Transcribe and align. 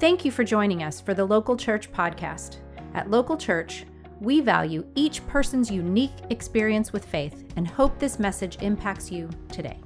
Thank 0.00 0.24
you 0.24 0.30
for 0.30 0.44
joining 0.44 0.84
us 0.84 1.00
for 1.00 1.12
the 1.12 1.24
Local 1.24 1.56
Church 1.56 1.90
podcast. 1.90 2.58
At 2.94 3.10
Local 3.10 3.36
Church, 3.36 3.84
we 4.20 4.40
value 4.40 4.86
each 4.94 5.26
person's 5.26 5.72
unique 5.72 6.12
experience 6.30 6.92
with 6.92 7.04
faith 7.04 7.52
and 7.56 7.66
hope 7.66 7.98
this 7.98 8.20
message 8.20 8.58
impacts 8.62 9.10
you 9.10 9.28
today. 9.50 9.80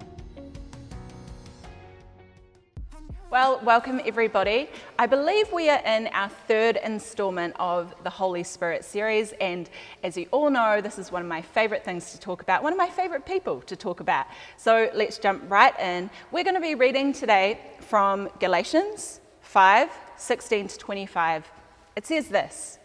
Well, 3.31 3.59
welcome 3.65 4.03
everybody. 4.05 4.69
I 4.99 5.07
believe 5.07 5.51
we 5.51 5.71
are 5.71 5.81
in 5.87 6.09
our 6.09 6.29
third 6.29 6.79
installment 6.85 7.57
of 7.59 7.95
the 8.05 8.11
Holy 8.11 8.43
Spirit 8.43 8.85
series, 8.85 9.33
and 9.41 9.71
as 10.03 10.19
you 10.19 10.27
all 10.31 10.51
know, 10.51 10.83
this 10.83 10.99
is 10.99 11.11
one 11.11 11.23
of 11.23 11.29
my 11.29 11.41
favorite 11.41 11.87
things 11.87 12.13
to 12.13 12.21
talk 12.21 12.43
about, 12.43 12.63
one 12.63 12.75
of 12.75 12.79
my 12.79 12.91
favorite 12.91 13.25
people 13.25 13.63
to 13.63 13.77
talk 13.77 14.01
about. 14.01 14.27
So 14.59 14.91
let's 14.93 15.17
jump 15.17 15.51
right 15.51 15.73
in. 15.81 16.11
We're 16.33 16.45
going 16.45 16.57
to 16.57 16.61
be 16.61 16.75
reading 16.75 17.15
today 17.15 17.61
from 17.81 18.29
Galatians 18.41 19.22
5 19.53 19.91
16 20.17 20.69
to 20.69 20.79
25. 20.79 21.53
It 21.95 22.07
says 22.07 22.29
this 22.29 22.79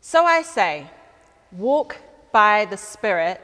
So 0.00 0.24
I 0.24 0.42
say, 0.42 0.90
walk 1.52 1.96
by 2.32 2.64
the 2.64 2.76
Spirit, 2.76 3.40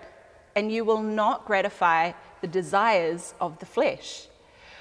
and 0.57 0.73
you 0.73 0.85
will 0.85 1.03
not 1.03 1.47
gratify 1.47 2.13
the 2.41 2.49
desires 2.49 3.33
of 3.41 3.61
the 3.61 3.67
flesh. 3.67 4.27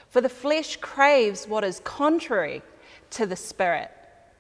For 0.09 0.21
the 0.21 0.29
flesh 0.43 0.77
craves 0.77 1.47
what 1.47 1.63
is 1.63 1.81
contrary 1.81 2.63
to 3.11 3.27
the 3.27 3.35
Spirit, 3.35 3.91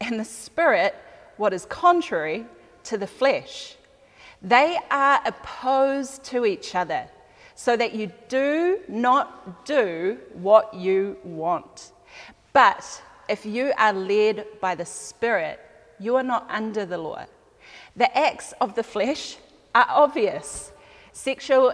and 0.01 0.19
the 0.19 0.25
Spirit 0.25 0.95
what 1.37 1.53
is 1.53 1.67
contrary 1.67 2.47
to 2.85 2.97
the 2.97 3.05
flesh. 3.05 3.75
They 4.41 4.79
are 4.89 5.21
opposed 5.23 6.23
to 6.31 6.43
each 6.47 6.73
other, 6.73 7.07
so 7.53 7.77
that 7.77 7.93
you 7.93 8.11
do 8.29 8.79
not 8.87 9.63
do 9.63 10.17
what 10.33 10.73
you 10.73 11.17
want. 11.23 11.91
But 12.55 13.01
if 13.27 13.45
you 13.45 13.73
are 13.77 13.91
led 13.91 14.45
by 14.61 14.75
the 14.75 14.85
Spirit, 14.85 15.59
you 15.99 16.15
are 16.15 16.23
not 16.23 16.47
under 16.49 16.85
the 16.85 16.97
law. 16.97 17.25
The 17.97 18.17
acts 18.17 18.53
of 18.61 18.75
the 18.75 18.83
flesh 18.83 19.35
are 19.75 19.85
obvious 19.89 20.71
sexual 21.11 21.71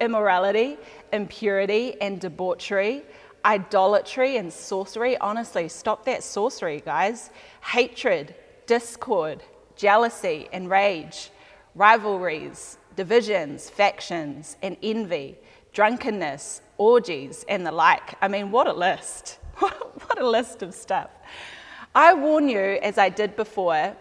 immorality, 0.00 0.78
impurity, 1.12 1.94
and 2.00 2.20
debauchery, 2.20 3.02
idolatry, 3.44 4.36
and 4.36 4.52
sorcery. 4.52 5.16
Honestly, 5.18 5.68
stop 5.68 6.04
that 6.06 6.24
sorcery, 6.24 6.82
guys. 6.84 7.30
Hatred, 7.60 8.34
discord, 8.66 9.44
jealousy, 9.76 10.48
and 10.52 10.68
rage, 10.68 11.30
rivalries, 11.76 12.78
divisions, 12.96 13.70
factions, 13.70 14.56
and 14.60 14.76
envy, 14.82 15.38
drunkenness, 15.72 16.62
orgies, 16.78 17.44
and 17.48 17.64
the 17.64 17.70
like. 17.70 18.16
I 18.20 18.26
mean, 18.26 18.50
what 18.50 18.66
a 18.66 18.72
list! 18.72 19.38
what 20.16 20.24
a 20.24 20.28
list 20.28 20.62
of 20.62 20.74
stuff. 20.74 21.10
I 21.94 22.14
warn 22.14 22.48
you, 22.48 22.78
as 22.82 22.96
I 22.96 23.10
did 23.10 23.36
before, 23.36 23.94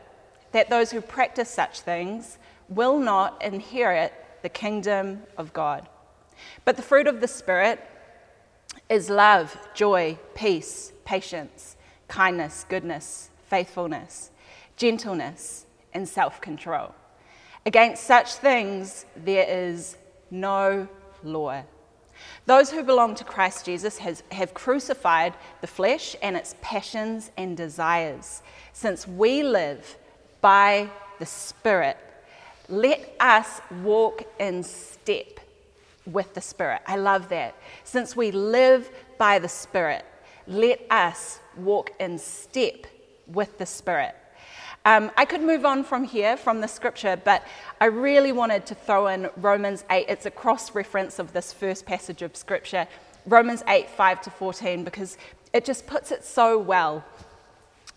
that 0.54 0.70
those 0.70 0.92
who 0.92 1.02
practice 1.02 1.50
such 1.50 1.82
things 1.82 2.38
will 2.70 2.98
not 2.98 3.44
inherit 3.44 4.14
the 4.42 4.48
kingdom 4.50 5.24
of 5.38 5.52
God. 5.52 5.88
But 6.64 6.78
the 6.78 6.82
fruit 6.82 7.08
of 7.08 7.20
the 7.20 7.28
Spirit 7.28 7.82
is 8.90 9.10
love, 9.10 9.58
joy, 9.74 10.18
peace, 10.36 10.94
patience, 11.04 11.76
kindness, 12.08 12.66
goodness, 12.70 13.30
faithfulness, 13.50 14.32
gentleness, 14.78 15.66
and 15.94 16.08
self 16.08 16.40
control. 16.40 16.96
Against 17.66 18.04
such 18.04 18.36
things 18.36 19.06
there 19.18 19.46
is 19.48 19.98
no 20.32 20.88
law. 21.24 21.64
Those 22.46 22.72
who 22.72 22.84
belong 22.84 23.16
to 23.16 23.24
Christ 23.24 23.66
Jesus 23.66 23.98
has, 24.00 24.24
have 24.32 24.54
crucified 24.54 25.34
the 25.62 25.68
flesh 25.68 26.16
and 26.22 26.36
its 26.36 26.56
passions 26.62 27.32
and 27.38 27.58
desires. 27.58 28.42
Since 28.74 29.08
we 29.08 29.44
live 29.44 29.98
by 30.42 30.90
the 31.20 31.26
Spirit, 31.26 31.98
let 32.70 33.16
us 33.20 33.62
walk 33.84 34.24
in 34.40 34.64
step 34.64 35.40
with 36.06 36.34
the 36.34 36.42
Spirit. 36.42 36.82
I 36.88 36.98
love 36.98 37.30
that. 37.30 37.56
Since 37.84 38.16
we 38.16 38.32
live 38.32 38.90
by 39.18 39.40
the 39.40 39.50
Spirit, 39.50 40.06
let 40.48 40.86
us 40.92 41.40
walk 41.58 41.92
in 42.00 42.18
step 42.18 42.86
with 43.28 43.58
the 43.58 43.66
Spirit. 43.66 44.16
Um, 44.86 45.10
I 45.18 45.26
could 45.26 45.42
move 45.42 45.66
on 45.66 45.84
from 45.84 46.04
here, 46.04 46.38
from 46.38 46.62
the 46.62 46.68
scripture, 46.68 47.20
but 47.24 47.44
I 47.82 47.86
really 47.86 48.32
wanted 48.32 48.68
to 48.68 48.76
throw 48.76 49.08
in 49.08 49.30
Romans 49.38 49.84
8. 49.90 50.06
It's 50.08 50.28
a 50.28 50.32
cross 50.32 50.76
reference 50.76 51.18
of 51.18 51.34
this 51.34 51.52
first 51.52 51.88
passage 51.88 52.22
of 52.22 52.36
scripture, 52.36 52.88
Romans 53.26 53.64
8, 53.68 53.90
5 53.90 54.22
to 54.22 54.30
14, 54.30 54.84
because 54.84 55.18
it 55.54 55.66
just 55.66 55.88
puts 55.88 56.12
it 56.12 56.24
so 56.24 56.60
well. 56.60 57.04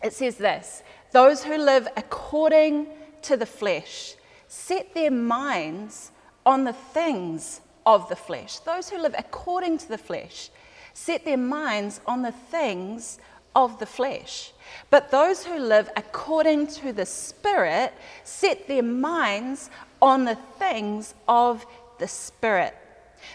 It 0.03 0.15
says 0.15 0.37
this 0.37 0.83
Those 1.13 1.45
who 1.45 1.59
live 1.59 1.89
according 1.95 2.87
to 3.23 3.37
the 3.37 3.47
flesh 3.47 4.15
set 4.47 4.95
their 4.95 5.11
minds 5.11 6.11
on 6.47 6.65
the 6.65 6.73
things 6.73 7.61
of 7.85 8.09
the 8.09 8.17
flesh. 8.17 8.61
Those 8.61 8.89
who 8.89 8.99
live 8.99 9.15
according 9.19 9.77
to 9.79 9.89
the 9.91 9.99
flesh 9.99 10.49
set 10.95 11.27
their 11.27 11.37
minds 11.37 12.01
on 12.07 12.23
the 12.23 12.33
things 12.33 13.19
of 13.55 13.79
the 13.79 13.87
flesh. 13.87 14.53
But 14.91 15.11
those 15.11 15.45
who 15.45 15.59
live 15.59 15.91
according 15.97 16.69
to 16.69 16.93
the 16.93 17.07
Spirit 17.07 17.93
set 18.25 18.69
their 18.69 18.83
minds 18.83 19.71
on 20.01 20.25
the 20.25 20.39
things 20.59 21.15
of 21.27 21.67
the 21.99 22.09
Spirit. 22.09 22.75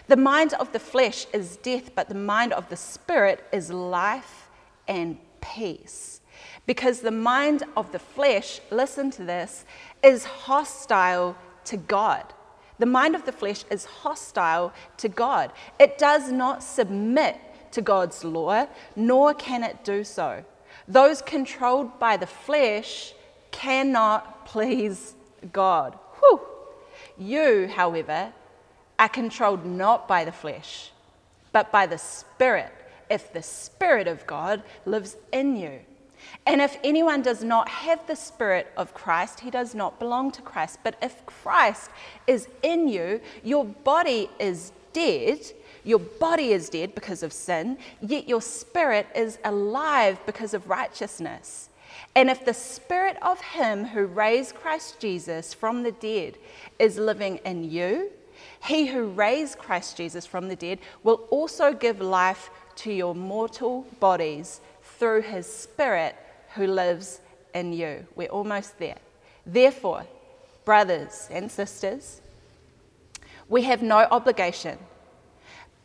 The 0.08 0.16
mind 0.16 0.54
of 0.54 0.72
the 0.72 0.78
flesh 0.78 1.26
is 1.32 1.56
death, 1.56 1.94
but 1.94 2.08
the 2.08 2.14
mind 2.14 2.52
of 2.52 2.68
the 2.68 2.76
Spirit 2.76 3.44
is 3.52 3.70
life 3.70 4.48
and 4.88 5.18
peace. 5.40 6.20
Because 6.66 7.00
the 7.00 7.10
mind 7.10 7.62
of 7.76 7.92
the 7.92 7.98
flesh, 7.98 8.60
listen 8.70 9.10
to 9.12 9.24
this, 9.24 9.64
is 10.02 10.24
hostile 10.24 11.36
to 11.66 11.76
God. 11.76 12.24
The 12.78 12.86
mind 12.86 13.14
of 13.14 13.24
the 13.24 13.32
flesh 13.32 13.64
is 13.70 13.84
hostile 13.84 14.72
to 14.96 15.08
God. 15.08 15.52
It 15.78 15.98
does 15.98 16.32
not 16.32 16.62
submit 16.62 17.36
to 17.74 17.82
God's 17.82 18.24
law, 18.24 18.66
nor 18.96 19.34
can 19.34 19.62
it 19.62 19.84
do 19.84 20.04
so. 20.04 20.44
Those 20.88 21.22
controlled 21.22 21.98
by 21.98 22.16
the 22.16 22.26
flesh 22.26 23.14
cannot 23.50 24.46
please 24.46 25.14
God. 25.52 25.98
Whew. 26.18 26.40
You, 27.16 27.68
however, 27.68 28.32
are 28.98 29.08
controlled 29.08 29.64
not 29.64 30.08
by 30.08 30.24
the 30.24 30.32
flesh, 30.32 30.90
but 31.52 31.70
by 31.70 31.86
the 31.86 31.98
Spirit, 31.98 32.72
if 33.10 33.32
the 33.32 33.42
Spirit 33.42 34.08
of 34.08 34.26
God 34.26 34.62
lives 34.84 35.16
in 35.32 35.56
you. 35.56 35.80
And 36.46 36.60
if 36.60 36.78
anyone 36.82 37.22
does 37.22 37.44
not 37.44 37.68
have 37.68 38.06
the 38.06 38.16
Spirit 38.16 38.68
of 38.76 38.94
Christ, 38.94 39.40
he 39.40 39.50
does 39.50 39.74
not 39.74 39.98
belong 39.98 40.30
to 40.32 40.42
Christ. 40.42 40.78
But 40.82 40.96
if 41.02 41.24
Christ 41.26 41.90
is 42.26 42.48
in 42.62 42.88
you, 42.88 43.20
your 43.42 43.64
body 43.64 44.30
is 44.38 44.72
dead 44.92 45.40
your 45.84 45.98
body 45.98 46.52
is 46.52 46.68
dead 46.68 46.94
because 46.94 47.22
of 47.22 47.32
sin, 47.32 47.78
yet 48.00 48.28
your 48.28 48.42
spirit 48.42 49.06
is 49.14 49.38
alive 49.44 50.18
because 50.26 50.54
of 50.54 50.68
righteousness. 50.68 51.68
And 52.16 52.30
if 52.30 52.44
the 52.44 52.54
spirit 52.54 53.16
of 53.22 53.40
him 53.40 53.84
who 53.84 54.06
raised 54.06 54.54
Christ 54.54 54.98
Jesus 55.00 55.52
from 55.52 55.82
the 55.82 55.92
dead 55.92 56.38
is 56.78 56.98
living 56.98 57.38
in 57.44 57.70
you, 57.70 58.10
he 58.64 58.86
who 58.86 59.06
raised 59.06 59.58
Christ 59.58 59.96
Jesus 59.96 60.24
from 60.24 60.48
the 60.48 60.56
dead 60.56 60.78
will 61.02 61.26
also 61.30 61.72
give 61.72 62.00
life 62.00 62.50
to 62.76 62.92
your 62.92 63.14
mortal 63.14 63.86
bodies 64.00 64.60
through 64.82 65.22
his 65.22 65.46
spirit 65.46 66.16
who 66.54 66.66
lives 66.66 67.20
in 67.54 67.72
you. 67.72 68.06
We're 68.16 68.28
almost 68.28 68.78
there. 68.78 68.98
Therefore, 69.44 70.06
brothers 70.64 71.28
and 71.30 71.50
sisters, 71.50 72.20
we 73.48 73.62
have 73.62 73.82
no 73.82 74.06
obligation 74.10 74.78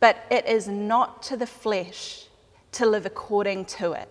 but 0.00 0.24
it 0.30 0.46
is 0.46 0.66
not 0.66 1.22
to 1.24 1.36
the 1.36 1.46
flesh 1.46 2.24
to 2.72 2.86
live 2.86 3.06
according 3.06 3.66
to 3.66 3.92
it. 3.92 4.08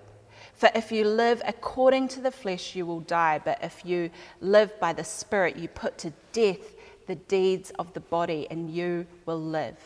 For 0.53 0.69
if 0.75 0.91
you 0.91 1.05
live 1.05 1.41
according 1.47 2.09
to 2.09 2.22
the 2.22 2.31
flesh, 2.31 2.75
you 2.75 2.85
will 2.85 2.99
die. 2.99 3.40
But 3.43 3.64
if 3.64 3.85
you 3.85 4.11
live 4.41 4.78
by 4.79 4.93
the 4.93 5.03
Spirit, 5.03 5.55
you 5.55 5.67
put 5.67 5.97
to 5.99 6.14
death 6.34 6.75
the 7.08 7.16
deeds 7.16 7.72
of 7.79 7.93
the 7.93 8.02
body, 8.02 8.46
and 8.52 8.69
you 8.69 9.08
will 9.25 9.41
live. 9.41 9.78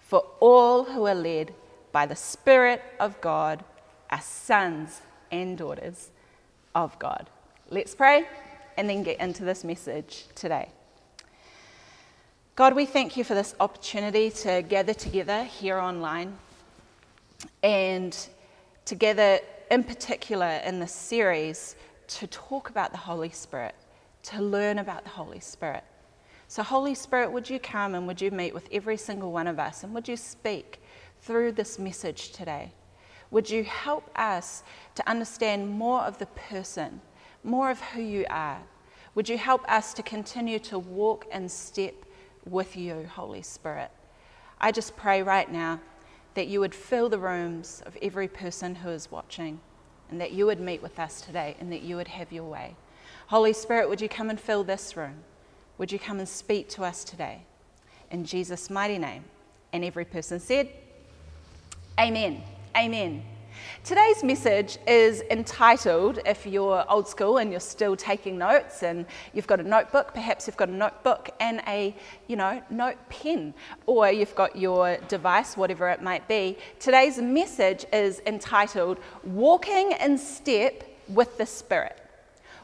For 0.00 0.24
all 0.40 0.84
who 0.84 1.06
are 1.06 1.14
led 1.14 1.54
by 1.92 2.04
the 2.04 2.16
Spirit 2.16 2.82
of 2.98 3.20
God 3.20 3.64
are 4.10 4.20
sons 4.20 5.00
and 5.30 5.56
daughters 5.56 6.10
of 6.74 6.98
God. 6.98 7.30
Let's 7.70 7.94
pray 7.94 8.26
and 8.76 8.88
then 8.88 9.02
get 9.02 9.20
into 9.20 9.44
this 9.44 9.64
message 9.64 10.24
today. 10.34 10.70
God, 12.58 12.74
we 12.74 12.86
thank 12.86 13.16
you 13.16 13.22
for 13.22 13.36
this 13.36 13.54
opportunity 13.60 14.32
to 14.32 14.62
gather 14.62 14.92
together 14.92 15.44
here 15.44 15.78
online 15.78 16.36
and 17.62 18.28
together, 18.84 19.38
in 19.70 19.84
particular, 19.84 20.60
in 20.64 20.80
this 20.80 20.90
series, 20.92 21.76
to 22.08 22.26
talk 22.26 22.68
about 22.68 22.90
the 22.90 22.98
Holy 22.98 23.30
Spirit, 23.30 23.76
to 24.24 24.42
learn 24.42 24.80
about 24.80 25.04
the 25.04 25.10
Holy 25.10 25.38
Spirit. 25.38 25.84
So, 26.48 26.64
Holy 26.64 26.96
Spirit, 26.96 27.30
would 27.30 27.48
you 27.48 27.60
come 27.60 27.94
and 27.94 28.08
would 28.08 28.20
you 28.20 28.32
meet 28.32 28.52
with 28.52 28.68
every 28.72 28.96
single 28.96 29.30
one 29.30 29.46
of 29.46 29.60
us 29.60 29.84
and 29.84 29.94
would 29.94 30.08
you 30.08 30.16
speak 30.16 30.82
through 31.20 31.52
this 31.52 31.78
message 31.78 32.32
today? 32.32 32.72
Would 33.30 33.48
you 33.48 33.62
help 33.62 34.10
us 34.18 34.64
to 34.96 35.08
understand 35.08 35.70
more 35.70 36.00
of 36.00 36.18
the 36.18 36.26
person, 36.26 37.00
more 37.44 37.70
of 37.70 37.80
who 37.80 38.02
you 38.02 38.26
are? 38.28 38.58
Would 39.14 39.28
you 39.28 39.38
help 39.38 39.64
us 39.70 39.94
to 39.94 40.02
continue 40.02 40.58
to 40.58 40.80
walk 40.80 41.24
in 41.32 41.48
step 41.48 41.94
with 42.50 42.76
you, 42.76 43.08
Holy 43.14 43.42
Spirit? 43.42 43.90
I 44.60 44.72
just 44.72 44.96
pray 44.96 45.22
right 45.22 45.50
now 45.50 45.80
that 46.34 46.48
you 46.48 46.60
would 46.60 46.74
fill 46.74 47.08
the 47.08 47.18
rooms 47.18 47.82
of 47.86 47.96
every 48.02 48.28
person 48.28 48.74
who 48.74 48.90
is 48.90 49.10
watching 49.10 49.60
and 50.10 50.20
that 50.20 50.32
you 50.32 50.46
would 50.46 50.60
meet 50.60 50.82
with 50.82 50.98
us 50.98 51.20
today 51.20 51.56
and 51.60 51.70
that 51.72 51.82
you 51.82 51.96
would 51.96 52.08
have 52.08 52.32
your 52.32 52.44
way. 52.44 52.76
Holy 53.26 53.52
Spirit, 53.52 53.88
would 53.88 54.00
you 54.00 54.08
come 54.08 54.30
and 54.30 54.40
fill 54.40 54.64
this 54.64 54.96
room? 54.96 55.16
Would 55.78 55.92
you 55.92 55.98
come 55.98 56.18
and 56.18 56.28
speak 56.28 56.68
to 56.70 56.84
us 56.84 57.04
today? 57.04 57.42
In 58.10 58.24
Jesus' 58.24 58.70
mighty 58.70 58.98
name. 58.98 59.24
And 59.72 59.84
every 59.84 60.04
person 60.04 60.40
said, 60.40 60.70
Amen. 61.98 62.42
Amen. 62.76 63.22
Today's 63.84 64.22
message 64.22 64.78
is 64.86 65.22
entitled, 65.30 66.20
if 66.26 66.46
you're 66.46 66.84
old 66.90 67.08
school 67.08 67.38
and 67.38 67.50
you're 67.50 67.60
still 67.60 67.96
taking 67.96 68.36
notes 68.36 68.82
and 68.82 69.06
you've 69.32 69.46
got 69.46 69.60
a 69.60 69.62
notebook, 69.62 70.12
perhaps 70.14 70.46
you've 70.46 70.56
got 70.56 70.68
a 70.68 70.74
notebook 70.74 71.30
and 71.40 71.62
a, 71.66 71.94
you 72.26 72.36
know, 72.36 72.62
note 72.70 72.96
pen, 73.08 73.54
or 73.86 74.10
you've 74.10 74.34
got 74.34 74.56
your 74.56 74.96
device, 75.08 75.56
whatever 75.56 75.88
it 75.88 76.02
might 76.02 76.26
be. 76.28 76.58
Today's 76.78 77.18
message 77.18 77.84
is 77.92 78.20
entitled 78.26 78.98
Walking 79.24 79.92
in 79.92 80.18
Step 80.18 80.84
with 81.08 81.38
the 81.38 81.46
Spirit. 81.46 81.98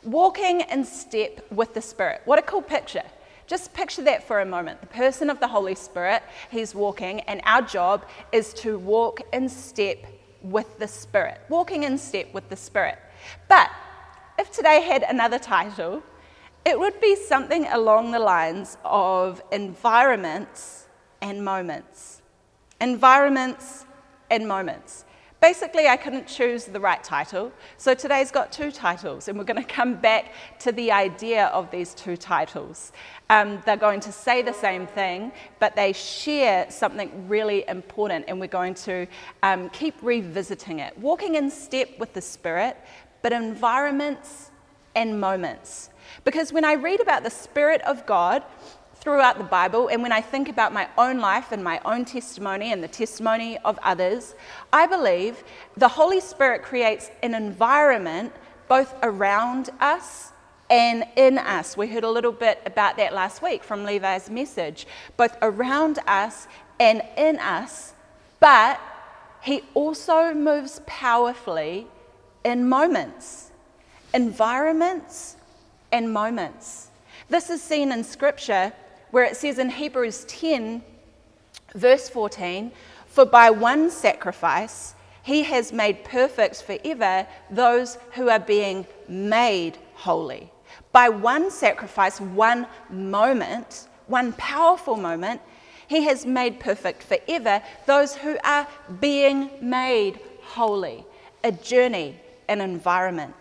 Walking 0.03 0.61
in 0.61 0.85
step 0.85 1.47
with 1.51 1.73
the 1.73 1.81
Spirit. 1.81 2.21
What 2.27 2.39
a 2.39 2.43
cool 2.43 2.61
picture. 2.61 3.05
Just 3.47 3.73
picture 3.75 4.03
that 4.03 4.27
for 4.27 4.41
a 4.41 4.47
moment. 4.47 4.81
The 4.81 4.87
person 4.87 5.29
of 5.31 5.41
the 5.41 5.49
Holy 5.49 5.75
Spirit, 5.75 6.23
he's 6.51 6.75
walking, 6.75 7.21
and 7.21 7.41
our 7.45 7.63
job 7.63 8.07
is 8.33 8.55
to 8.55 8.79
walk 8.79 9.21
in 9.33 9.49
step 9.49 10.05
with 10.45 10.79
the 10.79 10.87
Spirit, 10.87 11.41
walking 11.49 11.83
in 11.83 11.99
step 11.99 12.33
with 12.33 12.49
the 12.49 12.57
Spirit. 12.57 12.99
But 13.49 13.71
if 14.39 14.53
today 14.53 14.83
had 14.83 15.03
another 15.03 15.39
title, 15.39 16.03
it 16.65 16.79
would 16.79 17.01
be 17.01 17.17
something 17.17 17.67
along 17.67 18.13
the 18.13 18.19
lines 18.19 18.77
of 18.85 19.43
environments 19.53 20.87
and 21.21 21.45
moments. 21.45 22.23
Environments 22.81 23.87
and 24.31 24.47
moments. 24.47 25.05
Basically, 25.45 25.89
I 25.89 25.99
couldn't 25.99 26.27
choose 26.27 26.65
the 26.65 26.81
right 26.81 27.05
title, 27.05 27.53
so 27.77 27.93
today's 27.93 28.31
got 28.31 28.51
two 28.51 28.73
titles, 28.73 29.29
and 29.29 29.37
we're 29.37 29.45
going 29.45 29.63
to 29.63 29.75
come 29.75 29.93
back 29.95 30.33
to 30.61 30.73
the 30.73 30.91
idea 30.91 31.49
of 31.49 31.71
these 31.71 31.93
two 31.93 32.17
titles. 32.17 32.93
Um, 33.29 33.63
they're 33.67 33.77
going 33.77 34.01
to 34.01 34.11
say 34.11 34.41
the 34.41 34.55
same 34.55 34.87
thing, 34.87 35.33
but 35.61 35.77
they 35.77 35.93
share 35.93 36.71
something 36.71 37.29
really 37.29 37.63
important, 37.69 38.25
and 38.27 38.41
we're 38.41 38.47
going 38.47 38.73
to 38.89 39.07
um, 39.43 39.69
keep 39.69 39.95
revisiting 40.01 40.79
it. 40.79 40.97
Walking 40.97 41.35
in 41.35 41.51
step 41.51 41.91
with 41.99 42.15
the 42.15 42.23
Spirit, 42.23 42.79
but 43.21 43.31
environments 43.31 44.51
and 44.95 45.21
moments. 45.21 45.91
Because 46.25 46.55
when 46.55 46.65
I 46.65 46.73
read 46.73 47.01
about 47.01 47.23
the 47.23 47.31
Spirit 47.31 47.83
of 47.83 48.07
God, 48.07 48.45
throughout 49.05 49.37
the 49.37 49.45
Bible, 49.45 49.89
and 49.89 50.03
when 50.03 50.13
I 50.13 50.23
think 50.23 50.49
about 50.49 50.73
my 50.73 50.89
own 50.97 51.19
life 51.19 51.53
and 51.53 51.63
my 51.63 51.79
own 51.85 52.07
testimony 52.07 52.73
and 52.73 52.83
the 52.83 52.89
testimony 52.89 53.59
of 53.59 53.79
others, 53.83 54.35
I 54.73 54.87
believe 54.87 55.45
the 55.77 55.89
Holy 55.89 56.21
Spirit 56.21 56.63
creates 56.63 57.11
an 57.23 57.35
environment 57.35 58.33
both 58.67 58.95
around 59.03 59.69
us 59.79 60.33
and 60.71 61.05
in 61.17 61.37
us. 61.37 61.77
We 61.77 61.87
heard 61.87 62.05
a 62.05 62.11
little 62.11 62.33
bit 62.33 62.63
about 62.65 62.97
that 62.97 63.13
last 63.13 63.43
week 63.43 63.63
from 63.63 63.85
Levi's 63.85 64.31
message, 64.31 64.87
both 65.19 65.37
around 65.43 65.99
us 66.07 66.49
and 66.81 67.03
in 67.19 67.39
us, 67.41 67.93
but 68.41 68.81
he 69.43 69.65
also 69.75 70.33
moves 70.33 70.81
powerfully 70.87 71.87
in 72.43 72.67
moments, 72.67 73.51
environments, 74.15 75.37
and 75.93 76.11
moments. 76.11 76.89
This 77.29 77.51
is 77.51 77.63
seen 77.63 77.93
in 77.93 78.03
Scripture 78.03 78.73
where 79.15 79.23
it 79.23 79.37
says 79.37 79.61
in 79.61 79.71
Hebrews 79.71 80.25
10, 80.25 80.83
verse 81.77 82.09
14, 82.09 82.73
For 83.07 83.25
by 83.25 83.49
one 83.49 83.89
sacrifice 83.89 84.97
he 85.23 85.45
has 85.45 85.73
made 85.73 86.03
perfect 86.03 86.65
forever 86.65 87.25
those 87.49 87.97
who 88.15 88.29
are 88.29 88.41
being 88.41 88.85
made 89.07 89.79
holy. 89.95 90.51
By 90.91 91.11
one 91.11 91.53
sacrifice, 91.53 92.21
one 92.21 92.67
moment, 92.91 93.87
one 94.09 94.33
powerful 94.33 94.97
moment, 94.97 95.41
he 95.87 96.03
has 96.03 96.27
made 96.27 96.59
perfect 96.59 97.05
forever 97.05 97.63
those 97.87 98.17
who 98.17 98.37
are 98.43 98.67
being 99.01 99.49
made 99.61 100.19
holy. 100.43 101.07
A 101.45 101.53
journey, 101.53 102.17
an 102.49 102.61
environment. 102.61 103.33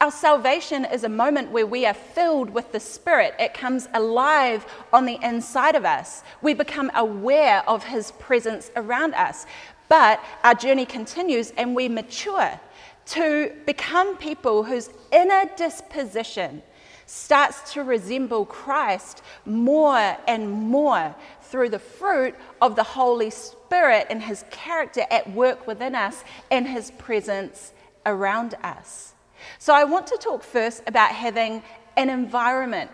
Our 0.00 0.10
salvation 0.10 0.84
is 0.84 1.04
a 1.04 1.08
moment 1.08 1.50
where 1.50 1.66
we 1.66 1.86
are 1.86 1.94
filled 1.94 2.50
with 2.50 2.72
the 2.72 2.80
Spirit. 2.80 3.34
It 3.38 3.54
comes 3.54 3.88
alive 3.94 4.66
on 4.92 5.06
the 5.06 5.18
inside 5.22 5.74
of 5.74 5.84
us. 5.84 6.22
We 6.42 6.54
become 6.54 6.90
aware 6.94 7.68
of 7.68 7.84
His 7.84 8.12
presence 8.12 8.70
around 8.76 9.14
us. 9.14 9.46
But 9.88 10.22
our 10.44 10.54
journey 10.54 10.86
continues 10.86 11.50
and 11.56 11.74
we 11.74 11.88
mature 11.88 12.60
to 13.06 13.52
become 13.66 14.16
people 14.16 14.62
whose 14.62 14.88
inner 15.10 15.50
disposition 15.56 16.62
starts 17.06 17.72
to 17.72 17.82
resemble 17.82 18.46
Christ 18.46 19.22
more 19.44 20.16
and 20.28 20.50
more 20.50 21.14
through 21.42 21.70
the 21.70 21.80
fruit 21.80 22.36
of 22.62 22.76
the 22.76 22.84
Holy 22.84 23.30
Spirit 23.30 24.06
and 24.10 24.22
His 24.22 24.44
character 24.50 25.04
at 25.10 25.28
work 25.32 25.66
within 25.66 25.96
us 25.96 26.22
and 26.52 26.68
His 26.68 26.92
presence 26.92 27.72
around 28.06 28.54
us. 28.62 29.14
So, 29.58 29.74
I 29.74 29.84
want 29.84 30.06
to 30.08 30.18
talk 30.18 30.42
first 30.42 30.82
about 30.86 31.10
having 31.10 31.62
an 31.96 32.10
environment 32.10 32.90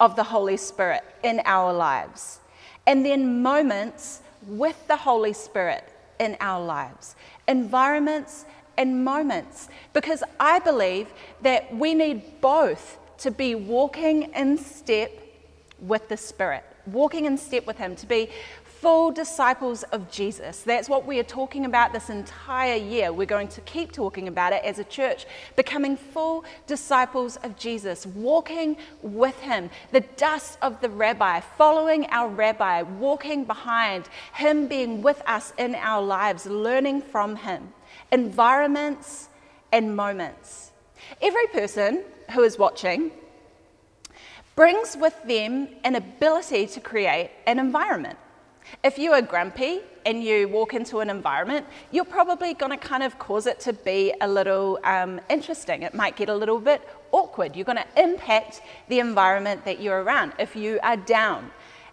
of 0.00 0.16
the 0.16 0.24
Holy 0.24 0.56
Spirit 0.56 1.02
in 1.22 1.40
our 1.44 1.72
lives, 1.72 2.40
and 2.86 3.04
then 3.04 3.42
moments 3.42 4.20
with 4.46 4.86
the 4.86 4.96
Holy 4.96 5.32
Spirit 5.32 5.88
in 6.18 6.36
our 6.40 6.64
lives. 6.64 7.16
Environments 7.48 8.44
and 8.76 9.04
moments, 9.04 9.68
because 9.92 10.22
I 10.40 10.58
believe 10.58 11.12
that 11.42 11.74
we 11.74 11.94
need 11.94 12.40
both 12.40 12.98
to 13.18 13.30
be 13.30 13.54
walking 13.54 14.32
in 14.34 14.58
step 14.58 15.12
with 15.80 16.08
the 16.08 16.16
Spirit, 16.16 16.64
walking 16.86 17.24
in 17.26 17.38
step 17.38 17.66
with 17.66 17.78
Him, 17.78 17.96
to 17.96 18.06
be 18.06 18.30
full 18.84 19.10
disciples 19.10 19.82
of 19.94 20.10
Jesus. 20.10 20.60
That's 20.60 20.90
what 20.90 21.06
we 21.06 21.18
are 21.18 21.30
talking 21.40 21.64
about 21.64 21.94
this 21.94 22.10
entire 22.10 22.76
year. 22.76 23.14
We're 23.14 23.24
going 23.24 23.48
to 23.48 23.62
keep 23.62 23.92
talking 23.92 24.28
about 24.28 24.52
it 24.52 24.62
as 24.62 24.78
a 24.78 24.84
church, 24.84 25.24
becoming 25.56 25.96
full 25.96 26.44
disciples 26.66 27.36
of 27.36 27.56
Jesus, 27.56 28.04
walking 28.04 28.76
with 29.00 29.40
him, 29.40 29.70
the 29.92 30.02
dust 30.18 30.58
of 30.60 30.82
the 30.82 30.90
rabbi, 30.90 31.40
following 31.40 32.04
our 32.10 32.28
rabbi, 32.28 32.82
walking 32.82 33.46
behind 33.46 34.10
him, 34.34 34.68
being 34.68 35.00
with 35.00 35.22
us 35.26 35.54
in 35.56 35.74
our 35.76 36.02
lives, 36.02 36.44
learning 36.44 37.00
from 37.00 37.36
him. 37.36 37.72
Environments 38.12 39.30
and 39.72 39.96
moments. 39.96 40.72
Every 41.22 41.46
person 41.46 42.04
who 42.32 42.42
is 42.42 42.58
watching 42.58 43.12
brings 44.56 44.94
with 44.94 45.16
them 45.24 45.68
an 45.84 45.94
ability 45.94 46.66
to 46.66 46.80
create 46.80 47.30
an 47.46 47.58
environment. 47.58 48.18
If 48.82 48.98
you 48.98 49.12
are 49.12 49.22
grumpy 49.22 49.80
and 50.04 50.22
you 50.22 50.48
walk 50.48 50.74
into 50.74 50.98
an 51.00 51.10
environment, 51.10 51.66
you're 51.90 52.04
probably 52.04 52.54
going 52.54 52.72
to 52.72 52.76
kind 52.76 53.02
of 53.02 53.18
cause 53.18 53.46
it 53.46 53.60
to 53.60 53.72
be 53.72 54.12
a 54.20 54.28
little 54.28 54.78
um, 54.84 55.20
interesting. 55.30 55.82
It 55.82 55.94
might 55.94 56.16
get 56.16 56.28
a 56.28 56.34
little 56.34 56.58
bit 56.58 56.86
awkward. 57.12 57.56
You're 57.56 57.64
going 57.64 57.78
to 57.78 58.02
impact 58.02 58.62
the 58.88 58.98
environment 58.98 59.64
that 59.64 59.80
you're 59.80 60.02
around. 60.02 60.32
If 60.38 60.56
you 60.56 60.80
are 60.82 60.96
down 60.96 61.50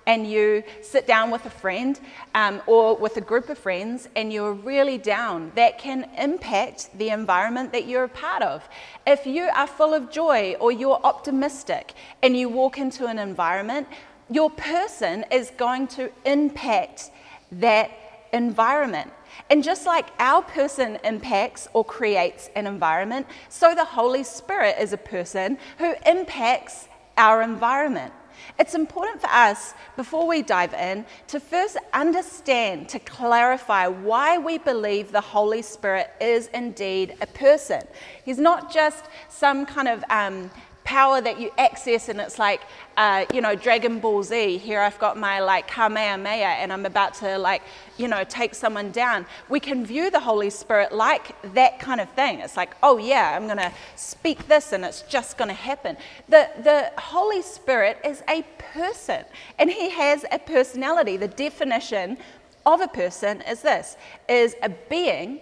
and 0.07 0.29
you 0.29 0.63
sit 0.81 1.05
down 1.05 1.29
with 1.29 1.45
a 1.45 1.49
friend 1.49 1.99
um, 2.33 2.61
or 2.65 2.95
with 2.95 3.17
a 3.17 3.21
group 3.21 3.49
of 3.49 3.57
friends 3.57 4.09
and 4.15 4.33
you're 4.33 4.53
really 4.53 4.97
down, 4.97 5.51
that 5.55 5.77
can 5.77 6.09
impact 6.17 6.89
the 6.97 7.09
environment 7.09 7.71
that 7.71 7.87
you're 7.87 8.05
a 8.05 8.09
part 8.09 8.41
of. 8.41 8.67
If 9.05 9.25
you 9.25 9.43
are 9.55 9.67
full 9.67 9.93
of 9.93 10.09
joy 10.09 10.55
or 10.59 10.71
you're 10.71 10.99
optimistic 11.03 11.93
and 12.23 12.35
you 12.35 12.49
walk 12.49 12.79
into 12.79 13.05
an 13.05 13.19
environment, 13.19 13.87
your 14.31 14.49
person 14.49 15.25
is 15.31 15.51
going 15.57 15.87
to 15.87 16.09
impact 16.25 17.11
that 17.51 17.91
environment. 18.33 19.11
And 19.49 19.63
just 19.63 19.85
like 19.85 20.07
our 20.19 20.41
person 20.41 20.97
impacts 21.03 21.67
or 21.73 21.83
creates 21.83 22.49
an 22.55 22.65
environment, 22.65 23.27
so 23.49 23.75
the 23.75 23.85
Holy 23.85 24.23
Spirit 24.23 24.77
is 24.79 24.93
a 24.93 24.97
person 24.97 25.57
who 25.77 25.93
impacts 26.05 26.87
our 27.17 27.41
environment. 27.41 28.13
It's 28.57 28.73
important 28.73 29.21
for 29.21 29.29
us, 29.29 29.73
before 29.95 30.27
we 30.27 30.41
dive 30.41 30.73
in, 30.73 31.05
to 31.27 31.39
first 31.39 31.77
understand, 31.93 32.89
to 32.89 32.99
clarify 32.99 33.87
why 33.87 34.37
we 34.37 34.57
believe 34.57 35.11
the 35.11 35.21
Holy 35.21 35.61
Spirit 35.61 36.09
is 36.19 36.47
indeed 36.53 37.15
a 37.21 37.27
person. 37.27 37.81
He's 38.23 38.39
not 38.39 38.73
just 38.73 39.05
some 39.29 39.65
kind 39.65 39.87
of 39.87 40.03
um, 40.09 40.49
power 40.91 41.21
that 41.21 41.39
you 41.39 41.49
access, 41.57 42.09
and 42.09 42.19
it's 42.19 42.37
like, 42.37 42.61
uh, 42.97 43.23
you 43.33 43.39
know, 43.39 43.55
Dragon 43.55 43.99
Ball 43.99 44.23
Z. 44.23 44.57
Here 44.57 44.81
I've 44.81 44.99
got 44.99 45.17
my 45.17 45.39
like 45.39 45.65
Kamehameha, 45.65 46.51
and 46.61 46.73
I'm 46.73 46.85
about 46.85 47.13
to 47.23 47.37
like, 47.37 47.61
you 47.97 48.09
know, 48.09 48.25
take 48.25 48.53
someone 48.53 48.91
down. 48.91 49.25
We 49.47 49.61
can 49.61 49.85
view 49.85 50.11
the 50.11 50.19
Holy 50.19 50.49
Spirit 50.49 50.91
like 50.91 51.25
that 51.53 51.79
kind 51.79 52.01
of 52.01 52.09
thing. 52.09 52.41
It's 52.41 52.57
like, 52.57 52.71
oh 52.83 52.97
yeah, 52.97 53.33
I'm 53.33 53.47
to 53.69 53.71
speak 53.95 54.49
this, 54.49 54.73
and 54.73 54.83
it's 54.83 55.03
just 55.03 55.37
to 55.47 55.61
happen. 55.71 55.95
The 56.27 56.49
the 56.61 56.91
Holy 56.99 57.41
Spirit 57.41 57.97
is 58.03 58.21
a 58.27 58.43
person, 58.73 59.23
and 59.59 59.71
He 59.71 59.89
has 59.91 60.25
a 60.29 60.39
personality. 60.39 61.15
The 61.15 61.29
definition 61.47 62.17
of 62.65 62.81
a 62.81 62.89
person 62.89 63.41
is 63.43 63.61
this: 63.61 63.95
is 64.27 64.57
a 64.61 64.69
being 64.89 65.39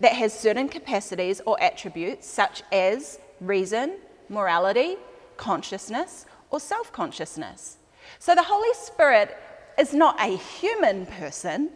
that 0.00 0.14
has 0.14 0.32
certain 0.32 0.68
capacities 0.68 1.40
or 1.46 1.56
attributes, 1.62 2.26
such 2.26 2.64
as 2.72 3.20
reason, 3.40 3.98
morality, 4.28 4.96
consciousness, 5.36 6.26
or 6.50 6.60
self 6.60 6.92
consciousness. 6.92 7.78
So 8.18 8.34
the 8.34 8.42
Holy 8.42 8.72
Spirit 8.74 9.36
is 9.78 9.94
not 9.94 10.20
a 10.20 10.36
human 10.36 11.06
person, 11.06 11.70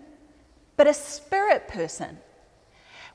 but 0.76 0.86
a 0.86 0.94
spirit 0.94 1.68
person. 1.68 2.18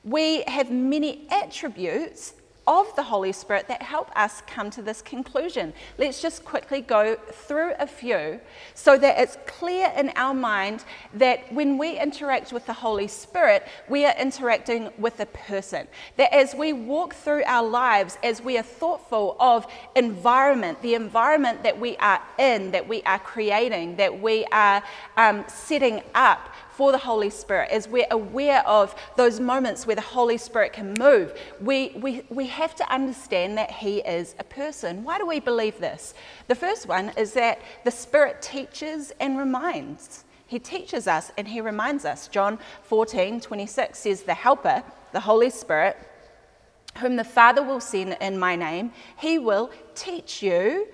We 0.04 0.42
have 0.46 0.70
many 0.70 1.26
attributes 1.30 2.32
of 2.68 2.94
the 2.96 3.02
Holy 3.02 3.32
Spirit 3.32 3.66
that 3.66 3.80
help 3.80 4.10
us 4.14 4.42
come 4.46 4.68
to 4.70 4.82
this 4.82 5.00
conclusion. 5.00 5.72
Let's 5.96 6.20
just 6.20 6.44
quickly 6.44 6.82
go 6.82 7.16
through 7.32 7.72
a 7.78 7.86
few 7.86 8.40
so 8.74 8.98
that 8.98 9.18
it's 9.18 9.38
clear 9.46 9.90
in 9.96 10.10
our 10.16 10.34
mind 10.34 10.84
that 11.14 11.50
when 11.50 11.78
we 11.78 11.98
interact 11.98 12.52
with 12.52 12.66
the 12.66 12.74
Holy 12.74 13.08
Spirit, 13.08 13.66
we 13.88 14.04
are 14.04 14.14
interacting 14.20 14.90
with 14.98 15.18
a 15.18 15.26
person. 15.26 15.88
That 16.18 16.32
as 16.34 16.54
we 16.54 16.74
walk 16.74 17.14
through 17.14 17.42
our 17.46 17.66
lives, 17.66 18.18
as 18.22 18.42
we 18.42 18.58
are 18.58 18.62
thoughtful 18.62 19.36
of 19.40 19.66
environment, 19.96 20.82
the 20.82 20.94
environment 20.94 21.62
that 21.62 21.80
we 21.80 21.96
are 21.96 22.20
in, 22.38 22.70
that 22.72 22.86
we 22.86 23.02
are 23.04 23.18
creating, 23.18 23.96
that 23.96 24.20
we 24.20 24.44
are 24.52 24.82
um, 25.16 25.42
setting 25.48 26.02
up, 26.14 26.50
for 26.78 26.92
the 26.92 26.98
Holy 26.98 27.28
Spirit, 27.28 27.72
as 27.72 27.88
we're 27.88 28.06
aware 28.12 28.64
of 28.64 28.94
those 29.16 29.40
moments 29.40 29.84
where 29.84 29.96
the 29.96 30.00
Holy 30.00 30.38
Spirit 30.38 30.72
can 30.72 30.94
move, 30.96 31.36
we, 31.60 31.88
we, 31.96 32.22
we 32.28 32.46
have 32.46 32.76
to 32.76 32.88
understand 32.88 33.58
that 33.58 33.68
He 33.68 33.98
is 33.98 34.36
a 34.38 34.44
person. 34.44 35.02
Why 35.02 35.18
do 35.18 35.26
we 35.26 35.40
believe 35.40 35.80
this? 35.80 36.14
The 36.46 36.54
first 36.54 36.86
one 36.86 37.10
is 37.16 37.32
that 37.32 37.60
the 37.84 37.90
Spirit 37.90 38.40
teaches 38.40 39.12
and 39.18 39.36
reminds. 39.36 40.22
He 40.46 40.60
teaches 40.60 41.08
us 41.08 41.32
and 41.36 41.48
He 41.48 41.60
reminds 41.60 42.04
us. 42.04 42.28
John 42.28 42.60
14, 42.84 43.40
26 43.40 43.98
says, 43.98 44.22
The 44.22 44.34
Helper, 44.34 44.84
the 45.10 45.18
Holy 45.18 45.50
Spirit, 45.50 45.96
whom 46.98 47.16
the 47.16 47.24
Father 47.24 47.64
will 47.64 47.80
send 47.80 48.16
in 48.20 48.38
my 48.38 48.54
name, 48.54 48.92
He 49.18 49.40
will 49.40 49.72
teach 49.96 50.44
you 50.44 50.86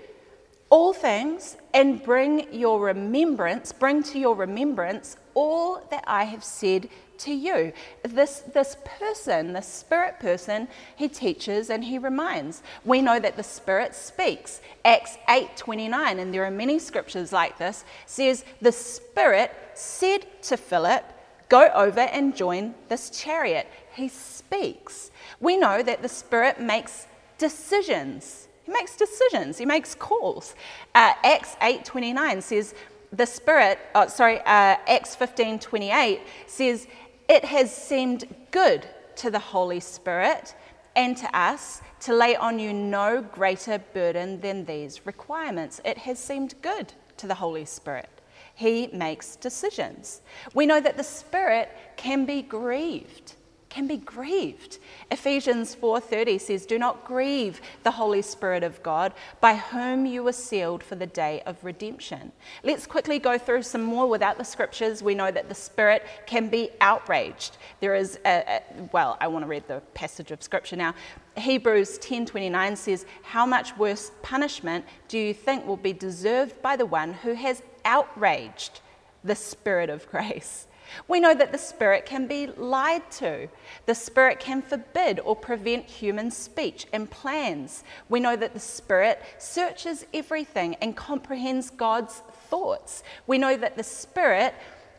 all 0.71 0.95
things 0.95 1.59
and 1.75 2.03
bring 2.03 2.47
your 2.53 2.81
remembrance, 2.81 3.73
bring 3.73 4.03
to 4.05 4.19
your 4.19 4.37
remembrance 4.37 5.17
all 5.35 5.85
that 5.91 6.05
I 6.07 6.25
have 6.25 6.45
said 6.45 6.89
to 7.19 7.33
you. 7.33 7.73
This, 8.05 8.41
this 8.41 8.77
person, 8.85 9.53
the 9.53 9.61
Spirit 9.61 10.21
person, 10.21 10.69
he 10.95 11.09
teaches 11.09 11.71
and 11.71 11.85
he 11.85 11.99
reminds. 11.99 12.63
We 12.85 13.03
know 13.03 13.19
that 13.19 13.37
the 13.37 13.43
Spirit 13.43 13.95
speaks. 13.95 14.61
Acts 14.85 15.19
8:29, 15.29 16.19
and 16.21 16.33
there 16.33 16.45
are 16.45 16.51
many 16.51 16.79
scriptures 16.79 17.33
like 17.33 17.59
this, 17.59 17.85
says 18.07 18.45
the 18.61 18.73
Spirit 18.73 19.51
said 19.75 20.27
to 20.43 20.57
Philip, 20.57 21.05
Go 21.49 21.69
over 21.75 22.01
and 22.01 22.37
join 22.37 22.75
this 22.89 23.11
chariot. 23.11 23.69
He 23.95 24.09
speaks. 24.09 25.11
We 25.41 25.57
know 25.57 25.83
that 25.83 26.03
the 26.03 26.09
Spirit 26.09 26.61
makes 26.61 27.07
decisions. 27.39 28.49
He 28.65 28.73
makes 28.73 28.97
decisions. 28.97 29.59
He 29.59 29.67
makes 29.67 29.95
calls. 29.95 30.55
Uh, 30.95 31.13
Acts 31.23 31.57
8:29 31.61 32.43
says 32.43 32.75
the 33.13 33.27
Spirit, 33.27 33.79
oh, 33.95 34.09
sorry, 34.09 34.41
uh, 34.41 34.77
Acts 34.89 35.15
15 35.15 35.59
28 35.59 36.21
says, 36.47 36.87
It 37.29 37.45
has 37.45 37.75
seemed 37.75 38.35
good 38.51 38.87
to 39.17 39.31
the 39.31 39.39
Holy 39.39 39.81
Spirit 39.81 40.55
and 40.97 41.17
to 41.17 41.37
us 41.37 41.81
to 42.01 42.15
lay 42.15 42.37
on 42.37 42.59
you 42.59 42.73
no 42.73 43.23
greater 43.23 43.79
burden 43.79 44.41
than 44.41 44.65
these 44.65 45.07
requirements. 45.07 45.81
It 45.85 45.99
has 45.99 46.19
seemed 46.19 46.55
good 46.63 46.93
to 47.19 47.27
the 47.27 47.35
Holy 47.35 47.65
Spirit. 47.65 48.09
He 48.55 48.89
makes 48.93 49.37
decisions. 49.37 50.21
We 50.55 50.67
know 50.67 50.81
that 50.81 50.97
the 50.97 51.05
Spirit 51.05 51.71
can 51.97 52.25
be 52.25 52.43
grieved 52.43 53.35
can 53.75 53.89
be 53.89 53.97
grieved. 53.97 54.79
Ephesians 55.11 55.75
4:30 55.75 56.39
says, 56.39 56.65
"Do 56.65 56.79
not 56.79 57.05
grieve 57.05 57.61
the 57.83 57.91
Holy 57.91 58.23
Spirit 58.23 58.63
of 58.63 58.81
God, 58.85 59.13
by 59.41 59.57
whom 59.57 60.07
you 60.07 60.23
were 60.23 60.33
sealed 60.33 60.85
for 60.85 60.95
the 60.95 61.09
day 61.09 61.43
of 61.45 61.65
redemption." 61.65 62.31
Let's 62.63 62.87
quickly 62.87 63.19
go 63.19 63.37
through 63.37 63.65
some 63.65 63.83
more 63.83 64.07
without 64.09 64.39
the 64.39 64.45
scriptures. 64.45 65.03
We 65.03 65.17
know 65.17 65.33
that 65.33 65.49
the 65.49 65.57
Spirit 65.57 66.07
can 66.25 66.49
be 66.49 66.71
outraged. 66.81 67.57
There 67.81 67.97
is 67.97 68.21
a, 68.25 68.45
a 68.57 68.63
well, 68.93 69.17
I 69.21 69.27
want 69.27 69.43
to 69.45 69.49
read 69.49 69.67
the 69.67 69.81
passage 69.93 70.31
of 70.31 70.41
scripture 70.41 70.77
now. 70.77 70.95
Hebrews 71.37 71.99
10:29 71.99 72.77
says, 72.77 73.07
"How 73.23 73.45
much 73.45 73.77
worse 73.77 74.13
punishment 74.23 74.85
do 75.09 75.19
you 75.19 75.35
think 75.35 75.67
will 75.67 75.85
be 75.91 75.93
deserved 75.93 76.63
by 76.63 76.77
the 76.77 76.87
one 76.87 77.13
who 77.13 77.35
has 77.35 77.61
outraged 77.85 78.81
the 79.25 79.35
Spirit 79.35 79.91
of 79.91 80.09
grace?" 80.09 80.69
We 81.09 81.21
know 81.21 81.35
that 81.35 81.53
the 81.53 81.59
Spirit 81.59 82.07
can 82.07 82.27
be 82.27 82.47
lied 82.47 83.11
to. 83.13 83.49
The 83.87 83.95
Spirit 83.95 84.41
can 84.41 84.63
forbid 84.63 85.21
or 85.21 85.37
prevent 85.37 85.87
human 85.87 86.31
speech 86.31 86.87
and 86.93 87.11
plans. 87.11 87.85
We 88.09 88.21
know 88.21 88.37
that 88.37 88.55
the 88.55 88.61
Spirit 88.61 89.23
searches 89.39 90.07
everything 90.15 90.77
and 90.77 90.97
comprehends 90.97 91.71
God's 91.71 92.23
thoughts. 92.49 93.03
We 93.27 93.39
know 93.39 93.57
that 93.57 93.77
the 93.77 93.83
Spirit 93.83 94.55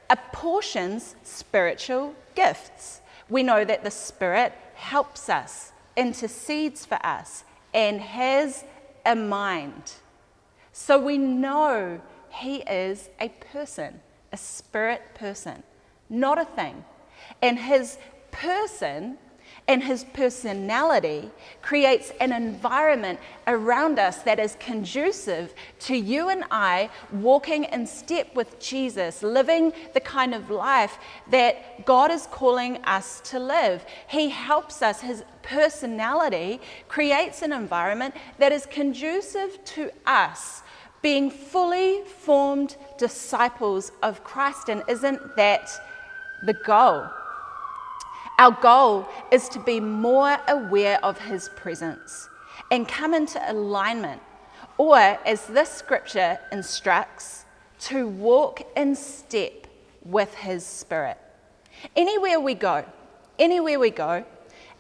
apportions 0.10 1.16
spiritual 1.24 2.16
gifts. 2.36 3.02
We 3.30 3.44
know 3.44 3.66
that 3.66 3.84
the 3.84 3.92
Spirit 3.92 4.54
helps 4.76 5.30
us, 5.30 5.72
intercedes 5.96 6.86
for 6.86 7.04
us, 7.06 7.44
and 7.74 8.00
has 8.00 8.64
a 9.06 9.16
mind. 9.16 9.94
So 10.72 11.00
we 11.00 11.18
know 11.18 12.02
He 12.30 12.58
is 12.58 13.10
a 13.20 13.30
person, 13.30 14.02
a 14.32 14.38
spirit 14.38 15.02
person 15.16 15.64
not 16.10 16.40
a 16.40 16.46
thing. 16.46 16.84
And 17.42 17.58
his 17.60 17.98
person 18.32 19.18
and 19.68 19.84
his 19.84 20.04
personality 20.04 21.32
creates 21.62 22.12
an 22.20 22.32
environment 22.32 23.20
around 23.48 23.98
us 23.98 24.18
that 24.20 24.40
is 24.40 24.56
conducive 24.60 25.54
to 25.80 25.96
you 25.96 26.30
and 26.30 26.44
I 26.52 26.92
walking 27.12 27.64
in 27.66 27.88
step 27.88 28.36
with 28.36 28.60
Jesus, 28.60 29.24
living 29.24 29.74
the 29.94 30.00
kind 30.00 30.36
of 30.36 30.52
life 30.52 31.00
that 31.32 31.86
God 31.86 32.12
is 32.12 32.28
calling 32.32 32.78
us 32.84 33.22
to 33.22 33.40
live. 33.40 33.84
He 34.08 34.30
helps 34.30 34.84
us, 34.84 35.02
his 35.02 35.24
personality 35.42 36.62
creates 36.88 37.42
an 37.42 37.52
environment 37.52 38.14
that 38.38 38.52
is 38.52 38.68
conducive 38.68 39.64
to 39.66 39.90
us 40.06 40.62
being 41.02 41.30
fully 41.32 42.02
formed 42.04 42.76
disciples 42.98 43.92
of 44.04 44.24
Christ. 44.24 44.70
And 44.70 44.84
isn't 44.88 45.36
that? 45.38 45.70
The 46.44 46.54
goal. 46.54 47.08
Our 48.38 48.52
goal 48.52 49.08
is 49.32 49.48
to 49.50 49.60
be 49.60 49.80
more 49.80 50.38
aware 50.48 51.04
of 51.04 51.18
His 51.20 51.50
presence 51.56 52.30
and 52.72 52.88
come 52.88 53.14
into 53.14 53.40
alignment, 53.52 54.22
or 54.78 54.98
as 54.98 55.48
this 55.48 55.70
scripture 55.70 56.40
instructs, 56.52 57.46
to 57.80 58.08
walk 58.08 58.62
in 58.76 58.96
step 58.96 59.68
with 60.04 60.34
His 60.36 60.66
Spirit. 60.66 61.18
Anywhere 61.96 62.40
we 62.40 62.54
go, 62.56 62.86
anywhere 63.40 63.80
we 63.80 63.90
go, 63.90 64.26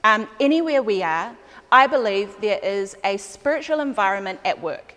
um, 0.03 0.27
anywhere 0.39 0.83
we 0.83 1.01
are, 1.03 1.35
I 1.71 1.87
believe 1.87 2.35
there 2.41 2.59
is 2.59 2.95
a 3.03 3.17
spiritual 3.17 3.79
environment 3.79 4.39
at 4.45 4.61
work. 4.61 4.95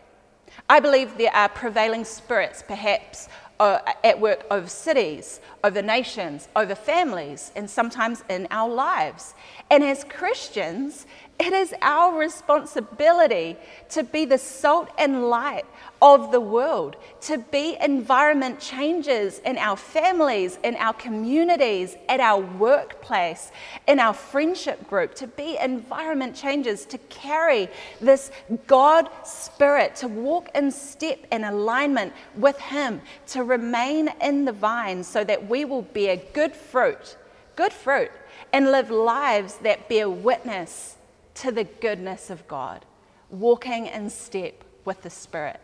I 0.68 0.80
believe 0.80 1.16
there 1.16 1.34
are 1.34 1.48
prevailing 1.48 2.04
spirits, 2.04 2.62
perhaps 2.66 3.28
Uh, 3.60 3.80
at 4.04 4.20
work 4.20 4.46
over 4.52 4.68
cities, 4.68 5.40
over 5.64 5.82
nations, 5.82 6.48
over 6.54 6.76
families, 6.76 7.50
and 7.56 7.68
sometimes 7.68 8.22
in 8.28 8.46
our 8.52 8.68
lives. 8.68 9.34
And 9.70 9.84
as 9.84 10.02
Christians, 10.04 11.06
it 11.38 11.52
is 11.52 11.74
our 11.82 12.18
responsibility 12.18 13.56
to 13.90 14.02
be 14.02 14.24
the 14.24 14.38
salt 14.38 14.88
and 14.98 15.28
light 15.28 15.66
of 16.00 16.32
the 16.32 16.40
world, 16.40 16.96
to 17.22 17.38
be 17.38 17.76
environment 17.80 18.58
changes 18.58 19.38
in 19.40 19.58
our 19.58 19.76
families, 19.76 20.58
in 20.64 20.74
our 20.76 20.94
communities, 20.94 21.96
at 22.08 22.18
our 22.18 22.40
workplace, 22.40 23.52
in 23.86 24.00
our 24.00 24.14
friendship 24.14 24.88
group, 24.88 25.14
to 25.16 25.26
be 25.26 25.58
environment 25.58 26.34
changes, 26.34 26.84
to 26.86 26.98
carry 27.08 27.68
this 28.00 28.32
God 28.66 29.08
spirit, 29.22 29.94
to 29.96 30.08
walk 30.08 30.48
in 30.54 30.70
step 30.70 31.18
and 31.30 31.44
alignment 31.44 32.12
with 32.36 32.58
Him, 32.58 33.00
to 33.28 33.44
remain 33.44 34.08
in 34.20 34.44
the 34.44 34.52
vine 34.52 35.04
so 35.04 35.22
that 35.24 35.48
we 35.48 35.64
will 35.64 35.82
bear 35.82 36.16
good 36.32 36.54
fruit, 36.54 37.16
good 37.54 37.72
fruit, 37.72 38.10
and 38.52 38.70
live 38.70 38.90
lives 38.90 39.56
that 39.58 39.88
bear 39.88 40.08
witness 40.08 40.96
to 41.34 41.52
the 41.52 41.64
goodness 41.64 42.30
of 42.30 42.46
God. 42.48 42.84
walking 43.30 43.86
in 43.86 44.10
step 44.10 44.64
with 44.84 45.02
the 45.02 45.10
Spirit. 45.10 45.60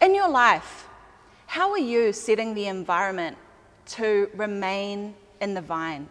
In 0.00 0.14
your 0.14 0.28
life, 0.28 0.88
how 1.46 1.70
are 1.70 1.78
you 1.78 2.12
setting 2.12 2.54
the 2.54 2.66
environment 2.66 3.36
to 3.86 4.28
remain 4.34 5.14
in 5.40 5.54
the 5.54 5.60
vine, 5.60 6.08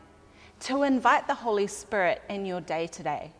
to 0.62 0.84
invite 0.84 1.28
the 1.28 1.34
Holy 1.34 1.68
Spirit 1.68 2.22
in 2.30 2.46
your 2.46 2.62
day 2.62 2.88
to 2.88 3.04
day? 3.04 3.32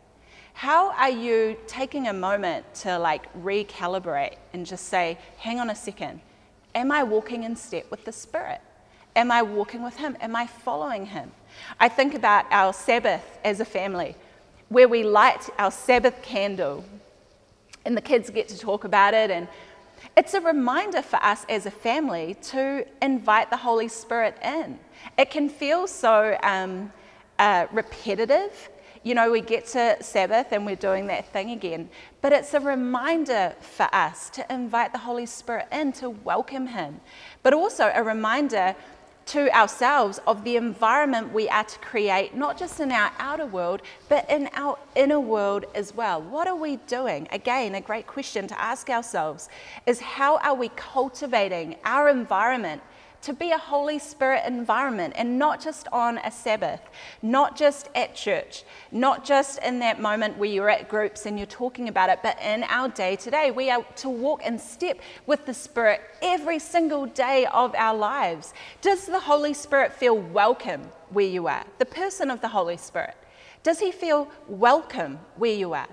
How 0.54 0.92
are 0.92 1.10
you 1.10 1.58
taking 1.68 2.08
a 2.08 2.14
moment 2.14 2.66
to 2.76 3.00
like 3.00 3.32
recalibrate 3.42 4.36
and 4.54 4.66
just 4.66 4.88
say, 4.88 5.18
hang 5.38 5.60
on 5.60 5.70
a 5.70 5.76
second, 5.76 6.20
am 6.76 6.92
I 6.92 7.04
walking 7.04 7.44
in 7.44 7.56
step 7.56 7.90
with 7.90 8.04
the 8.04 8.12
Spirit? 8.12 8.60
Am 9.16 9.32
I 9.32 9.42
walking 9.42 9.84
with 9.84 9.96
Him? 9.96 10.18
Am 10.20 10.36
I 10.36 10.48
following 10.48 11.06
Him? 11.06 11.32
I 11.80 11.90
think 11.90 12.14
about 12.14 12.46
our 12.52 12.74
Sabbath 12.74 13.40
as 13.44 13.60
a 13.60 13.66
family, 13.66 14.16
where 14.70 14.88
we 14.88 15.04
light 15.04 15.50
our 15.58 15.72
Sabbath 15.72 16.22
candle, 16.22 16.84
and 17.86 17.98
the 17.98 18.02
kids 18.02 18.30
get 18.30 18.48
to 18.50 18.58
talk 18.58 18.84
about 18.84 19.14
it. 19.14 19.32
And 19.32 19.48
it's 20.18 20.34
a 20.34 20.42
reminder 20.42 21.02
for 21.02 21.18
us 21.18 21.46
as 21.50 21.66
a 21.66 21.72
family 21.72 22.36
to 22.44 22.86
invite 23.02 23.50
the 23.50 23.58
Holy 23.58 23.88
Spirit 23.88 24.38
in. 24.44 24.80
It 25.18 25.32
can 25.32 25.50
feel 25.50 25.88
so 25.88 26.38
um, 26.44 26.92
uh, 27.40 27.68
repetitive. 27.72 28.70
You 29.04 29.16
know, 29.16 29.32
we 29.32 29.42
get 29.42 29.66
to 29.68 29.98
Sabbath 30.02 30.52
and 30.52 30.66
we're 30.66 30.76
doing 30.76 31.08
that 31.08 31.32
thing 31.34 31.52
again. 31.52 31.90
But 32.22 32.34
it's 32.34 32.54
a 32.54 32.60
reminder 32.60 33.56
for 33.60 33.88
us 33.94 34.30
to 34.32 34.54
invite 34.54 34.92
the 34.92 35.00
Holy 35.00 35.26
Spirit 35.26 35.68
in, 35.72 35.92
to 35.94 36.12
welcome 36.12 36.68
Him. 36.68 37.02
But 37.42 37.54
also 37.54 37.92
a 37.94 38.04
reminder 38.04 38.76
to 39.32 39.50
ourselves 39.56 40.20
of 40.28 40.44
the 40.44 40.58
environment 40.58 41.32
we 41.32 41.48
are 41.48 41.64
to 41.64 41.80
create, 41.80 42.36
not 42.36 42.58
just 42.58 42.82
in 42.82 42.92
our 42.92 43.10
outer 43.18 43.46
world, 43.46 43.82
but 44.10 44.30
in 44.30 44.50
our 44.56 44.78
inner 44.94 45.22
world 45.22 45.64
as 45.74 45.96
well. 45.96 46.22
What 46.22 46.50
are 46.50 46.56
we 46.56 46.76
doing? 46.88 47.30
Again, 47.32 47.76
a 47.76 47.80
great 47.80 48.08
question 48.08 48.46
to 48.50 48.62
ask 48.62 48.90
ourselves 48.90 49.48
is 49.86 50.02
how 50.02 50.38
are 50.40 50.54
we 50.54 50.68
cultivating 50.76 51.78
our 51.86 52.10
environment 52.10 52.82
to 53.22 53.34
be 53.34 53.52
a 53.52 53.58
Holy 53.58 54.00
Spirit 54.00 54.44
environment 54.46 55.14
and 55.16 55.38
not 55.38 55.62
just 55.62 55.88
on 55.92 56.18
a 56.20 56.32
Sabbath, 56.32 56.90
not 57.22 57.56
just 57.56 57.90
at 57.94 58.16
church, 58.16 58.64
not 58.92 59.24
just 59.24 59.62
in 59.64 59.80
that 59.80 60.02
moment 60.02 60.38
where 60.38 60.50
you're 60.50 60.70
at 60.70 60.90
groups 60.90 61.26
and 61.26 61.38
you're 61.38 61.46
talking 61.46 61.88
about 61.88 62.10
it, 62.10 62.20
but 62.24 62.40
in 62.42 62.64
our 62.64 62.90
day 62.90 63.16
to 63.18 63.32
day. 63.32 63.52
We 63.52 63.70
are 63.70 63.86
to 63.98 64.10
walk 64.10 64.44
in 64.46 64.58
step 64.58 65.00
with 65.28 65.46
the 65.46 65.54
Spirit 65.54 66.02
every 66.22 66.60
single 66.60 67.06
day 67.06 67.46
of 67.48 67.76
our 67.76 67.96
lives. 67.96 68.54
Does 68.82 69.06
the 69.06 69.20
Holy 69.20 69.54
Spirit 69.54 69.94
feel 69.94 70.18
welcome 70.18 70.92
where 71.10 71.28
you 71.28 71.48
are? 71.48 71.64
The 71.78 71.86
person 71.86 72.32
of 72.32 72.42
the 72.42 72.48
Holy 72.48 72.78
Spirit. 72.78 73.16
Does 73.64 73.80
he 73.80 73.92
feel 73.92 74.28
welcome 74.48 75.20
where 75.36 75.54
you 75.54 75.74
are? 75.74 75.90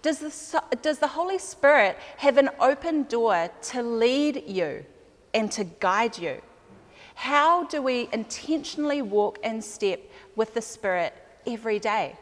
Does 0.00 0.20
the, 0.20 0.62
does 0.80 0.98
the 0.98 1.08
Holy 1.08 1.38
Spirit 1.38 1.98
have 2.18 2.38
an 2.38 2.48
open 2.60 3.02
door 3.04 3.50
to 3.62 3.82
lead 3.82 4.44
you 4.46 4.84
and 5.34 5.50
to 5.52 5.64
guide 5.64 6.16
you? 6.16 6.40
How 7.14 7.64
do 7.64 7.82
we 7.82 8.08
intentionally 8.12 9.02
walk 9.02 9.38
in 9.42 9.62
step 9.62 10.00
with 10.36 10.54
the 10.54 10.62
Spirit 10.62 11.14
every 11.46 11.78
day? 11.78 12.16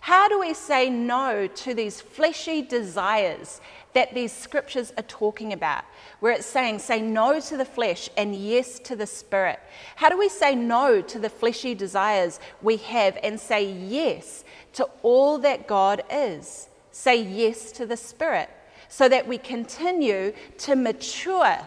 How 0.00 0.28
do 0.28 0.38
we 0.38 0.54
say 0.54 0.88
no 0.90 1.46
to 1.46 1.74
these 1.74 2.00
fleshy 2.00 2.62
desires 2.62 3.60
that 3.94 4.14
these 4.14 4.32
scriptures 4.32 4.92
are 4.96 5.04
talking 5.04 5.52
about, 5.52 5.84
where 6.20 6.32
it's 6.32 6.46
saying, 6.46 6.78
say 6.78 7.00
no 7.00 7.40
to 7.40 7.56
the 7.56 7.64
flesh 7.64 8.08
and 8.16 8.34
yes 8.34 8.78
to 8.80 8.96
the 8.96 9.06
spirit? 9.06 9.60
How 9.96 10.08
do 10.08 10.18
we 10.18 10.28
say 10.28 10.54
no 10.54 11.02
to 11.02 11.18
the 11.18 11.28
fleshy 11.28 11.74
desires 11.74 12.40
we 12.62 12.76
have 12.78 13.18
and 13.22 13.38
say 13.38 13.70
yes 13.70 14.44
to 14.74 14.88
all 15.02 15.38
that 15.38 15.66
God 15.66 16.02
is? 16.10 16.68
Say 16.92 17.22
yes 17.22 17.72
to 17.72 17.86
the 17.86 17.96
spirit 17.96 18.50
so 18.88 19.08
that 19.08 19.26
we 19.26 19.38
continue 19.38 20.32
to 20.58 20.76
mature 20.76 21.58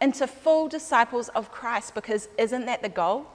into 0.00 0.26
full 0.26 0.68
disciples 0.68 1.28
of 1.30 1.50
Christ 1.50 1.94
because 1.94 2.28
isn't 2.38 2.66
that 2.66 2.82
the 2.82 2.88
goal? 2.88 3.26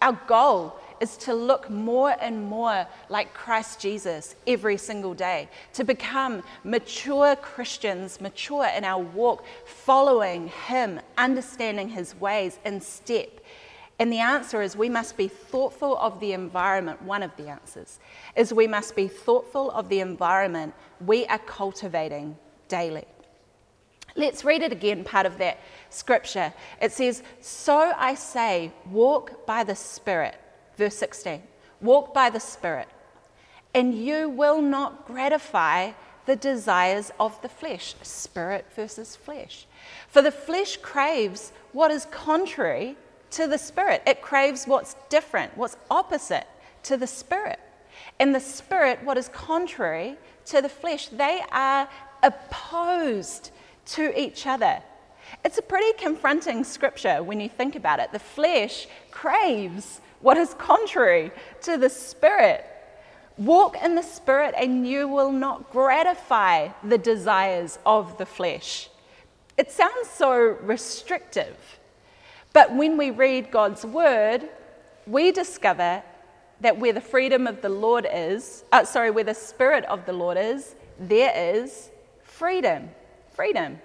Our 0.00 0.18
goal 0.26 0.78
is 1.00 1.16
to 1.18 1.34
look 1.34 1.70
more 1.70 2.14
and 2.20 2.44
more 2.44 2.86
like 3.08 3.34
Christ 3.34 3.80
Jesus 3.80 4.36
every 4.46 4.76
single 4.76 5.14
day, 5.14 5.48
to 5.74 5.84
become 5.84 6.42
mature 6.64 7.36
Christians, 7.36 8.20
mature 8.20 8.68
in 8.76 8.84
our 8.84 9.02
walk, 9.02 9.44
following 9.64 10.48
Him, 10.48 11.00
understanding 11.16 11.88
His 11.88 12.14
ways 12.16 12.58
in 12.64 12.80
step. 12.80 13.40
And 13.98 14.12
the 14.12 14.20
answer 14.20 14.62
is 14.62 14.76
we 14.76 14.88
must 14.88 15.16
be 15.16 15.26
thoughtful 15.26 15.96
of 15.98 16.20
the 16.20 16.32
environment. 16.32 17.02
One 17.02 17.22
of 17.22 17.36
the 17.36 17.48
answers 17.48 17.98
is 18.36 18.52
we 18.52 18.68
must 18.68 18.94
be 18.94 19.08
thoughtful 19.08 19.72
of 19.72 19.88
the 19.88 20.00
environment 20.00 20.74
we 21.04 21.26
are 21.26 21.38
cultivating 21.38 22.36
daily. 22.68 23.04
Let's 24.18 24.44
read 24.44 24.62
it 24.62 24.72
again, 24.72 25.04
part 25.04 25.26
of 25.26 25.38
that 25.38 25.60
scripture. 25.90 26.52
It 26.82 26.90
says, 26.90 27.22
So 27.40 27.92
I 27.96 28.14
say, 28.14 28.72
walk 28.90 29.46
by 29.46 29.62
the 29.62 29.76
Spirit. 29.76 30.34
Verse 30.76 30.96
16. 30.96 31.40
Walk 31.80 32.12
by 32.12 32.28
the 32.28 32.40
Spirit, 32.40 32.88
and 33.72 33.94
you 33.94 34.28
will 34.28 34.60
not 34.60 35.06
gratify 35.06 35.92
the 36.26 36.34
desires 36.34 37.12
of 37.20 37.40
the 37.42 37.48
flesh. 37.48 37.94
Spirit 38.02 38.66
versus 38.74 39.14
flesh. 39.14 39.66
For 40.08 40.20
the 40.20 40.32
flesh 40.32 40.76
craves 40.78 41.52
what 41.72 41.92
is 41.92 42.06
contrary 42.06 42.96
to 43.30 43.46
the 43.46 43.58
Spirit, 43.58 44.02
it 44.04 44.20
craves 44.20 44.66
what's 44.66 44.96
different, 45.08 45.56
what's 45.56 45.76
opposite 45.90 46.48
to 46.82 46.96
the 46.96 47.06
Spirit. 47.06 47.60
And 48.18 48.34
the 48.34 48.40
Spirit, 48.40 48.98
what 49.04 49.16
is 49.16 49.28
contrary 49.28 50.16
to 50.46 50.60
the 50.60 50.68
flesh, 50.68 51.06
they 51.08 51.40
are 51.52 51.88
opposed 52.24 53.52
to 53.88 54.18
each 54.20 54.46
other. 54.46 54.82
It's 55.44 55.58
a 55.58 55.62
pretty 55.62 55.92
confronting 55.98 56.64
scripture 56.64 57.22
when 57.22 57.40
you 57.40 57.48
think 57.48 57.76
about 57.76 58.00
it. 58.00 58.12
The 58.12 58.18
flesh 58.18 58.86
craves 59.10 60.00
what 60.20 60.36
is 60.36 60.54
contrary 60.54 61.30
to 61.62 61.76
the 61.76 61.90
spirit. 61.90 62.64
Walk 63.36 63.76
in 63.82 63.94
the 63.94 64.02
spirit, 64.02 64.54
and 64.58 64.86
you 64.86 65.06
will 65.06 65.30
not 65.30 65.70
gratify 65.70 66.68
the 66.82 66.98
desires 66.98 67.78
of 67.86 68.18
the 68.18 68.26
flesh. 68.26 68.88
It 69.56 69.70
sounds 69.70 70.08
so 70.08 70.56
restrictive. 70.62 71.56
But 72.52 72.74
when 72.74 72.96
we 72.96 73.10
read 73.10 73.52
God's 73.52 73.84
word, 73.84 74.48
we 75.06 75.30
discover 75.30 76.02
that 76.60 76.78
where 76.78 76.92
the 76.92 77.00
freedom 77.00 77.46
of 77.46 77.62
the 77.62 77.68
Lord 77.68 78.08
is, 78.12 78.64
uh, 78.72 78.84
sorry, 78.84 79.12
where 79.12 79.22
the 79.22 79.34
spirit 79.34 79.84
of 79.84 80.04
the 80.04 80.12
Lord 80.12 80.36
is, 80.36 80.74
there 80.98 81.32
is 81.36 81.90
freedom 82.24 82.90
freedom. 83.38 83.78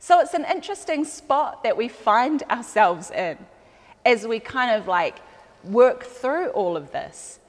So 0.00 0.20
it's 0.20 0.34
an 0.34 0.44
interesting 0.44 1.06
spot 1.06 1.62
that 1.62 1.78
we 1.78 1.88
find 1.88 2.42
ourselves 2.50 3.10
in 3.10 3.38
as 4.04 4.26
we 4.26 4.38
kind 4.38 4.70
of 4.70 4.86
like 4.86 5.16
work 5.64 6.04
through 6.04 6.48
all 6.48 6.76
of 6.76 6.92
this. 6.92 7.40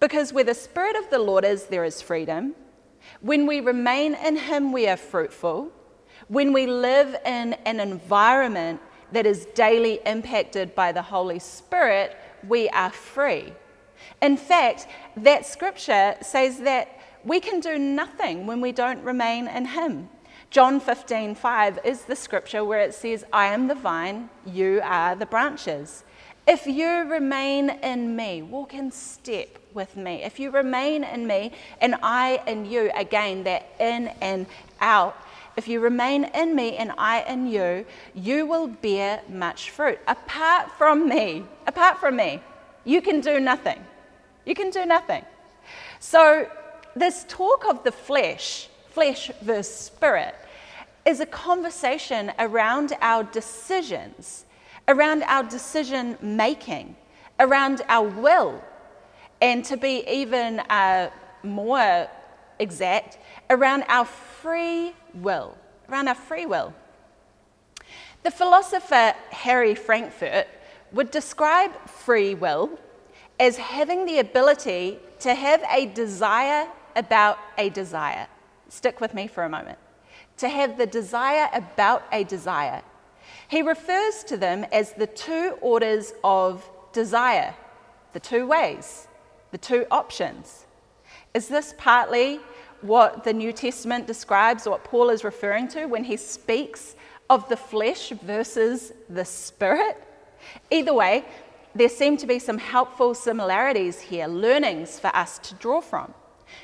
Because 0.00 0.32
where 0.32 0.42
the 0.42 0.54
Spirit 0.54 0.96
of 0.96 1.08
the 1.08 1.20
Lord 1.20 1.44
is, 1.44 1.66
there 1.66 1.84
is 1.84 2.02
freedom. 2.02 2.56
When 3.20 3.46
we 3.46 3.60
remain 3.60 4.14
in 4.16 4.34
Him, 4.38 4.72
we 4.72 4.88
are 4.88 4.96
fruitful. 4.96 5.70
When 6.26 6.52
we 6.52 6.66
live 6.66 7.14
in 7.24 7.52
an 7.64 7.78
environment 7.78 8.80
that 9.12 9.24
is 9.24 9.46
daily 9.54 10.00
impacted 10.04 10.74
by 10.74 10.90
the 10.90 11.02
Holy 11.02 11.38
Spirit, 11.38 12.16
we 12.48 12.68
are 12.70 12.90
free. 12.90 13.52
In 14.20 14.36
fact, 14.36 14.88
that 15.16 15.46
scripture 15.46 16.16
says 16.22 16.58
that 16.62 16.98
we 17.22 17.38
can 17.38 17.60
do 17.60 17.78
nothing 17.78 18.48
when 18.48 18.60
we 18.60 18.72
don't 18.72 19.04
remain 19.04 19.46
in 19.46 19.64
Him. 19.64 20.08
John 20.50 20.80
15, 20.80 21.34
5 21.34 21.80
is 21.84 22.02
the 22.06 22.16
scripture 22.16 22.64
where 22.64 22.80
it 22.80 22.94
says, 22.94 23.22
I 23.32 23.46
am 23.46 23.68
the 23.68 23.74
vine, 23.74 24.30
you 24.46 24.80
are 24.82 25.14
the 25.14 25.26
branches. 25.26 26.04
If 26.46 26.66
you 26.66 26.88
remain 27.04 27.68
in 27.68 28.16
me, 28.16 28.40
walk 28.40 28.72
in 28.72 28.90
step 28.90 29.58
with 29.74 29.94
me. 29.94 30.22
If 30.22 30.40
you 30.40 30.50
remain 30.50 31.04
in 31.04 31.26
me 31.26 31.52
and 31.82 31.96
I 32.02 32.42
in 32.46 32.64
you, 32.64 32.90
again, 32.94 33.44
that 33.44 33.68
in 33.78 34.08
and 34.22 34.46
out, 34.80 35.22
if 35.58 35.68
you 35.68 35.80
remain 35.80 36.24
in 36.24 36.54
me 36.54 36.76
and 36.76 36.92
I 36.96 37.20
in 37.24 37.46
you, 37.48 37.84
you 38.14 38.46
will 38.46 38.68
bear 38.68 39.20
much 39.28 39.68
fruit. 39.68 39.98
Apart 40.08 40.70
from 40.78 41.06
me, 41.06 41.44
apart 41.66 41.98
from 41.98 42.16
me, 42.16 42.40
you 42.86 43.02
can 43.02 43.20
do 43.20 43.38
nothing. 43.38 43.84
You 44.46 44.54
can 44.54 44.70
do 44.70 44.86
nothing. 44.86 45.26
So, 46.00 46.48
this 46.96 47.26
talk 47.28 47.66
of 47.66 47.84
the 47.84 47.92
flesh 47.92 48.67
flesh 48.98 49.30
versus 49.42 49.72
spirit, 49.72 50.34
is 51.04 51.20
a 51.20 51.26
conversation 51.26 52.32
around 52.40 52.94
our 53.00 53.22
decisions, 53.22 54.44
around 54.88 55.22
our 55.22 55.44
decision 55.44 56.18
making, 56.20 56.96
around 57.38 57.80
our 57.88 58.08
will, 58.08 58.60
and 59.40 59.64
to 59.64 59.76
be 59.76 60.02
even 60.08 60.58
uh, 60.58 61.08
more 61.44 62.08
exact, 62.58 63.18
around 63.50 63.84
our 63.86 64.04
free 64.04 64.92
will, 65.14 65.56
around 65.88 66.08
our 66.08 66.16
free 66.16 66.44
will. 66.44 66.74
The 68.24 68.32
philosopher 68.32 69.14
Harry 69.30 69.76
Frankfurt 69.76 70.48
would 70.90 71.12
describe 71.12 71.70
free 71.88 72.34
will 72.34 72.76
as 73.38 73.58
having 73.58 74.06
the 74.06 74.18
ability 74.18 74.98
to 75.20 75.36
have 75.36 75.62
a 75.70 75.86
desire 75.86 76.66
about 76.96 77.38
a 77.56 77.68
desire. 77.68 78.26
Stick 78.68 79.00
with 79.00 79.14
me 79.14 79.26
for 79.26 79.44
a 79.44 79.48
moment. 79.48 79.78
To 80.38 80.48
have 80.48 80.78
the 80.78 80.86
desire 80.86 81.48
about 81.52 82.04
a 82.12 82.24
desire. 82.24 82.82
He 83.48 83.62
refers 83.62 84.24
to 84.24 84.36
them 84.36 84.64
as 84.72 84.92
the 84.92 85.06
two 85.06 85.58
orders 85.60 86.12
of 86.22 86.68
desire, 86.92 87.54
the 88.12 88.20
two 88.20 88.46
ways, 88.46 89.08
the 89.50 89.58
two 89.58 89.86
options. 89.90 90.66
Is 91.34 91.48
this 91.48 91.74
partly 91.78 92.40
what 92.80 93.24
the 93.24 93.32
New 93.32 93.52
Testament 93.52 94.06
describes, 94.06 94.66
or 94.66 94.70
what 94.70 94.84
Paul 94.84 95.10
is 95.10 95.24
referring 95.24 95.68
to 95.68 95.86
when 95.86 96.04
he 96.04 96.16
speaks 96.16 96.94
of 97.28 97.48
the 97.48 97.56
flesh 97.56 98.10
versus 98.22 98.92
the 99.08 99.24
spirit? 99.24 100.02
Either 100.70 100.94
way, 100.94 101.24
there 101.74 101.88
seem 101.88 102.16
to 102.16 102.26
be 102.26 102.38
some 102.38 102.58
helpful 102.58 103.14
similarities 103.14 104.00
here, 104.00 104.26
learnings 104.26 104.98
for 104.98 105.14
us 105.14 105.38
to 105.40 105.54
draw 105.54 105.80
from. 105.80 106.14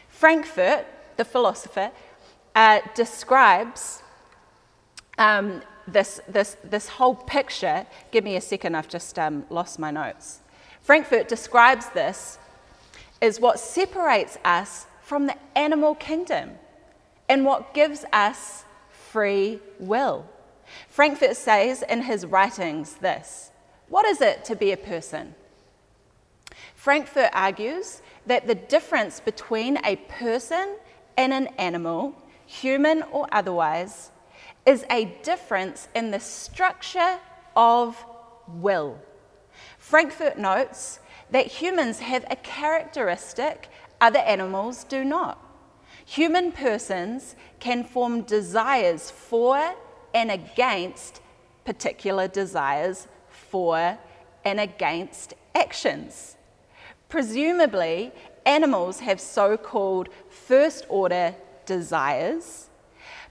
Frankfurt, 0.08 0.86
the 1.16 1.24
philosopher, 1.24 1.90
uh, 2.54 2.80
describes 2.94 4.02
um, 5.18 5.62
this, 5.86 6.20
this, 6.28 6.56
this 6.64 6.88
whole 6.88 7.14
picture. 7.14 7.86
Give 8.10 8.24
me 8.24 8.36
a 8.36 8.40
second, 8.40 8.74
I've 8.74 8.88
just 8.88 9.18
um, 9.18 9.44
lost 9.50 9.78
my 9.78 9.90
notes. 9.90 10.40
Frankfurt 10.80 11.28
describes 11.28 11.88
this 11.90 12.38
as 13.22 13.40
what 13.40 13.58
separates 13.58 14.38
us 14.44 14.86
from 15.00 15.26
the 15.26 15.36
animal 15.56 15.94
kingdom 15.94 16.52
and 17.28 17.44
what 17.44 17.74
gives 17.74 18.04
us 18.12 18.64
free 18.90 19.60
will. 19.78 20.26
Frankfurt 20.88 21.36
says 21.36 21.82
in 21.88 22.02
his 22.02 22.26
writings 22.26 22.94
this 22.94 23.50
What 23.88 24.06
is 24.06 24.20
it 24.20 24.44
to 24.46 24.56
be 24.56 24.72
a 24.72 24.76
person? 24.76 25.34
Frankfurt 26.74 27.30
argues 27.32 28.02
that 28.26 28.46
the 28.46 28.54
difference 28.54 29.20
between 29.20 29.78
a 29.84 29.96
person 29.96 30.76
and 31.16 31.32
an 31.32 31.48
animal, 31.58 32.14
human 32.46 33.02
or 33.04 33.26
otherwise, 33.32 34.10
is 34.66 34.84
a 34.90 35.04
difference 35.22 35.88
in 35.94 36.10
the 36.10 36.20
structure 36.20 37.18
of 37.56 38.04
will. 38.48 38.98
Frankfurt 39.78 40.38
notes 40.38 41.00
that 41.30 41.46
humans 41.46 41.98
have 42.00 42.24
a 42.30 42.36
characteristic 42.36 43.68
other 44.00 44.18
animals 44.20 44.84
do 44.84 45.04
not. 45.04 45.40
Human 46.06 46.52
persons 46.52 47.34
can 47.60 47.84
form 47.84 48.22
desires 48.22 49.10
for 49.10 49.74
and 50.12 50.30
against 50.30 51.20
particular 51.64 52.28
desires 52.28 53.08
for 53.28 53.98
and 54.44 54.60
against 54.60 55.34
actions. 55.54 56.36
Presumably, 57.08 58.12
animals 58.44 59.00
have 59.00 59.20
so 59.20 59.56
called 59.56 60.08
first 60.46 60.86
order 60.88 61.34
desires, 61.66 62.68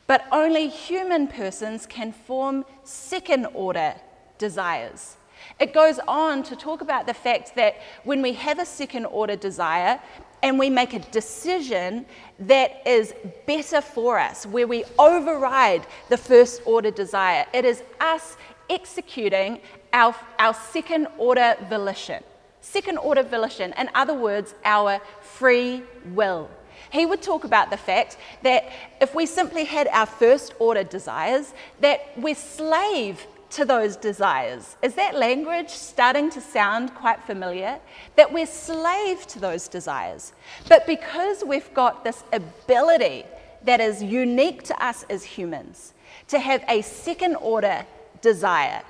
but 0.07 0.25
only 0.31 0.67
human 0.67 1.27
persons 1.27 1.85
can 1.85 2.11
form 2.11 2.65
second 2.83 3.47
order 3.53 3.95
desires. 4.37 5.15
It 5.59 5.73
goes 5.73 5.99
on 6.07 6.43
to 6.43 6.55
talk 6.55 6.81
about 6.81 7.05
the 7.05 7.13
fact 7.13 7.55
that 7.55 7.75
when 8.03 8.21
we 8.21 8.33
have 8.33 8.59
a 8.59 8.65
second 8.65 9.05
order 9.05 9.35
desire 9.35 9.99
and 10.41 10.57
we 10.59 10.69
make 10.69 10.93
a 10.93 10.99
decision 10.99 12.05
that 12.39 12.85
is 12.85 13.13
better 13.45 13.81
for 13.81 14.19
us, 14.19 14.45
where 14.45 14.67
we 14.67 14.83
override 14.97 15.85
the 16.09 16.17
first 16.17 16.61
order 16.65 16.91
desire, 16.91 17.45
it 17.53 17.65
is 17.65 17.83
us 17.99 18.35
executing 18.69 19.59
our, 19.93 20.15
our 20.39 20.53
second 20.53 21.07
order 21.17 21.55
volition. 21.69 22.23
Second 22.61 22.97
order 22.97 23.23
volition, 23.23 23.73
in 23.77 23.89
other 23.93 24.13
words, 24.13 24.55
our 24.65 24.99
free 25.21 25.83
will. 26.13 26.49
He 26.93 27.07
would 27.07 27.23
talk 27.23 27.43
about 27.43 27.71
the 27.71 27.77
fact 27.77 28.17
that 28.43 28.71
if 29.01 29.15
we 29.15 29.25
simply 29.25 29.65
had 29.65 29.87
our 29.87 30.05
first 30.05 30.53
order 30.59 30.83
desires, 30.83 31.51
that 31.79 32.11
we're 32.15 32.35
slave 32.35 33.25
to 33.49 33.65
those 33.65 33.95
desires. 33.95 34.77
Is 34.83 34.93
that 34.93 35.15
language 35.15 35.69
starting 35.69 36.29
to 36.29 36.39
sound 36.39 36.93
quite 36.93 37.23
familiar? 37.23 37.79
That 38.15 38.31
we're 38.31 38.45
slave 38.45 39.25
to 39.27 39.39
those 39.39 39.67
desires. 39.67 40.33
But 40.69 40.85
because 40.85 41.43
we've 41.43 41.73
got 41.73 42.03
this 42.03 42.23
ability 42.31 43.25
that 43.63 43.81
is 43.81 44.03
unique 44.03 44.61
to 44.63 44.85
us 44.85 45.03
as 45.09 45.23
humans 45.23 45.95
to 46.27 46.37
have 46.37 46.63
a 46.69 46.83
second 46.83 47.37
order 47.37 47.87
desire, 48.21 48.83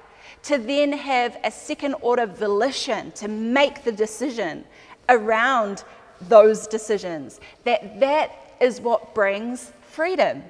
to 0.43 0.57
then 0.57 0.91
have 0.91 1.37
a 1.45 1.51
second 1.51 1.95
order 2.01 2.25
volition 2.25 3.11
to 3.13 3.29
make 3.29 3.85
the 3.85 3.93
decision 3.93 4.65
around 5.07 5.85
those 6.29 6.67
decisions, 6.67 7.39
that 7.63 7.99
that 7.99 8.55
is 8.59 8.81
what 8.81 9.13
brings 9.13 9.71
freedom. 9.91 10.43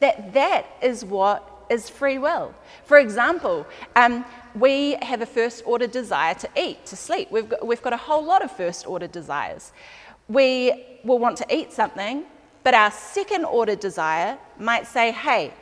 That 0.00 0.32
that 0.32 0.66
is 0.82 1.04
what 1.04 1.66
is 1.70 1.88
free 1.88 2.18
will. 2.18 2.54
For 2.84 2.98
example, 2.98 3.66
um, 3.94 4.24
we 4.54 4.96
have 5.02 5.22
a 5.22 5.26
first 5.26 5.62
order 5.64 5.86
desire 5.86 6.34
to 6.34 6.48
eat, 6.56 6.84
to 6.86 6.96
sleep. 6.96 7.30
We've 7.30 7.48
got, 7.48 7.64
we've 7.66 7.82
got 7.82 7.92
a 7.92 7.96
whole 7.96 8.24
lot 8.24 8.42
of 8.42 8.50
first 8.50 8.86
order 8.86 9.06
desires. 9.06 9.72
We 10.28 10.98
will 11.04 11.18
want 11.18 11.36
to 11.38 11.46
eat 11.54 11.72
something, 11.72 12.24
but 12.64 12.74
our 12.74 12.90
second 12.90 13.44
order 13.44 13.76
desire 13.76 14.36
might 14.58 14.86
say, 14.86 15.12
hey, 15.12 15.54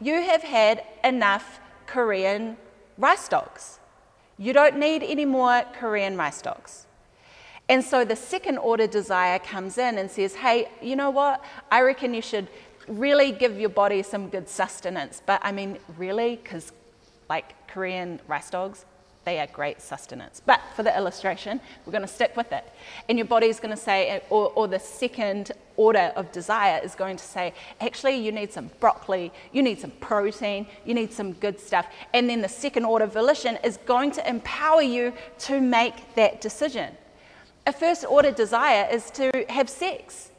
you 0.00 0.20
have 0.20 0.42
had 0.42 0.84
enough 1.02 1.60
Korean 1.86 2.56
rice 2.98 3.28
dogs. 3.28 3.80
You 4.38 4.52
don't 4.52 4.76
need 4.78 5.02
any 5.02 5.24
more 5.24 5.64
Korean 5.78 6.16
rice 6.16 6.42
dogs. 6.42 6.85
And 7.68 7.84
so 7.84 8.04
the 8.04 8.16
second 8.16 8.58
order 8.58 8.86
desire 8.86 9.38
comes 9.38 9.76
in 9.78 9.98
and 9.98 10.10
says, 10.10 10.34
hey, 10.34 10.68
you 10.80 10.94
know 10.94 11.10
what? 11.10 11.44
I 11.70 11.82
reckon 11.82 12.14
you 12.14 12.22
should 12.22 12.46
really 12.86 13.32
give 13.32 13.58
your 13.58 13.70
body 13.70 14.02
some 14.02 14.28
good 14.28 14.48
sustenance. 14.48 15.20
But 15.26 15.40
I 15.42 15.50
mean, 15.50 15.78
really? 15.98 16.36
Because, 16.36 16.72
like 17.28 17.54
Korean 17.66 18.20
rice 18.28 18.50
dogs, 18.50 18.84
they 19.24 19.40
are 19.40 19.48
great 19.48 19.82
sustenance. 19.82 20.40
But 20.46 20.60
for 20.76 20.84
the 20.84 20.96
illustration, 20.96 21.60
we're 21.84 21.90
going 21.90 22.02
to 22.02 22.08
stick 22.08 22.36
with 22.36 22.52
it. 22.52 22.64
And 23.08 23.18
your 23.18 23.26
body 23.26 23.48
is 23.48 23.58
going 23.58 23.74
to 23.74 23.80
say, 23.80 24.22
or, 24.30 24.52
or, 24.54 24.68
the 24.68 24.78
second 24.78 25.50
order 25.76 26.12
of 26.14 26.30
desire 26.30 26.80
is 26.84 26.94
going 26.94 27.16
to 27.16 27.24
say, 27.24 27.52
actually, 27.80 28.14
you 28.24 28.30
need 28.30 28.52
some 28.52 28.70
broccoli, 28.78 29.32
you 29.52 29.64
need 29.64 29.80
some 29.80 29.90
protein, 29.90 30.68
you 30.84 30.94
need 30.94 31.12
some 31.12 31.32
good 31.32 31.58
stuff. 31.58 31.88
And 32.14 32.30
then 32.30 32.40
the 32.40 32.48
second 32.48 32.84
order 32.84 33.06
volition 33.06 33.58
is 33.64 33.78
going 33.78 34.12
to 34.12 34.28
empower 34.28 34.82
you 34.82 35.12
to 35.40 35.60
make 35.60 36.14
that 36.14 36.40
decision. 36.40 36.94
A 37.66 37.72
first 37.72 38.04
order 38.08 38.30
desire 38.30 38.88
is 38.92 39.10
to 39.12 39.30
have 39.48 39.68
sex. 39.68 40.30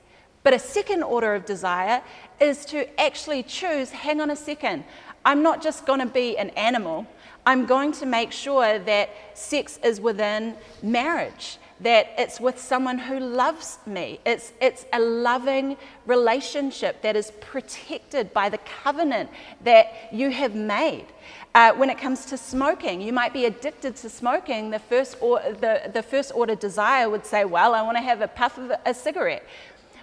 But 0.44 0.54
a 0.54 0.60
second 0.60 1.04
order 1.04 1.36
of 1.36 1.46
desire 1.46 2.02
is 2.40 2.64
to 2.68 3.00
actually 3.00 3.44
choose 3.44 3.92
hang 3.92 4.22
on 4.22 4.32
a 4.32 4.36
second, 4.36 4.86
I'm 5.26 5.44
not 5.44 5.62
just 5.62 5.86
going 5.86 6.00
to 6.00 6.06
be 6.06 6.38
an 6.38 6.52
animal, 6.52 7.06
I'm 7.46 7.66
going 7.66 7.92
to 7.94 8.06
make 8.06 8.32
sure 8.32 8.80
that 8.80 9.10
sex 9.34 9.78
is 9.84 10.00
within 10.00 10.56
marriage. 10.82 11.58
That 11.82 12.08
it's 12.18 12.40
with 12.40 12.60
someone 12.60 12.98
who 12.98 13.20
loves 13.20 13.78
me. 13.86 14.20
It's, 14.26 14.52
it's 14.62 14.86
a 14.94 15.00
loving 15.00 15.78
relationship 16.06 17.02
that 17.02 17.16
is 17.16 17.32
protected 17.42 18.34
by 18.34 18.50
the 18.50 18.58
covenant 18.84 19.30
that 19.64 20.10
you 20.12 20.32
have 20.32 20.56
made. 20.56 21.06
Uh, 21.58 21.74
when 21.74 21.90
it 21.90 21.98
comes 21.98 22.20
to 22.24 22.38
smoking, 22.38 23.02
you 23.02 23.12
might 23.12 23.34
be 23.34 23.46
addicted 23.46 23.96
to 23.96 24.08
smoking. 24.10 24.70
The 24.70 24.84
first, 24.92 25.18
or, 25.22 25.40
the, 25.40 25.90
the 25.92 26.04
first 26.04 26.32
order 26.36 26.54
desire 26.54 27.10
would 27.10 27.26
say, 27.26 27.46
Well, 27.46 27.74
I 27.74 27.82
want 27.82 27.98
to 27.98 28.04
have 28.04 28.22
a 28.22 28.28
puff 28.28 28.60
of 28.60 28.72
a 28.86 28.94
cigarette 28.94 29.44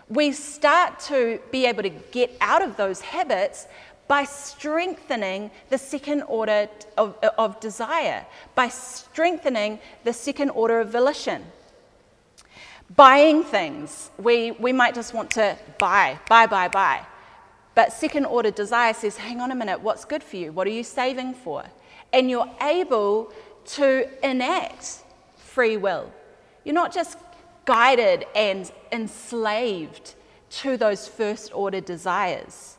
we 0.08 0.32
start 0.32 0.98
to 1.00 1.40
be 1.50 1.66
able 1.66 1.82
to 1.82 1.88
get 1.88 2.36
out 2.40 2.62
of 2.62 2.76
those 2.76 3.00
habits 3.00 3.66
by 4.06 4.24
strengthening 4.24 5.50
the 5.70 5.78
second 5.78 6.22
order 6.22 6.68
of, 6.98 7.16
of 7.38 7.58
desire, 7.60 8.26
by 8.54 8.68
strengthening 8.68 9.78
the 10.04 10.12
second 10.12 10.50
order 10.50 10.80
of 10.80 10.90
volition. 10.90 11.42
Buying 12.94 13.42
things, 13.44 14.10
we, 14.18 14.50
we 14.52 14.72
might 14.72 14.94
just 14.94 15.14
want 15.14 15.30
to 15.32 15.56
buy, 15.78 16.18
buy, 16.28 16.46
buy, 16.46 16.68
buy. 16.68 17.06
But 17.74 17.92
second 17.92 18.26
order 18.26 18.50
desire 18.50 18.94
says, 18.94 19.16
hang 19.16 19.40
on 19.40 19.50
a 19.50 19.54
minute, 19.54 19.80
what's 19.80 20.04
good 20.04 20.22
for 20.22 20.36
you? 20.36 20.52
What 20.52 20.66
are 20.66 20.70
you 20.70 20.84
saving 20.84 21.34
for? 21.34 21.64
And 22.12 22.30
you're 22.30 22.50
able 22.60 23.32
to 23.66 24.08
enact 24.26 25.02
free 25.36 25.76
will. 25.76 26.12
You're 26.64 26.74
not 26.74 26.92
just 26.92 27.18
guided 27.64 28.26
and 28.34 28.70
enslaved 28.92 30.14
to 30.50 30.76
those 30.76 31.08
first 31.08 31.52
order 31.54 31.80
desires. 31.80 32.76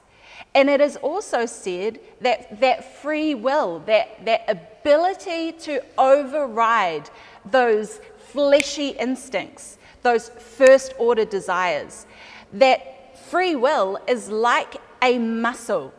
And 0.53 0.69
it 0.69 0.79
is 0.79 0.95
also 0.97 1.45
said 1.45 1.99
that 2.21 2.61
that 2.61 3.01
free 3.01 3.35
will, 3.35 3.79
that, 3.79 4.25
that 4.25 4.45
ability 4.47 5.51
to 5.53 5.83
override 5.97 7.09
those 7.43 7.99
fleshy 8.17 8.89
instincts, 8.89 9.77
those 10.01 10.29
first 10.29 10.93
order 10.97 11.25
desires, 11.25 12.05
that 12.53 13.17
free 13.27 13.55
will 13.55 13.99
is 14.07 14.29
like 14.29 14.75
a 15.01 15.17
muscle. 15.19 15.93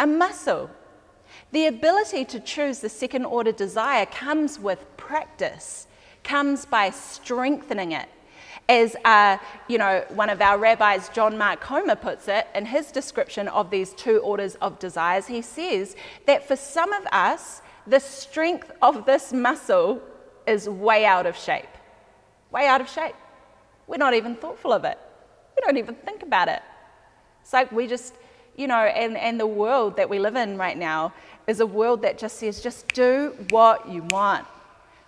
A 0.00 0.06
muscle. 0.06 0.70
The 1.52 1.66
ability 1.66 2.24
to 2.26 2.40
choose 2.40 2.80
the 2.80 2.88
second 2.88 3.24
order 3.24 3.52
desire 3.52 4.06
comes 4.06 4.58
with 4.58 4.84
practice, 4.96 5.86
comes 6.22 6.64
by 6.64 6.90
strengthening 6.90 7.92
it 7.92 8.08
As 8.68 8.96
uh, 9.04 9.38
you 9.68 9.78
know, 9.78 10.04
one 10.08 10.28
of 10.28 10.40
our 10.42 10.58
rabbis, 10.58 11.08
John 11.10 11.38
Mark 11.38 11.60
Comer, 11.60 11.94
puts 11.94 12.26
it 12.26 12.48
in 12.54 12.66
his 12.66 12.90
description 12.90 13.46
of 13.48 13.70
these 13.70 13.92
two 13.92 14.18
orders 14.18 14.56
of 14.56 14.78
desires, 14.80 15.26
he 15.28 15.40
says 15.40 15.94
that 16.26 16.46
for 16.48 16.56
some 16.56 16.92
of 16.92 17.06
us, 17.12 17.62
the 17.86 18.00
strength 18.00 18.72
of 18.82 19.06
this 19.06 19.32
muscle 19.32 20.02
is 20.48 20.68
way 20.68 21.04
out 21.04 21.26
of 21.26 21.36
shape. 21.36 21.68
Way 22.50 22.66
out 22.66 22.80
of 22.80 22.88
shape. 22.88 23.14
We're 23.86 23.98
not 23.98 24.14
even 24.14 24.34
thoughtful 24.34 24.72
of 24.72 24.84
it. 24.84 24.98
We 25.56 25.62
don't 25.64 25.76
even 25.76 25.94
think 25.94 26.24
about 26.24 26.48
it. 26.48 26.62
It's 27.42 27.52
like 27.52 27.70
we 27.70 27.86
just, 27.86 28.14
you 28.56 28.66
know, 28.66 28.78
and, 28.78 29.16
and 29.16 29.38
the 29.38 29.46
world 29.46 29.96
that 29.96 30.08
we 30.08 30.18
live 30.18 30.36
in 30.36 30.56
right 30.56 30.76
now 30.76 31.12
is 31.46 31.60
a 31.60 31.66
world 31.66 32.02
that 32.02 32.18
just 32.18 32.38
says, 32.38 32.60
just 32.60 32.88
do 32.88 33.36
what 33.50 33.88
you 33.88 34.02
want, 34.04 34.46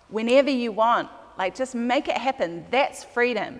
whenever 0.09 0.49
you 0.49 0.71
want. 0.71 1.09
Like, 1.37 1.55
just 1.55 1.73
make 1.73 2.07
it 2.07 2.17
happen. 2.17 2.65
That's 2.69 3.03
freedom. 3.03 3.59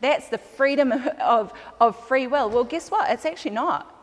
That's 0.00 0.28
the 0.28 0.38
freedom 0.38 0.92
of, 1.20 1.52
of 1.80 1.98
free 2.06 2.26
will. 2.26 2.48
Well, 2.48 2.64
guess 2.64 2.90
what? 2.90 3.10
It's 3.10 3.24
actually 3.24 3.52
not. 3.52 3.94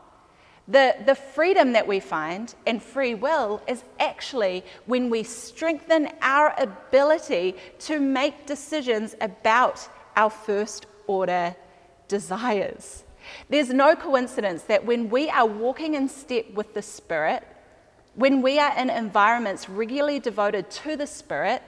The, 0.67 0.95
the 1.05 1.15
freedom 1.15 1.73
that 1.73 1.87
we 1.87 1.99
find 1.99 2.53
in 2.65 2.79
free 2.79 3.13
will 3.13 3.61
is 3.67 3.83
actually 3.99 4.65
when 4.87 5.09
we 5.11 5.21
strengthen 5.23 6.09
our 6.21 6.55
ability 6.57 7.55
to 7.79 7.99
make 7.99 8.47
decisions 8.47 9.15
about 9.21 9.87
our 10.15 10.31
first 10.31 10.87
order 11.05 11.55
desires. 12.07 13.04
There's 13.49 13.69
no 13.69 13.95
coincidence 13.95 14.63
that 14.63 14.85
when 14.85 15.09
we 15.09 15.29
are 15.29 15.45
walking 15.45 15.95
in 15.95 16.09
step 16.09 16.51
with 16.51 16.73
the 16.73 16.81
Spirit, 16.81 17.43
when 18.15 18.41
we 18.41 18.59
are 18.59 18.77
in 18.77 18.89
environments 18.89 19.67
regularly 19.69 20.19
devoted 20.19 20.69
to 20.71 20.95
the 20.95 21.07
Spirit, 21.07 21.61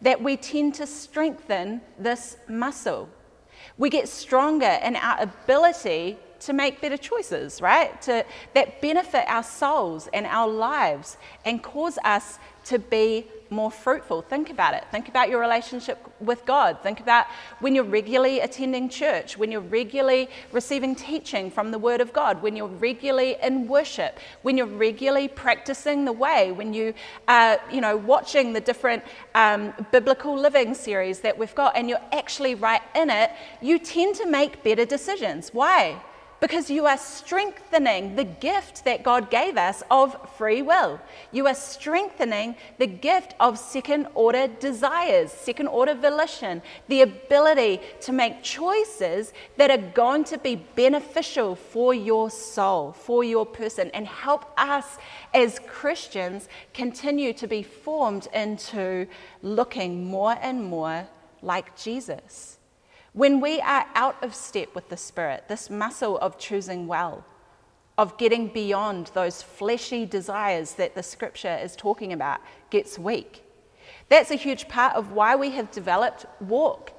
that 0.00 0.22
we 0.22 0.36
tend 0.36 0.74
to 0.74 0.86
strengthen 0.86 1.80
this 1.98 2.36
muscle. 2.48 3.08
We 3.78 3.90
get 3.90 4.08
stronger 4.08 4.78
in 4.82 4.96
our 4.96 5.22
ability 5.22 6.18
to 6.40 6.52
make 6.52 6.80
better 6.80 6.96
choices, 6.96 7.62
right? 7.62 8.00
To, 8.02 8.24
that 8.54 8.80
benefit 8.80 9.24
our 9.28 9.42
souls 9.42 10.08
and 10.12 10.26
our 10.26 10.48
lives 10.48 11.16
and 11.44 11.62
cause 11.62 11.98
us 12.04 12.38
to 12.66 12.78
be 12.78 13.26
more 13.50 13.70
fruitful. 13.70 14.22
Think 14.22 14.50
about 14.50 14.74
it. 14.74 14.84
Think 14.90 15.08
about 15.08 15.28
your 15.28 15.40
relationship 15.40 15.98
with 16.20 16.44
God. 16.44 16.78
Think 16.82 17.00
about 17.00 17.26
when 17.60 17.74
you're 17.74 17.84
regularly 17.84 18.40
attending 18.40 18.88
church, 18.88 19.36
when 19.36 19.52
you're 19.52 19.60
regularly 19.60 20.28
receiving 20.52 20.94
teaching 20.94 21.50
from 21.50 21.70
the 21.70 21.78
Word 21.78 22.00
of 22.00 22.12
God, 22.12 22.42
when 22.42 22.56
you're 22.56 22.66
regularly 22.68 23.36
in 23.42 23.68
worship, 23.68 24.18
when 24.42 24.56
you're 24.56 24.66
regularly 24.66 25.28
practicing 25.28 26.04
the 26.04 26.12
way, 26.12 26.52
when 26.52 26.72
you 26.74 26.94
are, 27.28 27.60
you 27.70 27.80
know, 27.80 27.96
watching 27.96 28.52
the 28.52 28.60
different 28.60 29.02
um, 29.34 29.72
biblical 29.92 30.36
living 30.36 30.74
series 30.74 31.20
that 31.20 31.36
we've 31.36 31.54
got, 31.54 31.76
and 31.76 31.88
you're 31.88 32.00
actually 32.12 32.54
right 32.54 32.82
in 32.94 33.10
it. 33.10 33.30
You 33.60 33.78
tend 33.78 34.16
to 34.16 34.26
make 34.26 34.62
better 34.62 34.84
decisions. 34.84 35.50
Why? 35.52 36.00
Because 36.44 36.68
you 36.68 36.84
are 36.84 36.98
strengthening 36.98 38.16
the 38.16 38.24
gift 38.24 38.84
that 38.84 39.02
God 39.02 39.30
gave 39.30 39.56
us 39.56 39.82
of 39.90 40.14
free 40.36 40.60
will. 40.60 41.00
You 41.32 41.46
are 41.46 41.54
strengthening 41.54 42.56
the 42.76 42.86
gift 42.86 43.34
of 43.40 43.58
second 43.58 44.08
order 44.14 44.46
desires, 44.46 45.32
second 45.32 45.68
order 45.68 45.94
volition, 45.94 46.60
the 46.86 47.00
ability 47.00 47.80
to 48.02 48.12
make 48.12 48.42
choices 48.42 49.32
that 49.56 49.70
are 49.70 49.90
going 49.94 50.24
to 50.24 50.36
be 50.36 50.56
beneficial 50.56 51.54
for 51.54 51.94
your 51.94 52.28
soul, 52.28 52.92
for 52.92 53.24
your 53.24 53.46
person, 53.46 53.90
and 53.94 54.06
help 54.06 54.44
us 54.58 54.98
as 55.32 55.58
Christians 55.66 56.50
continue 56.74 57.32
to 57.32 57.46
be 57.46 57.62
formed 57.62 58.28
into 58.34 59.06
looking 59.40 60.04
more 60.04 60.36
and 60.42 60.62
more 60.62 61.08
like 61.40 61.74
Jesus. 61.74 62.53
When 63.14 63.40
we 63.40 63.60
are 63.60 63.86
out 63.94 64.22
of 64.24 64.34
step 64.34 64.74
with 64.74 64.88
the 64.88 64.96
Spirit, 64.96 65.44
this 65.46 65.70
muscle 65.70 66.18
of 66.18 66.36
choosing 66.36 66.88
well, 66.88 67.24
of 67.96 68.18
getting 68.18 68.48
beyond 68.48 69.12
those 69.14 69.40
fleshy 69.40 70.04
desires 70.04 70.74
that 70.74 70.96
the 70.96 71.02
scripture 71.04 71.56
is 71.62 71.76
talking 71.76 72.12
about, 72.12 72.40
gets 72.70 72.98
weak. 72.98 73.44
That's 74.08 74.32
a 74.32 74.34
huge 74.34 74.66
part 74.66 74.96
of 74.96 75.12
why 75.12 75.36
we 75.36 75.50
have 75.50 75.70
developed 75.70 76.26
walk 76.40 76.90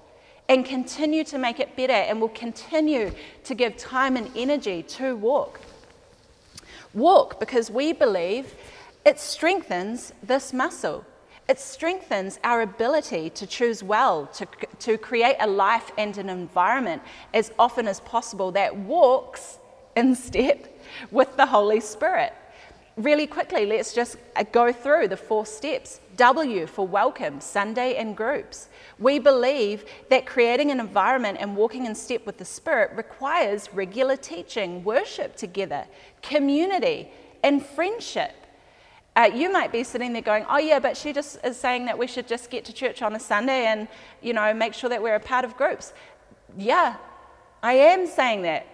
and 0.48 0.64
continue 0.64 1.26
to 1.26 1.38
make 1.38 1.60
it 1.60 1.76
better 1.76 1.92
and 1.92 2.22
will 2.22 2.30
continue 2.30 3.12
to 3.44 3.54
give 3.54 3.76
time 3.76 4.16
and 4.16 4.32
energy 4.38 4.84
to 4.84 5.18
walk. 5.18 5.60
Walk 6.94 7.42
because 7.42 7.70
we 7.70 7.92
believe 7.92 8.56
it 9.06 9.20
strengthens 9.20 10.14
this 10.24 10.54
muscle. 10.54 11.06
It 11.48 11.60
strengthens 11.60 12.40
our 12.44 12.62
ability 12.62 13.30
to 13.32 13.46
choose 13.46 13.84
well, 13.84 14.26
to, 14.34 14.48
to 14.80 14.98
create 14.98 15.36
a 15.40 15.48
life 15.48 15.92
and 15.98 16.18
an 16.18 16.28
environment 16.28 17.04
as 17.36 17.52
often 17.60 17.88
as 17.88 18.00
possible 18.00 18.52
that 18.54 18.76
walks 18.76 19.60
in 19.96 20.16
step 20.16 20.68
with 21.12 21.38
the 21.38 21.46
Holy 21.46 21.80
Spirit. 21.80 22.34
Really 22.98 23.28
quickly, 23.28 23.66
let's 23.66 23.94
just 23.94 24.16
uh, 24.36 24.44
go 24.52 24.72
through 24.72 25.10
the 25.10 25.18
four 25.18 25.46
steps. 25.46 26.00
W 26.16 26.66
for 26.66 26.88
welcome, 26.88 27.42
Sunday 27.42 27.98
in 27.98 28.14
groups. 28.14 28.70
We 28.98 29.20
believe 29.20 29.84
that 30.10 30.26
creating 30.26 30.72
an 30.72 30.80
environment 30.80 31.38
and 31.42 31.58
walking 31.58 31.86
in 31.86 31.94
step 31.94 32.26
with 32.26 32.38
the 32.38 32.46
Spirit 32.46 32.92
requires 32.96 33.74
regular 33.74 34.16
teaching, 34.16 34.84
worship 34.84 35.36
together, 35.36 35.86
community, 36.22 37.10
and 37.44 37.64
friendship. 37.64 38.34
Uh, 39.16 39.30
you 39.34 39.50
might 39.52 39.72
be 39.72 39.84
sitting 39.84 40.12
there 40.12 40.22
going, 40.22 40.46
oh, 40.50 40.58
yeah, 40.58 40.78
but 40.80 40.98
she 40.98 41.14
just 41.14 41.38
is 41.44 41.56
saying 41.58 41.86
that 41.86 41.98
we 41.98 42.06
should 42.06 42.28
just 42.28 42.50
get 42.50 42.66
to 42.66 42.74
church 42.74 43.02
on 43.02 43.16
a 43.16 43.20
Sunday 43.20 43.66
and, 43.66 43.88
you 44.22 44.34
know, 44.34 44.54
make 44.54 44.74
sure 44.74 44.90
that 44.90 45.02
we're 45.02 45.16
a 45.16 45.20
part 45.20 45.46
of 45.46 45.56
groups. 45.56 45.94
Yeah, 46.58 46.98
I 47.64 47.74
am 47.74 48.08
saying 48.08 48.42
that. 48.42 48.68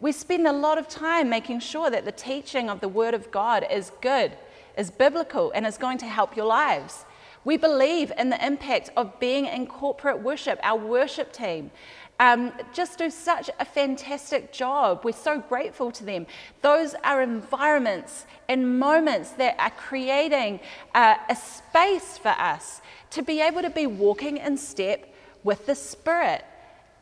We 0.00 0.12
spend 0.12 0.46
a 0.46 0.52
lot 0.52 0.78
of 0.78 0.88
time 0.88 1.28
making 1.28 1.60
sure 1.60 1.90
that 1.90 2.04
the 2.04 2.12
teaching 2.12 2.70
of 2.70 2.80
the 2.80 2.88
Word 2.88 3.14
of 3.14 3.30
God 3.30 3.66
is 3.70 3.90
good, 4.00 4.32
is 4.78 4.90
biblical, 4.90 5.52
and 5.52 5.66
is 5.66 5.78
going 5.78 5.98
to 5.98 6.06
help 6.06 6.36
your 6.36 6.46
lives. 6.46 7.04
We 7.44 7.56
believe 7.56 8.12
in 8.16 8.30
the 8.30 8.44
impact 8.44 8.90
of 8.96 9.18
being 9.18 9.46
in 9.46 9.66
corporate 9.66 10.22
worship, 10.22 10.60
our 10.62 10.78
worship 10.78 11.32
team 11.32 11.72
um, 12.22 12.52
just 12.72 12.98
do 12.98 13.10
such 13.10 13.50
a 13.58 13.64
fantastic 13.64 14.52
job. 14.52 15.00
We're 15.04 15.10
so 15.10 15.40
grateful 15.40 15.90
to 15.90 16.04
them. 16.04 16.28
Those 16.60 16.94
are 17.02 17.20
environments 17.20 18.26
and 18.48 18.78
moments 18.78 19.30
that 19.32 19.56
are 19.58 19.70
creating 19.70 20.60
uh, 20.94 21.16
a 21.28 21.34
space 21.34 22.16
for 22.18 22.28
us 22.28 22.80
to 23.10 23.22
be 23.22 23.40
able 23.40 23.62
to 23.62 23.70
be 23.70 23.88
walking 23.88 24.36
in 24.36 24.56
step 24.56 25.12
with 25.42 25.66
the 25.66 25.74
Spirit 25.74 26.44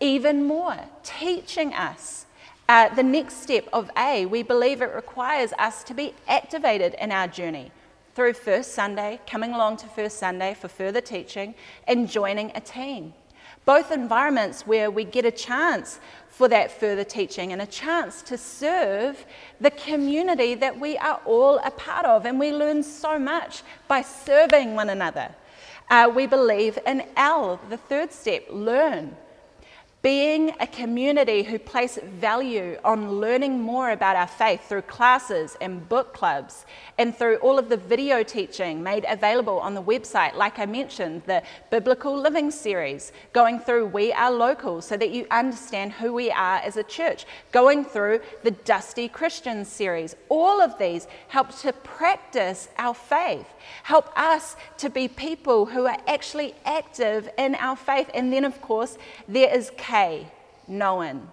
even 0.00 0.46
more, 0.46 0.78
teaching 1.02 1.74
us. 1.74 2.24
Uh, 2.66 2.88
the 2.94 3.02
next 3.02 3.42
step 3.42 3.68
of 3.74 3.90
A, 3.98 4.24
we 4.24 4.42
believe 4.42 4.80
it 4.80 4.94
requires 4.94 5.52
us 5.58 5.84
to 5.84 5.92
be 5.92 6.14
activated 6.28 6.94
in 6.98 7.12
our 7.12 7.28
journey 7.28 7.70
through 8.14 8.32
First 8.32 8.72
Sunday, 8.72 9.20
coming 9.26 9.52
along 9.52 9.76
to 9.78 9.86
First 9.86 10.18
Sunday 10.18 10.54
for 10.54 10.68
further 10.68 11.02
teaching, 11.02 11.54
and 11.86 12.08
joining 12.08 12.52
a 12.54 12.60
team. 12.60 13.12
Both 13.64 13.92
environments 13.92 14.66
where 14.66 14.90
we 14.90 15.04
get 15.04 15.24
a 15.24 15.30
chance 15.30 16.00
for 16.28 16.48
that 16.48 16.70
further 16.70 17.04
teaching 17.04 17.52
and 17.52 17.60
a 17.60 17.66
chance 17.66 18.22
to 18.22 18.38
serve 18.38 19.26
the 19.60 19.70
community 19.70 20.54
that 20.54 20.80
we 20.80 20.96
are 20.96 21.20
all 21.26 21.58
a 21.58 21.70
part 21.70 22.06
of. 22.06 22.24
And 22.24 22.40
we 22.40 22.52
learn 22.52 22.82
so 22.82 23.18
much 23.18 23.62
by 23.88 24.02
serving 24.02 24.74
one 24.74 24.88
another. 24.88 25.34
Uh, 25.90 26.10
we 26.14 26.26
believe 26.26 26.78
in 26.86 27.04
L, 27.16 27.60
the 27.68 27.76
third 27.76 28.12
step, 28.12 28.44
learn. 28.50 29.16
Being 30.02 30.54
a 30.60 30.66
community 30.66 31.42
who 31.42 31.58
place 31.58 31.98
value 32.02 32.78
on 32.82 33.20
learning 33.20 33.60
more 33.60 33.90
about 33.90 34.16
our 34.16 34.26
faith 34.26 34.66
through 34.66 34.82
classes 34.82 35.58
and 35.60 35.86
book 35.90 36.14
clubs 36.14 36.64
and 36.96 37.14
through 37.14 37.36
all 37.36 37.58
of 37.58 37.68
the 37.68 37.76
video 37.76 38.22
teaching 38.22 38.82
made 38.82 39.04
available 39.06 39.58
on 39.58 39.74
the 39.74 39.82
website, 39.82 40.34
like 40.36 40.58
I 40.58 40.64
mentioned, 40.64 41.24
the 41.26 41.42
Biblical 41.70 42.18
Living 42.18 42.50
series, 42.50 43.12
going 43.34 43.58
through 43.58 43.88
We 43.88 44.10
Are 44.10 44.30
Local 44.30 44.80
so 44.80 44.96
that 44.96 45.10
you 45.10 45.26
understand 45.30 45.92
who 45.92 46.14
we 46.14 46.30
are 46.30 46.56
as 46.60 46.78
a 46.78 46.82
church, 46.82 47.26
going 47.52 47.84
through 47.84 48.20
the 48.42 48.52
Dusty 48.52 49.06
Christians 49.06 49.68
series. 49.68 50.16
All 50.30 50.62
of 50.62 50.78
these 50.78 51.08
help 51.28 51.54
to 51.58 51.74
practice 51.74 52.70
our 52.78 52.94
faith, 52.94 53.48
help 53.82 54.10
us 54.18 54.56
to 54.78 54.88
be 54.88 55.08
people 55.08 55.66
who 55.66 55.84
are 55.84 55.98
actually 56.06 56.54
active 56.64 57.28
in 57.36 57.54
our 57.56 57.76
faith. 57.76 58.08
And 58.14 58.32
then, 58.32 58.46
of 58.46 58.62
course, 58.62 58.96
there 59.28 59.54
is 59.54 59.70
K, 59.90 60.30
known. 60.68 61.28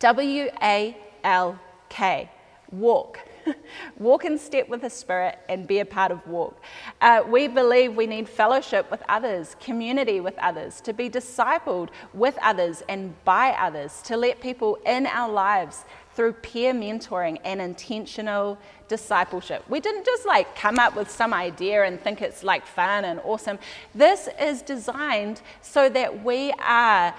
W 0.00 0.50
A 0.60 0.96
L 1.22 1.60
K, 1.88 2.28
walk. 2.72 3.20
walk 4.00 4.24
in 4.24 4.36
step 4.36 4.68
with 4.68 4.80
the 4.80 4.90
Spirit 4.90 5.38
and 5.48 5.64
be 5.68 5.78
a 5.78 5.84
part 5.84 6.10
of 6.10 6.26
walk. 6.26 6.60
Uh, 7.00 7.22
we 7.24 7.46
believe 7.46 7.94
we 7.94 8.08
need 8.08 8.28
fellowship 8.28 8.90
with 8.90 9.00
others, 9.08 9.54
community 9.60 10.18
with 10.18 10.36
others, 10.38 10.80
to 10.80 10.92
be 10.92 11.08
discipled 11.08 11.90
with 12.12 12.36
others 12.42 12.82
and 12.88 13.14
by 13.24 13.50
others, 13.50 14.02
to 14.02 14.16
let 14.16 14.40
people 14.40 14.76
in 14.84 15.06
our 15.06 15.30
lives 15.30 15.84
through 16.14 16.32
peer 16.32 16.74
mentoring 16.74 17.38
and 17.44 17.60
intentional 17.60 18.58
discipleship. 18.88 19.64
We 19.68 19.80
didn't 19.80 20.04
just 20.04 20.26
like 20.26 20.54
come 20.54 20.78
up 20.78 20.94
with 20.94 21.10
some 21.10 21.32
idea 21.32 21.84
and 21.84 21.98
think 22.00 22.20
it's 22.20 22.42
like 22.42 22.66
fun 22.66 23.04
and 23.04 23.20
awesome. 23.24 23.58
This 23.94 24.28
is 24.38 24.62
designed 24.62 25.40
so 25.62 25.88
that 25.88 26.22
we 26.22 26.52
are 26.58 27.14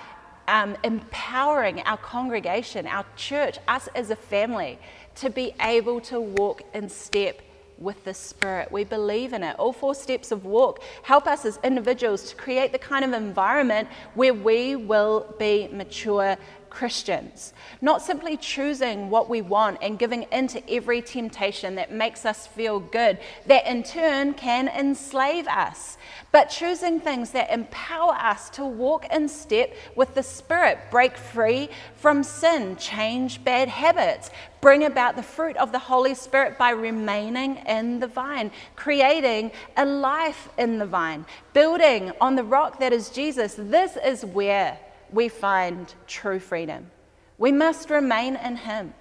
um, 0.48 0.76
empowering 0.84 1.82
our 1.82 1.98
congregation, 1.98 2.88
our 2.88 3.06
church, 3.16 3.58
us 3.68 3.88
as 3.96 4.10
a 4.10 4.16
family 4.16 4.80
to 5.16 5.30
be 5.30 5.54
able 5.62 6.02
to 6.02 6.20
walk 6.20 6.64
in 6.74 6.90
step 6.90 7.42
with 7.78 8.04
the 8.06 8.14
Spirit. 8.14 8.72
We 8.72 8.84
believe 8.84 9.34
in 9.34 9.44
it. 9.44 9.58
All 9.60 9.74
four 9.74 9.96
steps 9.96 10.32
of 10.32 10.46
walk 10.46 10.82
help 11.04 11.28
us 11.28 11.46
as 11.46 11.60
individuals 11.64 12.30
to 12.30 12.36
create 12.36 12.72
the 12.72 12.80
kind 12.80 13.04
of 13.04 13.14
environment 13.14 13.90
where 14.16 14.34
we 14.34 14.76
will 14.76 15.36
be 15.38 15.68
mature 15.72 16.38
Christians, 16.74 17.54
not 17.82 18.02
simply 18.02 18.36
choosing 18.36 19.12
what 19.12 19.30
we 19.30 19.42
want 19.42 19.78
and 19.84 20.00
giving 20.00 20.24
into 20.32 20.68
every 20.68 21.04
temptation 21.04 21.76
that 21.76 21.92
makes 21.92 22.26
us 22.26 22.48
feel 22.48 22.80
good, 22.80 23.20
that 23.46 23.68
in 23.68 23.84
turn 23.84 24.34
can 24.34 24.68
enslave 24.68 25.48
us, 25.48 26.00
but 26.32 26.50
choosing 26.50 27.00
things 27.00 27.30
that 27.30 27.52
empower 27.52 28.14
us 28.14 28.50
to 28.50 28.66
walk 28.66 29.06
in 29.14 29.30
step 29.30 29.72
with 29.96 30.16
the 30.16 30.24
Spirit, 30.24 30.80
break 30.90 31.16
free 31.16 31.70
from 31.96 32.24
sin, 32.24 32.76
change 32.78 33.44
bad 33.44 33.70
habits, 33.70 34.32
bring 34.60 34.86
about 34.86 35.16
the 35.16 35.22
fruit 35.22 35.56
of 35.58 35.72
the 35.72 35.80
Holy 35.80 36.16
Spirit 36.16 36.58
by 36.58 36.72
remaining 36.72 37.58
in 37.68 38.00
the 38.00 38.08
vine, 38.08 38.50
creating 38.76 39.52
a 39.78 39.86
life 39.86 40.50
in 40.58 40.80
the 40.80 40.88
vine, 40.88 41.24
building 41.54 42.12
on 42.20 42.36
the 42.36 42.44
rock 42.44 42.80
that 42.80 42.92
is 42.92 43.12
Jesus. 43.12 43.54
This 43.60 43.96
is 44.04 44.26
where 44.26 44.80
we 45.14 45.30
find 45.30 45.94
true 46.08 46.40
freedom. 46.40 46.90
We 47.38 47.52
must 47.52 47.90
remain 47.90 48.36
in 48.36 48.58
Him. 48.58 48.94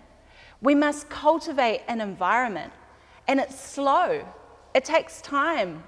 We 0.61 0.75
must 0.75 1.09
cultivate 1.09 1.83
an 1.88 2.01
environment, 2.01 2.72
and 3.27 3.40
it's 3.40 3.59
slow, 3.59 4.25
it 4.75 4.85
takes 4.85 5.20
time. 5.20 5.83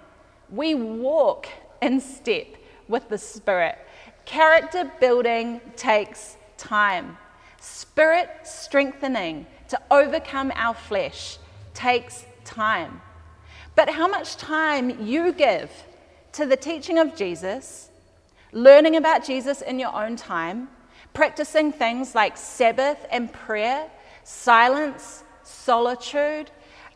We 0.50 0.74
walk 0.74 1.46
in 1.80 2.00
step 2.00 2.46
with 2.88 3.08
the 3.08 3.18
Spirit. 3.18 3.78
Character 4.24 4.90
building 5.00 5.60
takes 5.76 6.36
time. 6.56 7.16
Spirit 7.60 8.30
strengthening 8.44 9.46
to 9.68 9.80
overcome 9.90 10.52
our 10.54 10.74
flesh 10.74 11.38
takes 11.72 12.24
time. 12.44 13.00
But 13.74 13.88
how 13.88 14.06
much 14.06 14.36
time 14.36 15.04
you 15.04 15.32
give 15.32 15.70
to 16.32 16.46
the 16.46 16.56
teaching 16.56 16.98
of 16.98 17.16
Jesus 17.16 17.90
learning 18.54 18.96
about 18.96 19.24
Jesus 19.24 19.60
in 19.60 19.78
your 19.78 19.94
own 19.94 20.16
time, 20.16 20.68
practicing 21.12 21.72
things 21.72 22.14
like 22.14 22.36
Sabbath 22.36 23.04
and 23.10 23.30
prayer, 23.32 23.90
silence, 24.22 25.24
solitude, 25.42 26.50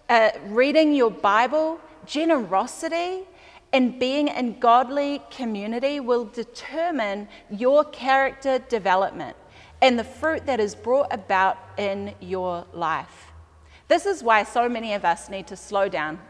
uh, 0.09 0.31
reading 0.47 0.95
your 0.95 1.11
Bible, 1.11 1.81
generosity, 2.07 3.25
and 3.73 3.99
being 3.99 4.29
in 4.29 4.59
godly 4.61 5.21
community 5.31 6.01
will 6.01 6.25
determine 6.25 7.29
your 7.51 7.85
character 7.85 8.61
development 8.61 9.37
and 9.83 9.99
the 9.99 10.05
fruit 10.05 10.47
that 10.47 10.61
is 10.61 10.75
brought 10.75 11.13
about 11.13 11.59
in 11.77 12.15
your 12.21 12.65
life. 12.73 13.33
This 13.89 14.07
is 14.07 14.23
why 14.23 14.45
so 14.45 14.69
many 14.69 14.95
of 14.95 15.05
us 15.05 15.29
need 15.29 15.47
to 15.49 15.57
slow 15.57 15.89
down. 15.89 16.21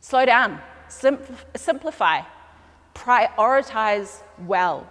Slow 0.00 0.24
down, 0.24 0.60
simplify, 0.88 2.22
prioritize 2.96 4.22
well. 4.46 4.88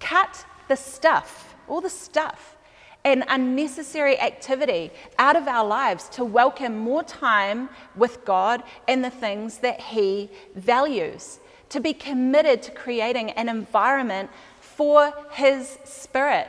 Cut 0.00 0.44
the 0.68 0.76
stuff, 0.76 1.54
all 1.68 1.80
the 1.80 1.90
stuff, 1.90 2.56
and 3.04 3.24
unnecessary 3.28 4.18
activity 4.20 4.90
out 5.18 5.36
of 5.36 5.48
our 5.48 5.66
lives 5.66 6.08
to 6.10 6.24
welcome 6.24 6.76
more 6.76 7.02
time 7.02 7.70
with 7.96 8.24
God 8.24 8.62
and 8.88 9.02
the 9.02 9.10
things 9.10 9.58
that 9.58 9.80
He 9.80 10.28
values. 10.54 11.38
To 11.70 11.80
be 11.80 11.94
committed 11.94 12.62
to 12.64 12.72
creating 12.72 13.30
an 13.30 13.48
environment 13.48 14.28
for 14.60 15.14
His 15.30 15.78
Spirit. 15.84 16.48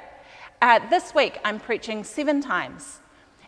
Uh, 0.61 0.79
this 0.89 1.13
week, 1.13 1.39
I'm 1.45 1.59
preaching 1.59 2.03
seven 2.03 2.41
times. 2.41 2.99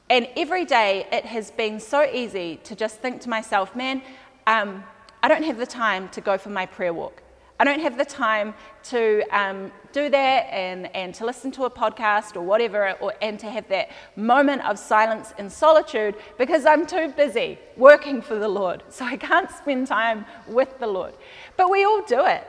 And 0.10 0.28
every 0.38 0.66
day, 0.66 1.08
it 1.12 1.26
has 1.26 1.50
been 1.50 1.80
so 1.80 2.04
easy 2.04 2.60
to 2.64 2.76
just 2.76 3.00
think 3.00 3.22
to 3.22 3.30
myself, 3.30 3.76
man, 3.76 4.04
um, 4.46 4.84
I 5.24 5.28
don't 5.28 5.44
have 5.44 5.58
the 5.58 5.66
time 5.66 6.10
to 6.10 6.22
go 6.22 6.38
for 6.38 6.50
my 6.50 6.66
prayer 6.66 6.94
walk. 6.94 7.23
I 7.64 7.66
don't 7.66 7.80
have 7.80 7.98
the 7.98 8.04
time 8.04 8.56
to 8.90 9.24
um, 9.32 9.72
do 9.94 10.10
that 10.10 10.48
and, 10.52 10.94
and 10.94 11.16
to 11.16 11.26
listen 11.26 11.50
to 11.52 11.64
a 11.64 11.70
podcast 11.70 12.36
or 12.36 12.42
whatever, 12.42 12.92
or, 13.00 13.14
and 13.22 13.40
to 13.40 13.50
have 13.50 13.70
that 13.70 13.90
moment 14.18 14.66
of 14.66 14.78
silence 14.78 15.34
and 15.38 15.50
solitude 15.50 16.16
because 16.38 16.66
I'm 16.66 16.86
too 16.86 17.14
busy 17.16 17.58
working 17.78 18.22
for 18.22 18.36
the 18.36 18.50
Lord. 18.50 18.84
So 18.90 19.06
I 19.06 19.16
can't 19.16 19.50
spend 19.50 19.88
time 19.88 20.26
with 20.46 20.78
the 20.80 20.88
Lord. 20.88 21.14
But 21.56 21.72
we 21.72 21.86
all 21.86 22.02
do 22.02 22.26
it. 22.26 22.46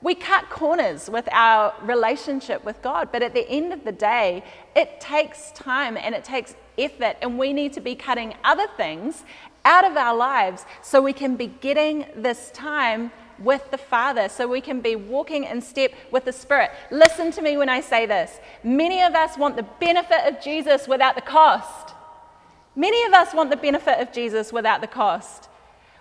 We 0.00 0.14
cut 0.14 0.48
corners 0.48 1.10
with 1.10 1.28
our 1.32 1.74
relationship 1.82 2.64
with 2.64 2.80
God, 2.80 3.10
but 3.12 3.22
at 3.22 3.34
the 3.34 3.46
end 3.50 3.74
of 3.74 3.84
the 3.84 3.92
day, 3.92 4.42
it 4.74 5.02
takes 5.02 5.52
time 5.52 5.98
and 5.98 6.14
it 6.14 6.24
takes 6.24 6.54
effort, 6.78 7.16
and 7.20 7.38
we 7.38 7.52
need 7.52 7.74
to 7.74 7.82
be 7.82 7.94
cutting 7.94 8.32
other 8.42 8.68
things 8.78 9.22
out 9.66 9.84
of 9.84 9.98
our 9.98 10.16
lives 10.16 10.64
so 10.80 11.02
we 11.02 11.12
can 11.12 11.36
be 11.36 11.48
getting 11.48 12.06
this 12.16 12.50
time 12.52 13.12
with 13.38 13.70
the 13.70 13.78
Father 13.78 14.28
so 14.28 14.46
we 14.46 14.60
can 14.60 14.80
be 14.80 14.96
walking 14.96 15.44
in 15.44 15.60
step 15.60 15.92
with 16.10 16.24
the 16.24 16.32
Spirit. 16.32 16.70
Listen 16.90 17.30
to 17.32 17.42
me 17.42 17.56
when 17.56 17.68
I 17.68 17.80
say 17.80 18.06
this. 18.06 18.38
Many 18.62 19.02
of 19.02 19.14
us 19.14 19.36
want 19.36 19.56
the 19.56 19.66
benefit 19.80 20.26
of 20.26 20.42
Jesus 20.42 20.88
without 20.88 21.14
the 21.14 21.20
cost. 21.20 21.94
Many 22.74 23.02
of 23.04 23.12
us 23.12 23.32
want 23.34 23.50
the 23.50 23.56
benefit 23.56 24.00
of 24.00 24.12
Jesus 24.12 24.52
without 24.52 24.80
the 24.80 24.86
cost. 24.86 25.48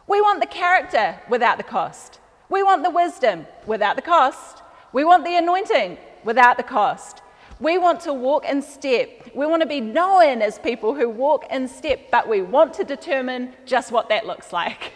We 0.08 0.22
want 0.22 0.42
the 0.42 0.48
character 0.48 1.20
without 1.30 1.58
the 1.58 1.64
cost. 1.64 2.20
We 2.50 2.64
want 2.64 2.84
the 2.84 2.90
wisdom 2.90 3.48
without 3.66 3.96
the 3.96 4.02
cost. 4.02 4.62
We 4.94 5.04
want 5.04 5.24
the 5.26 5.36
anointing 5.36 5.98
without 6.24 6.58
the 6.58 6.64
cost. 6.64 7.22
We 7.60 7.78
want 7.78 8.02
to 8.02 8.14
walk 8.14 8.46
in 8.46 8.62
step. 8.62 9.32
We 9.34 9.46
want 9.46 9.62
to 9.62 9.68
be 9.68 9.80
known 9.80 10.42
as 10.42 10.60
people 10.60 10.94
who 10.94 11.10
walk 11.10 11.46
in 11.50 11.68
step, 11.68 12.12
but 12.12 12.28
we 12.28 12.42
want 12.42 12.74
to 12.76 12.84
determine 12.84 13.54
just 13.66 13.92
what 13.92 14.10
that 14.10 14.28
looks 14.28 14.52
like. 14.52 14.94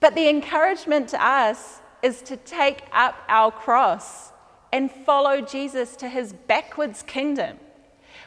But 0.00 0.14
the 0.14 0.28
encouragement 0.28 1.08
to 1.10 1.24
us 1.24 1.80
is 2.02 2.22
to 2.22 2.36
take 2.36 2.82
up 2.92 3.16
our 3.28 3.50
cross 3.50 4.32
and 4.72 4.90
follow 4.90 5.40
Jesus 5.40 5.96
to 5.96 6.08
his 6.08 6.32
backwards 6.32 7.02
kingdom, 7.02 7.58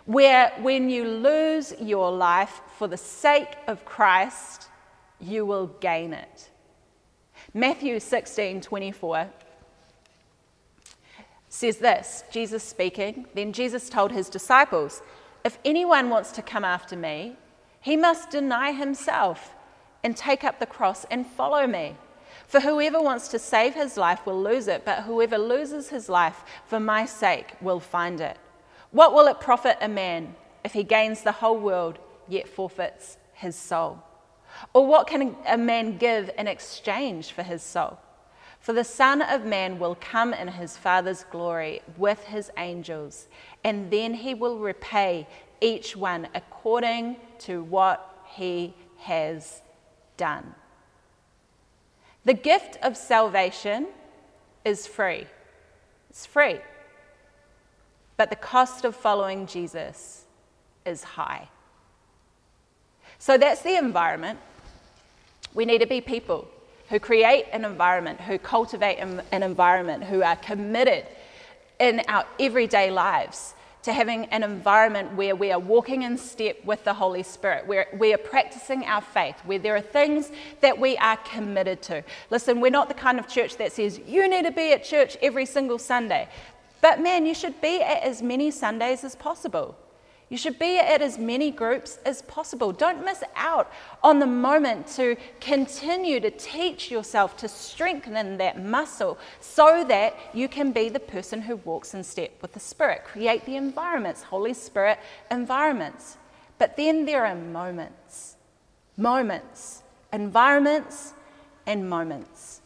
where 0.05 0.51
when 0.61 0.89
you 0.89 1.05
lose 1.05 1.73
your 1.79 2.11
life 2.11 2.61
for 2.77 2.87
the 2.87 2.97
sake 2.97 3.55
of 3.67 3.85
Christ, 3.85 4.67
you 5.19 5.45
will 5.45 5.67
gain 5.67 6.13
it. 6.13 6.49
Matthew 7.53 7.99
16 7.99 8.61
24 8.61 9.29
says 11.49 11.77
this 11.77 12.23
Jesus 12.31 12.63
speaking, 12.63 13.25
then 13.33 13.53
Jesus 13.53 13.89
told 13.89 14.11
his 14.11 14.29
disciples, 14.29 15.01
If 15.43 15.59
anyone 15.65 16.09
wants 16.09 16.31
to 16.33 16.41
come 16.41 16.63
after 16.63 16.95
me, 16.95 17.35
he 17.81 17.95
must 17.95 18.29
deny 18.29 18.71
himself 18.71 19.55
and 20.03 20.15
take 20.15 20.43
up 20.43 20.59
the 20.59 20.65
cross 20.65 21.05
and 21.11 21.25
follow 21.25 21.67
me. 21.67 21.95
For 22.47 22.59
whoever 22.59 23.01
wants 23.01 23.27
to 23.29 23.39
save 23.39 23.75
his 23.75 23.97
life 23.97 24.25
will 24.25 24.41
lose 24.41 24.67
it, 24.67 24.83
but 24.85 25.03
whoever 25.03 25.37
loses 25.37 25.89
his 25.89 26.09
life 26.09 26.43
for 26.65 26.79
my 26.79 27.05
sake 27.05 27.53
will 27.61 27.79
find 27.79 28.21
it. 28.21 28.37
What 28.91 29.13
will 29.13 29.27
it 29.27 29.39
profit 29.39 29.77
a 29.81 29.87
man 29.87 30.35
if 30.63 30.73
he 30.73 30.83
gains 30.83 31.21
the 31.21 31.31
whole 31.31 31.59
world 31.59 31.99
yet 32.27 32.47
forfeits 32.47 33.17
his 33.33 33.55
soul? 33.55 34.03
Or 34.73 34.85
what 34.85 35.07
can 35.07 35.35
a 35.47 35.57
man 35.57 35.97
give 35.97 36.31
in 36.37 36.47
exchange 36.47 37.31
for 37.31 37.43
his 37.43 37.61
soul? 37.61 37.99
For 38.59 38.73
the 38.73 38.83
Son 38.83 39.21
of 39.21 39.45
Man 39.45 39.79
will 39.79 39.95
come 40.01 40.33
in 40.33 40.47
his 40.47 40.75
Father's 40.75 41.23
glory 41.25 41.81
with 41.97 42.23
his 42.25 42.51
angels, 42.57 43.27
and 43.63 43.89
then 43.89 44.13
he 44.13 44.33
will 44.33 44.59
repay 44.59 45.27
each 45.61 45.95
one 45.95 46.27
according 46.33 47.17
to 47.39 47.63
what 47.63 48.23
he 48.25 48.73
has 48.97 49.61
done. 50.19 50.53
The 52.25 52.35
gift 52.35 52.77
of 52.83 52.95
salvation 52.95 53.87
is 54.63 54.85
free. 54.85 55.25
It's 56.11 56.27
free. 56.27 56.59
But 58.17 58.29
the 58.29 58.35
cost 58.35 58.85
of 58.85 58.95
following 58.95 59.47
Jesus 59.47 60.25
is 60.85 61.03
high. 61.03 61.49
So 63.17 63.37
that's 63.37 63.61
the 63.61 63.77
environment. 63.77 64.39
We 65.53 65.65
need 65.65 65.79
to 65.79 65.87
be 65.87 66.01
people 66.01 66.47
who 66.89 66.99
create 66.99 67.45
an 67.51 67.65
environment, 67.65 68.19
who 68.21 68.37
cultivate 68.37 68.97
an 68.97 69.43
environment, 69.43 70.03
who 70.03 70.21
are 70.21 70.35
committed 70.35 71.05
in 71.79 72.01
our 72.07 72.25
everyday 72.39 72.91
lives 72.91 73.53
to 73.83 73.93
having 73.93 74.25
an 74.25 74.43
environment 74.43 75.13
where 75.13 75.35
we 75.35 75.51
are 75.51 75.59
walking 75.59 76.01
in 76.01 76.17
step 76.17 76.63
with 76.65 76.83
the 76.83 76.93
Holy 76.93 77.23
Spirit, 77.23 77.65
where 77.65 77.87
we 77.97 78.13
are 78.13 78.17
practicing 78.17 78.83
our 78.85 79.01
faith, 79.01 79.35
where 79.45 79.59
there 79.59 79.75
are 79.75 79.81
things 79.81 80.31
that 80.61 80.77
we 80.77 80.97
are 80.97 81.17
committed 81.17 81.81
to. 81.83 82.03
Listen, 82.29 82.59
we're 82.59 82.71
not 82.71 82.89
the 82.89 82.93
kind 82.93 83.19
of 83.19 83.27
church 83.27 83.57
that 83.57 83.71
says 83.71 83.99
you 84.05 84.27
need 84.27 84.45
to 84.45 84.51
be 84.51 84.73
at 84.73 84.83
church 84.83 85.17
every 85.21 85.45
single 85.45 85.79
Sunday. 85.79 86.27
But 86.81 87.01
man, 87.01 87.25
you 87.25 87.33
should 87.33 87.59
be 87.61 87.81
at 87.81 88.03
as 88.03 88.21
many 88.21 88.51
Sundays 88.51 89.03
as 89.03 89.15
possible. 89.15 89.77
You 90.29 90.37
should 90.37 90.59
be 90.59 90.77
at 90.77 91.01
as 91.01 91.17
many 91.17 91.49
groups 91.49 91.97
as 92.05 92.21
possible. 92.21 92.71
Don't 92.71 93.03
miss 93.03 93.23
out 93.35 93.71
on 94.03 94.19
the 94.19 94.27
moment 94.27 94.85
to 94.95 95.17
continue 95.41 96.19
to 96.19 96.29
teach 96.29 96.91
yourself 96.91 97.35
to 97.37 97.47
strengthen 97.47 98.37
that 98.37 98.63
muscle 98.63 99.17
so 99.39 99.83
that 99.85 100.15
you 100.33 100.47
can 100.47 100.71
be 100.71 100.87
the 100.87 100.99
person 100.99 101.41
who 101.41 101.55
walks 101.57 101.95
in 101.95 102.03
step 102.03 102.31
with 102.43 102.53
the 102.53 102.59
Spirit. 102.59 103.05
Create 103.05 103.43
the 103.45 103.55
environments, 103.55 104.21
Holy 104.21 104.53
Spirit 104.53 104.99
environments. 105.31 106.17
But 106.59 106.77
then 106.77 107.05
there 107.05 107.25
are 107.25 107.35
moments, 107.35 108.35
moments, 108.97 109.81
environments, 110.13 111.13
and 111.65 111.89
moments. 111.89 112.61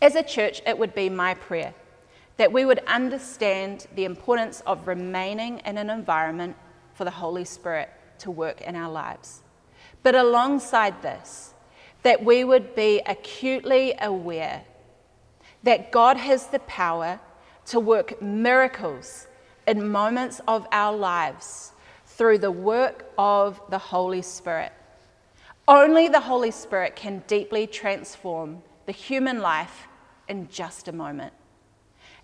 As 0.00 0.14
a 0.14 0.22
church, 0.22 0.62
it 0.64 0.78
would 0.78 0.94
be 0.94 1.08
my 1.08 1.34
prayer 1.34 1.74
that 2.36 2.52
we 2.52 2.64
would 2.64 2.80
understand 2.86 3.86
the 3.94 4.04
importance 4.04 4.62
of 4.66 4.86
remaining 4.86 5.60
in 5.64 5.78
an 5.78 5.90
environment 5.90 6.56
for 6.94 7.04
the 7.04 7.10
Holy 7.10 7.44
Spirit 7.44 7.88
to 8.18 8.30
work 8.30 8.60
in 8.60 8.76
our 8.76 8.90
lives. 8.90 9.42
But 10.02 10.14
alongside 10.14 11.02
this, 11.02 11.54
that 12.02 12.24
we 12.24 12.44
would 12.44 12.74
be 12.74 13.00
acutely 13.06 13.94
aware 14.00 14.64
that 15.62 15.90
God 15.90 16.16
has 16.16 16.46
the 16.48 16.60
power 16.60 17.18
to 17.66 17.80
work 17.80 18.22
miracles 18.22 19.26
in 19.66 19.90
moments 19.90 20.40
of 20.46 20.66
our 20.70 20.96
lives 20.96 21.72
through 22.04 22.38
the 22.38 22.50
work 22.50 23.10
of 23.18 23.60
the 23.70 23.78
Holy 23.78 24.22
Spirit. 24.22 24.72
Only 25.66 26.06
the 26.06 26.20
Holy 26.20 26.52
Spirit 26.52 26.94
can 26.94 27.24
deeply 27.26 27.66
transform 27.66 28.62
the 28.84 28.92
human 28.92 29.40
life 29.40 29.88
in 30.28 30.48
just 30.48 30.86
a 30.86 30.92
moment 30.92 31.32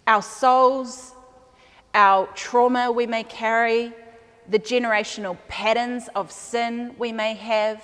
our 0.06 0.22
souls, 0.22 1.14
our 1.94 2.26
trauma 2.34 2.90
we 2.90 3.06
may 3.06 3.24
carry, 3.24 3.92
the 4.48 4.58
generational 4.58 5.36
patterns 5.48 6.08
of 6.14 6.32
sin 6.32 6.94
we 6.98 7.12
may 7.12 7.34
have, 7.34 7.82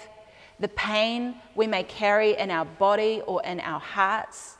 the 0.61 0.69
pain 0.69 1.37
we 1.55 1.66
may 1.66 1.85
carry 1.85 2.37
in 2.37 2.51
our 2.51 2.64
body 2.64 3.23
or 3.27 3.43
in 3.45 3.61
our 3.61 3.81
hearts. 3.81 4.57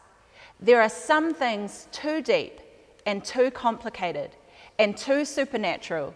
There 0.61 0.81
are 0.81 0.89
some 0.89 1.35
things 1.35 1.89
too 1.93 2.23
deep 2.23 2.61
and 3.07 3.25
too 3.25 3.51
complicated 3.51 4.31
and 4.79 4.97
too 4.97 5.25
supernatural 5.25 6.15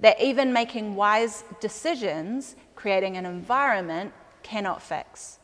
that 0.00 0.20
even 0.20 0.52
making 0.52 0.94
wise 0.94 1.44
decisions, 1.60 2.56
creating 2.74 3.16
an 3.16 3.26
environment, 3.26 4.12
cannot 4.42 4.82
fix. 4.82 5.38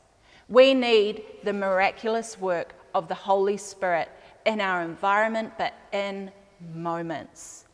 We 0.48 0.74
need 0.74 1.22
the 1.44 1.52
miraculous 1.52 2.38
work 2.38 2.74
of 2.94 3.08
the 3.08 3.14
Holy 3.14 3.56
Spirit 3.56 4.08
in 4.46 4.60
our 4.60 4.82
environment, 4.82 5.52
but 5.58 5.74
in 5.92 6.30
moments. 6.74 7.64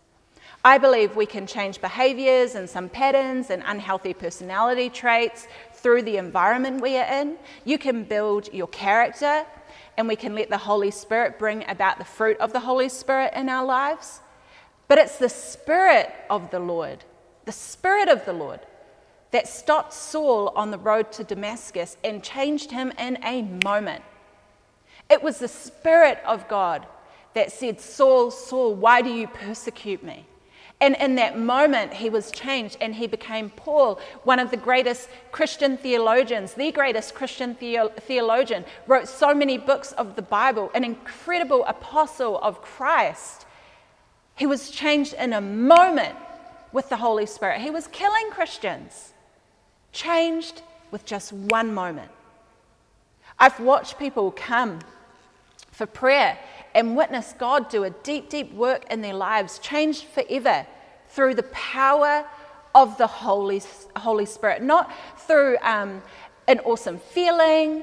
I 0.65 0.79
believe 0.79 1.15
we 1.15 1.27
can 1.27 1.47
change 1.47 1.81
behaviors 1.81 2.57
and 2.57 2.69
some 2.69 2.89
patterns 2.89 3.51
and 3.51 3.63
unhealthy 3.67 4.15
personality 4.15 4.91
traits 4.91 5.47
through 5.75 6.03
the 6.03 6.17
environment 6.17 6.81
we 6.81 6.97
are 6.97 7.21
in. 7.21 7.37
You 7.65 7.79
can 7.79 8.03
build 8.03 8.53
your 8.53 8.67
character, 8.69 9.47
and 9.97 10.09
we 10.09 10.17
can 10.17 10.35
let 10.35 10.51
the 10.51 10.59
Holy 10.59 10.91
Spirit 10.91 11.39
bring 11.39 11.65
about 11.69 11.99
the 11.99 12.05
fruit 12.05 12.37
of 12.39 12.53
the 12.53 12.61
Holy 12.61 12.89
Spirit 12.89 13.33
in 13.37 13.49
our 13.49 13.65
lives. 13.65 14.21
But 14.89 14.99
it's 14.99 15.19
the 15.19 15.29
Spirit 15.29 16.13
of 16.31 16.51
the 16.51 16.59
Lord, 16.61 17.05
the 17.45 17.53
Spirit 17.53 18.09
of 18.09 18.25
the 18.25 18.33
Lord, 18.33 18.61
that 19.31 19.49
stopped 19.49 19.93
Saul 19.93 20.53
on 20.57 20.71
the 20.71 20.79
road 20.79 21.13
to 21.13 21.25
Damascus 21.25 21.97
and 22.03 22.23
changed 22.23 22.71
him 22.71 22.93
in 22.99 23.19
a 23.25 23.43
moment. 23.65 24.03
It 25.09 25.23
was 25.23 25.39
the 25.39 25.49
Spirit 25.49 26.19
of 26.27 26.49
God 26.49 26.87
that 27.35 27.53
said, 27.53 27.81
Saul, 27.81 28.31
Saul, 28.31 28.75
why 28.75 29.03
do 29.03 29.11
you 29.11 29.27
persecute 29.27 30.03
me? 30.03 30.27
And 30.81 30.95
in 30.97 31.15
that 31.15 31.39
moment, 31.39 31.95
he 31.95 32.11
was 32.11 32.31
changed 32.31 32.77
and 32.81 32.95
he 32.95 33.07
became 33.07 33.49
Paul, 33.51 33.99
one 34.25 34.39
of 34.39 34.51
the 34.51 34.59
greatest 34.59 35.09
Christian 35.33 35.79
theologians, 35.79 36.53
the 36.53 36.71
greatest 36.71 37.15
Christian 37.15 37.55
theologian, 37.55 38.65
wrote 38.87 39.09
so 39.09 39.35
many 39.35 39.57
books 39.57 39.93
of 39.93 40.17
the 40.17 40.23
Bible, 40.23 40.71
an 40.75 40.85
incredible 40.85 41.65
apostle 41.65 42.39
of 42.39 42.61
Christ. 42.61 43.47
He 44.35 44.47
was 44.47 44.71
changed 44.71 45.15
in 45.15 45.33
a 45.33 45.41
moment 45.41 46.17
with 46.73 46.91
the 46.91 46.97
Holy 46.97 47.25
Spirit. 47.25 47.63
He 47.63 47.71
was 47.71 47.87
killing 47.87 48.31
Christians, 48.31 49.15
changed 49.93 50.61
with 50.91 51.07
just 51.07 51.33
one 51.33 51.73
moment. 51.73 52.11
I've 53.39 53.59
watched 53.61 53.99
people 53.99 54.31
come 54.31 54.81
for 55.77 55.85
prayer 55.85 56.39
and 56.75 56.97
witness 56.97 57.35
God 57.39 57.69
do 57.69 57.85
a 57.85 57.91
deep, 57.91 58.31
deep 58.31 58.51
work 58.55 58.91
in 58.91 59.03
their 59.03 59.13
lives, 59.13 59.59
changed 59.59 60.05
forever 60.05 60.67
through 61.09 61.35
the 61.35 61.43
power 61.43 62.25
of 62.75 62.97
the 62.97 63.07
Holy, 63.07 63.61
Holy 63.95 64.25
Spirit, 64.25 64.63
not 64.63 64.91
through 65.19 65.59
um, 65.61 66.03
an 66.49 66.61
awesome 66.61 66.99
feeling, 66.99 67.83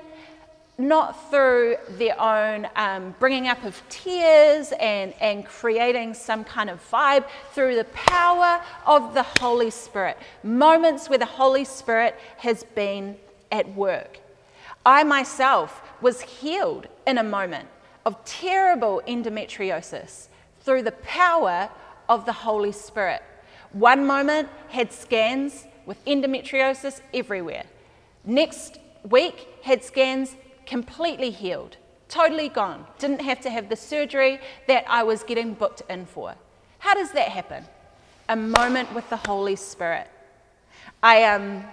not 0.80 1.30
through 1.30 1.76
their 1.92 2.20
own 2.20 2.68
um, 2.76 3.14
bringing 3.20 3.48
up 3.48 3.64
of 3.64 3.80
tears 3.90 4.74
and, 4.80 5.14
and 5.22 5.46
creating 5.46 6.16
some 6.16 6.44
kind 6.44 6.72
of 6.72 6.84
vibe, 6.90 7.26
through 7.52 7.76
the 7.76 7.86
power 7.94 8.60
of 8.88 9.14
the 9.14 9.24
Holy 9.40 9.70
Spirit. 9.70 10.18
Moments 10.42 11.10
where 11.10 11.20
the 11.20 11.26
Holy 11.26 11.64
Spirit 11.64 12.20
has 12.38 12.64
been 12.64 13.18
at 13.52 13.72
work. 13.76 14.20
I 14.84 15.04
myself 15.04 15.80
was 16.02 16.22
healed 16.22 16.88
in 17.06 17.20
a 17.20 17.24
moment 17.24 17.70
of 18.06 18.24
terrible 18.26 19.02
endometriosis 19.08 20.28
through 20.62 20.84
the 20.84 20.92
power 20.92 21.70
of 22.10 22.26
the 22.26 22.34
Holy 22.34 22.72
Spirit. 22.72 23.22
One 23.72 24.06
moment 24.06 24.50
had 24.70 24.92
scans 24.94 25.66
with 25.86 26.04
endometriosis 26.06 27.02
everywhere. 27.14 27.66
Next 28.24 28.80
week 29.10 29.48
had 29.64 29.84
scans 29.84 30.36
completely 30.66 31.32
healed, 31.32 31.78
totally 32.08 32.50
gone. 32.50 32.86
Didn't 33.00 33.22
have 33.22 33.42
to 33.42 33.50
have 33.50 33.70
the 33.70 33.76
surgery 33.76 34.40
that 34.68 34.86
I 34.88 35.04
was 35.04 35.24
getting 35.24 35.54
booked 35.54 35.82
in 35.90 36.06
for. 36.06 36.36
How 36.80 36.94
does 36.94 37.12
that 37.12 37.30
happen? 37.30 37.66
A 38.30 38.36
moment 38.36 38.94
with 38.94 39.10
the 39.10 39.18
Holy 39.18 39.56
Spirit. 39.56 40.08
I 41.02 41.24
um, 41.24 41.64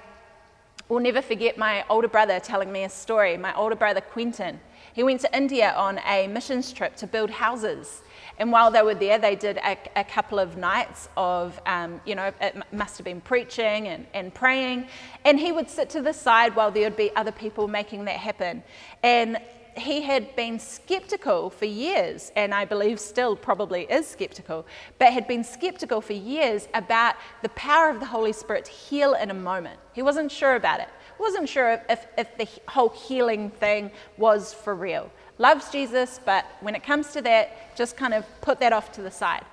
will 0.89 1.01
never 1.01 1.23
forget 1.23 1.57
my 1.57 1.85
older 1.89 2.09
brother 2.09 2.41
telling 2.41 2.73
me 2.73 2.85
a 2.85 2.89
story. 2.89 3.37
My 3.37 3.55
older 3.55 3.77
brother, 3.77 4.01
Quentin, 4.01 4.59
he 4.93 5.03
went 5.03 5.21
to 5.21 5.37
India 5.37 5.73
on 5.77 5.99
a 6.07 6.27
missions 6.27 6.73
trip 6.73 6.97
to 6.97 7.07
build 7.07 7.31
houses. 7.31 8.03
And 8.39 8.51
while 8.51 8.71
they 8.71 8.83
were 8.83 8.95
there, 8.95 9.19
they 9.19 9.37
did 9.37 9.59
a, 9.59 9.77
a 9.97 10.05
couple 10.05 10.39
of 10.39 10.57
nights 10.57 11.09
of, 11.17 11.61
um, 11.67 12.01
you 12.07 12.15
know, 12.15 12.33
it 12.41 12.57
must 12.73 12.97
have 12.97 13.05
been 13.05 13.21
preaching 13.21 13.89
and, 13.89 14.07
and 14.15 14.33
praying. 14.33 14.87
And 15.25 15.39
he 15.39 15.53
would 15.53 15.69
sit 15.69 15.91
to 15.91 16.01
the 16.01 16.15
side 16.15 16.57
while 16.57 16.71
there 16.71 16.85
would 16.85 16.97
be 16.97 17.15
other 17.17 17.33
people 17.33 17.69
making 17.69 18.07
that 18.07 18.17
happen. 18.17 18.63
And 19.03 19.39
he 19.77 20.03
had 20.03 20.35
been 20.37 20.59
skeptical 20.59 21.51
for 21.51 21.65
years, 21.65 22.33
and 22.35 22.53
I 22.53 22.65
believe 22.65 22.99
still 22.99 23.37
probably 23.37 23.83
is 23.83 24.07
skeptical, 24.07 24.67
but 24.99 25.13
had 25.13 25.29
been 25.29 25.45
skeptical 25.45 26.01
for 26.01 26.13
years 26.13 26.69
about 26.75 27.15
the 27.43 27.49
power 27.51 27.89
of 27.89 28.01
the 28.01 28.07
Holy 28.07 28.33
Spirit 28.33 28.65
to 28.65 28.73
heal 28.73 29.15
in 29.15 29.31
a 29.31 29.35
moment. 29.35 29.79
He 29.93 30.03
wasn't 30.03 30.33
sure 30.33 30.57
about 30.57 30.81
it 30.81 30.89
wasn't 31.21 31.49
sure 31.49 31.81
if, 31.89 32.07
if 32.19 32.37
the 32.37 32.49
whole 32.69 32.89
healing 32.89 33.51
thing 33.51 33.91
was 34.17 34.53
for 34.53 34.75
real. 34.75 35.11
Loves 35.39 35.71
Jesus, 35.71 36.21
but 36.25 36.45
when 36.61 36.75
it 36.75 36.83
comes 36.83 37.13
to 37.13 37.23
that, 37.23 37.77
just 37.77 37.97
kind 37.97 38.15
of 38.15 38.25
put 38.41 38.61
that 38.61 38.73
off 38.73 38.93
to 38.93 39.03
the 39.03 39.11
side. 39.11 39.45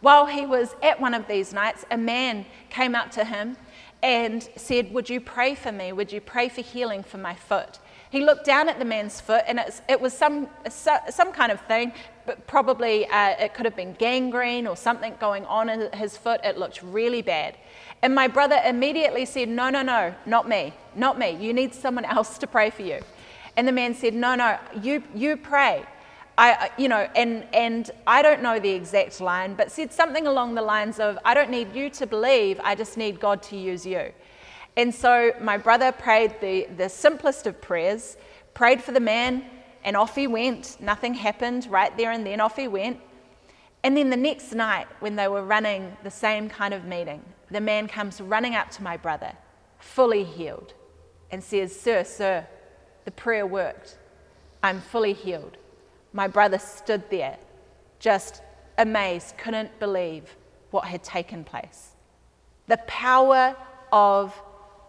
While 0.00 0.26
he 0.26 0.46
was 0.46 0.74
at 0.82 1.00
one 1.00 1.14
of 1.14 1.28
these 1.28 1.52
nights, 1.52 1.84
a 1.90 1.96
man 1.96 2.44
came 2.70 2.94
up 2.94 3.10
to 3.12 3.24
him 3.24 3.56
and 4.02 4.48
said, 4.56 4.92
Would 4.92 5.08
you 5.08 5.20
pray 5.20 5.54
for 5.54 5.70
me? 5.72 5.92
Would 5.92 6.12
you 6.12 6.20
pray 6.20 6.48
for 6.48 6.60
healing 6.60 7.02
for 7.02 7.18
my 7.18 7.34
foot? 7.34 7.78
He 8.10 8.20
looked 8.20 8.44
down 8.44 8.68
at 8.68 8.78
the 8.78 8.84
man's 8.84 9.20
foot, 9.20 9.44
and 9.46 9.58
it 9.88 10.00
was 10.00 10.12
some, 10.12 10.48
some 10.68 11.32
kind 11.32 11.50
of 11.50 11.60
thing, 11.62 11.92
but 12.26 12.46
probably 12.46 13.06
uh, 13.06 13.30
it 13.40 13.54
could 13.54 13.64
have 13.64 13.74
been 13.74 13.94
gangrene 13.94 14.66
or 14.66 14.76
something 14.76 15.14
going 15.18 15.46
on 15.46 15.70
in 15.70 15.90
his 15.92 16.16
foot. 16.16 16.40
It 16.44 16.58
looked 16.58 16.82
really 16.82 17.22
bad. 17.22 17.56
And 18.02 18.14
my 18.14 18.26
brother 18.26 18.60
immediately 18.64 19.24
said, 19.24 19.48
No, 19.48 19.70
no, 19.70 19.82
no, 19.82 20.14
not 20.26 20.48
me, 20.48 20.74
not 20.94 21.18
me. 21.18 21.30
You 21.30 21.52
need 21.52 21.74
someone 21.74 22.04
else 22.16 22.38
to 22.38 22.46
pray 22.46 22.70
for 22.70 22.82
you. 22.82 23.00
And 23.56 23.66
the 23.66 23.72
man 23.72 23.94
said, 23.94 24.14
No, 24.14 24.34
no, 24.34 24.58
you, 24.82 25.02
you 25.14 25.36
pray. 25.36 25.84
I, 26.38 26.70
you 26.78 26.88
know, 26.88 27.08
and, 27.14 27.46
and 27.52 27.90
I 28.06 28.22
don't 28.22 28.42
know 28.42 28.58
the 28.58 28.70
exact 28.70 29.20
line, 29.20 29.54
but 29.54 29.70
said 29.70 29.92
something 29.92 30.26
along 30.26 30.54
the 30.54 30.62
lines 30.62 30.98
of, 30.98 31.18
I 31.26 31.34
don't 31.34 31.50
need 31.50 31.74
you 31.74 31.90
to 31.90 32.06
believe, 32.06 32.58
I 32.64 32.74
just 32.74 32.96
need 32.96 33.20
God 33.20 33.42
to 33.44 33.56
use 33.56 33.84
you. 33.84 34.12
And 34.76 34.94
so 34.94 35.32
my 35.40 35.58
brother 35.58 35.92
prayed 35.92 36.34
the, 36.40 36.66
the 36.78 36.88
simplest 36.88 37.46
of 37.46 37.60
prayers, 37.60 38.16
prayed 38.54 38.82
for 38.82 38.92
the 38.92 39.00
man, 39.00 39.44
and 39.84 39.94
off 39.94 40.16
he 40.16 40.26
went. 40.26 40.78
Nothing 40.80 41.12
happened 41.12 41.66
right 41.66 41.94
there 41.98 42.12
and 42.12 42.26
then, 42.26 42.40
off 42.40 42.56
he 42.56 42.66
went. 42.66 42.98
And 43.84 43.96
then 43.96 44.08
the 44.08 44.16
next 44.16 44.54
night, 44.54 44.86
when 45.00 45.16
they 45.16 45.28
were 45.28 45.42
running 45.42 45.96
the 46.02 46.10
same 46.10 46.48
kind 46.48 46.72
of 46.72 46.86
meeting, 46.86 47.22
the 47.52 47.60
man 47.60 47.86
comes 47.86 48.20
running 48.20 48.54
up 48.54 48.70
to 48.72 48.82
my 48.82 48.96
brother, 48.96 49.32
fully 49.78 50.24
healed, 50.24 50.74
and 51.30 51.42
says, 51.42 51.78
Sir, 51.78 52.04
sir, 52.04 52.46
the 53.04 53.10
prayer 53.10 53.46
worked. 53.46 53.98
I'm 54.62 54.80
fully 54.80 55.12
healed. 55.12 55.56
My 56.12 56.28
brother 56.28 56.58
stood 56.58 57.08
there, 57.10 57.38
just 57.98 58.42
amazed, 58.78 59.36
couldn't 59.38 59.78
believe 59.78 60.36
what 60.70 60.84
had 60.84 61.02
taken 61.02 61.44
place. 61.44 61.90
The 62.68 62.78
power 62.86 63.56
of 63.92 64.40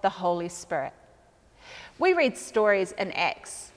the 0.01 0.09
Holy 0.09 0.49
Spirit. 0.49 0.93
We 1.99 2.14
read 2.14 2.38
stories 2.38 2.93
in 2.93 3.11
Acts, 3.11 3.72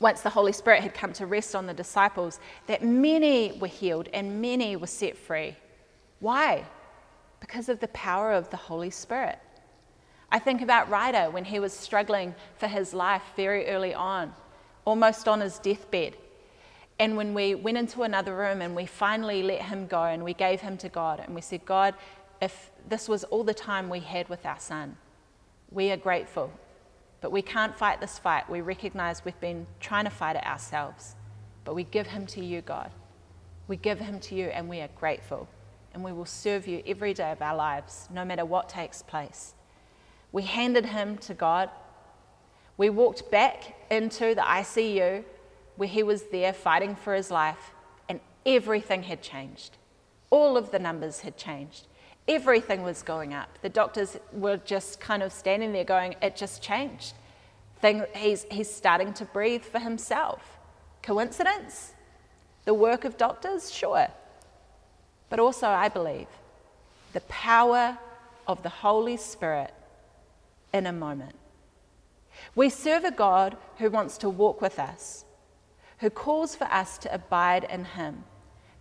once 0.00 0.20
the 0.20 0.30
Holy 0.30 0.52
Spirit 0.52 0.82
had 0.82 0.94
come 0.94 1.12
to 1.14 1.26
rest 1.26 1.56
on 1.56 1.66
the 1.66 1.74
disciples, 1.74 2.38
that 2.66 2.84
many 2.84 3.52
were 3.60 3.66
healed 3.66 4.08
and 4.12 4.40
many 4.40 4.76
were 4.76 4.86
set 4.86 5.16
free. 5.16 5.56
Why? 6.20 6.64
Because 7.40 7.68
of 7.68 7.80
the 7.80 7.88
power 7.88 8.32
of 8.32 8.50
the 8.50 8.56
Holy 8.56 8.90
Spirit. 8.90 9.38
I 10.30 10.38
think 10.38 10.60
about 10.60 10.90
Ryder 10.90 11.30
when 11.30 11.44
he 11.44 11.58
was 11.58 11.72
struggling 11.72 12.34
for 12.56 12.66
his 12.66 12.92
life 12.92 13.22
very 13.36 13.66
early 13.68 13.94
on, 13.94 14.34
almost 14.84 15.26
on 15.26 15.40
his 15.40 15.58
deathbed. 15.58 16.16
And 16.98 17.16
when 17.16 17.32
we 17.32 17.54
went 17.54 17.78
into 17.78 18.02
another 18.02 18.36
room 18.36 18.60
and 18.60 18.74
we 18.74 18.84
finally 18.84 19.42
let 19.42 19.62
him 19.62 19.86
go 19.86 20.02
and 20.02 20.24
we 20.24 20.34
gave 20.34 20.60
him 20.60 20.76
to 20.78 20.88
God 20.88 21.20
and 21.20 21.34
we 21.34 21.40
said, 21.40 21.64
God, 21.64 21.94
if 22.42 22.70
this 22.88 23.08
was 23.08 23.24
all 23.24 23.44
the 23.44 23.54
time 23.54 23.88
we 23.88 24.00
had 24.00 24.28
with 24.28 24.44
our 24.44 24.58
son, 24.58 24.96
we 25.70 25.90
are 25.90 25.96
grateful. 25.96 26.52
But 27.20 27.32
we 27.32 27.42
can't 27.42 27.76
fight 27.76 28.00
this 28.00 28.18
fight. 28.18 28.48
We 28.50 28.60
recognize 28.60 29.24
we've 29.24 29.40
been 29.40 29.66
trying 29.80 30.04
to 30.04 30.10
fight 30.10 30.36
it 30.36 30.46
ourselves. 30.46 31.14
But 31.64 31.74
we 31.74 31.84
give 31.84 32.06
him 32.06 32.26
to 32.26 32.44
you, 32.44 32.60
God. 32.60 32.90
We 33.66 33.76
give 33.76 33.98
him 33.98 34.20
to 34.20 34.34
you 34.34 34.46
and 34.46 34.68
we 34.68 34.80
are 34.80 34.88
grateful. 34.98 35.48
And 35.94 36.04
we 36.04 36.12
will 36.12 36.26
serve 36.26 36.66
you 36.66 36.82
every 36.86 37.14
day 37.14 37.32
of 37.32 37.42
our 37.42 37.56
lives, 37.56 38.08
no 38.12 38.24
matter 38.24 38.44
what 38.44 38.68
takes 38.68 39.02
place. 39.02 39.54
We 40.32 40.42
handed 40.42 40.86
him 40.86 41.16
to 41.18 41.34
God. 41.34 41.70
We 42.76 42.90
walked 42.90 43.30
back 43.30 43.74
into 43.90 44.34
the 44.34 44.42
ICU 44.42 45.24
where 45.76 45.88
he 45.88 46.02
was 46.02 46.24
there 46.24 46.52
fighting 46.52 46.96
for 46.96 47.14
his 47.14 47.30
life, 47.30 47.72
and 48.08 48.20
everything 48.44 49.04
had 49.04 49.22
changed. 49.22 49.76
All 50.28 50.56
of 50.56 50.70
the 50.72 50.78
numbers 50.78 51.20
had 51.20 51.36
changed. 51.36 51.86
Everything 52.26 52.82
was 52.82 53.02
going 53.02 53.32
up. 53.32 53.58
The 53.62 53.68
doctors 53.68 54.18
were 54.32 54.58
just 54.58 55.00
kind 55.00 55.22
of 55.22 55.32
standing 55.32 55.72
there 55.72 55.84
going, 55.84 56.16
It 56.20 56.36
just 56.36 56.60
changed. 56.60 57.14
Thing, 57.80 58.04
he's, 58.14 58.44
he's 58.50 58.68
starting 58.68 59.12
to 59.14 59.24
breathe 59.24 59.62
for 59.62 59.78
himself. 59.78 60.58
Coincidence? 61.00 61.94
The 62.64 62.74
work 62.74 63.04
of 63.04 63.16
doctors? 63.16 63.72
Sure. 63.72 64.08
But 65.30 65.40
also, 65.40 65.68
I 65.68 65.88
believe, 65.88 66.28
the 67.12 67.20
power 67.22 67.98
of 68.46 68.62
the 68.62 68.68
Holy 68.68 69.16
Spirit 69.16 69.72
in 70.72 70.86
a 70.86 70.92
moment. 70.92 71.34
We 72.54 72.70
serve 72.70 73.04
a 73.04 73.10
God 73.10 73.56
who 73.78 73.90
wants 73.90 74.18
to 74.18 74.28
walk 74.28 74.60
with 74.60 74.78
us, 74.78 75.24
who 75.98 76.10
calls 76.10 76.54
for 76.54 76.64
us 76.64 76.98
to 76.98 77.12
abide 77.12 77.64
in 77.64 77.84
Him, 77.84 78.24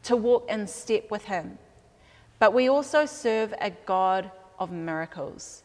to 0.04 0.16
walk 0.16 0.50
in 0.50 0.68
step 0.68 1.10
with 1.12 1.26
Him. 1.26 1.58
But 2.39 2.54
we 2.54 2.70
also 2.70 3.06
serve 3.06 3.54
a 3.60 3.72
God 3.86 4.32
of 4.60 4.72
miracles, 4.72 5.64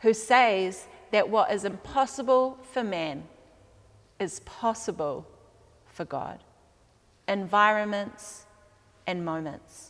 who 0.00 0.12
says 0.12 0.86
that 1.10 1.28
what 1.28 1.50
is 1.52 1.64
impossible 1.64 2.58
for 2.72 2.82
man 2.82 3.24
is 4.18 4.40
possible 4.40 5.26
for 5.86 6.04
God. 6.04 6.40
Environments 7.26 8.46
and 9.06 9.24
moments. 9.24 9.87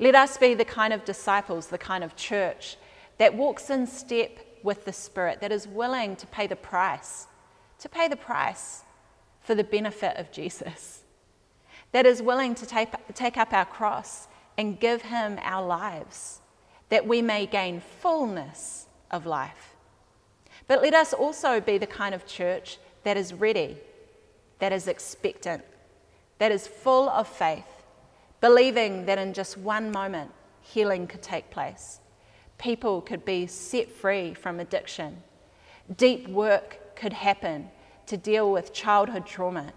Let 0.00 0.14
us 0.14 0.36
be 0.36 0.54
the 0.54 0.64
kind 0.64 0.92
of 0.92 1.04
disciples, 1.04 1.66
the 1.66 1.78
kind 1.78 2.04
of 2.04 2.14
church 2.14 2.76
that 3.18 3.34
walks 3.34 3.68
in 3.68 3.86
step 3.86 4.38
with 4.62 4.84
the 4.84 4.92
Spirit, 4.92 5.40
that 5.40 5.52
is 5.52 5.66
willing 5.66 6.16
to 6.16 6.26
pay 6.26 6.46
the 6.46 6.56
price, 6.56 7.26
to 7.80 7.88
pay 7.88 8.08
the 8.08 8.16
price 8.16 8.82
for 9.40 9.54
the 9.54 9.64
benefit 9.64 10.16
of 10.16 10.30
Jesus, 10.30 11.02
that 11.92 12.06
is 12.06 12.22
willing 12.22 12.54
to 12.54 12.66
take, 12.66 12.88
take 13.14 13.36
up 13.36 13.52
our 13.52 13.64
cross 13.64 14.28
and 14.56 14.78
give 14.78 15.02
Him 15.02 15.38
our 15.42 15.66
lives, 15.66 16.40
that 16.88 17.06
we 17.06 17.22
may 17.22 17.46
gain 17.46 17.80
fullness 17.80 18.86
of 19.10 19.26
life. 19.26 19.74
But 20.66 20.82
let 20.82 20.94
us 20.94 21.12
also 21.12 21.60
be 21.60 21.78
the 21.78 21.86
kind 21.86 22.14
of 22.14 22.26
church 22.26 22.78
that 23.04 23.16
is 23.16 23.32
ready, 23.32 23.78
that 24.58 24.72
is 24.72 24.86
expectant, 24.86 25.64
that 26.38 26.52
is 26.52 26.66
full 26.66 27.08
of 27.08 27.26
faith, 27.26 27.77
believing 28.40 29.06
that 29.06 29.18
in 29.18 29.32
just 29.32 29.56
one 29.56 29.90
moment 29.90 30.30
healing 30.60 31.06
could 31.06 31.22
take 31.22 31.50
place 31.50 32.00
people 32.58 33.00
could 33.00 33.24
be 33.24 33.46
set 33.46 33.90
free 33.90 34.34
from 34.34 34.60
addiction. 34.60 35.22
Deep 35.96 36.28
work 36.28 36.96
could 36.96 37.12
happen 37.12 37.70
to 38.06 38.16
deal 38.16 38.50
with 38.52 38.72
childhood 38.72 39.24
trauma. 39.24 39.72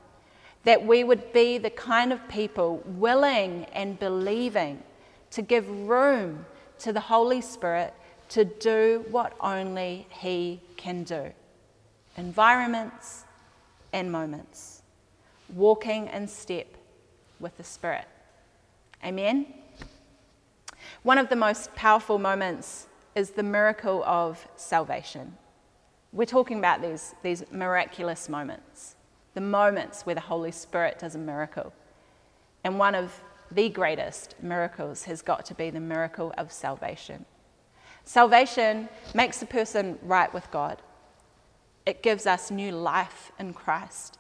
That 0.63 0.85
we 0.85 1.03
would 1.03 1.31
be 1.31 1.57
the 1.57 1.69
kind 1.69 2.11
of 2.11 2.27
people 2.27 2.83
willing 2.85 3.65
and 3.73 3.97
believing 3.99 4.83
to 5.31 5.41
give 5.41 5.69
room 5.69 6.45
to 6.79 6.91
the 6.91 6.99
Holy 6.99 7.41
Spirit 7.41 7.93
to 8.29 8.45
do 8.45 9.05
what 9.09 9.33
only 9.39 10.07
He 10.09 10.61
can 10.77 11.03
do. 11.03 11.31
Environments 12.17 13.23
and 13.93 14.11
moments. 14.11 14.81
Walking 15.53 16.07
in 16.07 16.27
step 16.27 16.67
with 17.39 17.57
the 17.57 17.63
Spirit. 17.63 18.07
Amen. 19.03 19.47
One 21.03 21.17
of 21.17 21.29
the 21.29 21.35
most 21.35 21.73
powerful 21.73 22.19
moments 22.19 22.87
is 23.15 23.31
the 23.31 23.43
miracle 23.43 24.03
of 24.03 24.47
salvation. 24.55 25.35
We're 26.13 26.25
talking 26.25 26.59
about 26.59 26.81
these, 26.81 27.15
these 27.23 27.43
miraculous 27.51 28.29
moments, 28.29 28.95
the 29.33 29.41
moments 29.41 30.05
where 30.05 30.15
the 30.15 30.21
Holy 30.21 30.51
Spirit 30.51 30.99
does 30.99 31.15
a 31.15 31.19
miracle. 31.19 31.73
And 32.63 32.77
one 32.77 32.93
of 32.93 33.23
the 33.49 33.69
greatest 33.69 34.35
miracles 34.41 35.03
has 35.05 35.21
got 35.21 35.45
to 35.47 35.55
be 35.55 35.71
the 35.71 35.79
miracle 35.79 36.33
of 36.37 36.51
salvation. 36.51 37.25
Salvation 38.03 38.87
makes 39.13 39.41
a 39.41 39.45
person 39.45 39.97
right 40.03 40.31
with 40.33 40.49
God, 40.51 40.81
it 41.85 42.03
gives 42.03 42.27
us 42.27 42.51
new 42.51 42.71
life 42.71 43.31
in 43.39 43.53
Christ. 43.53 44.19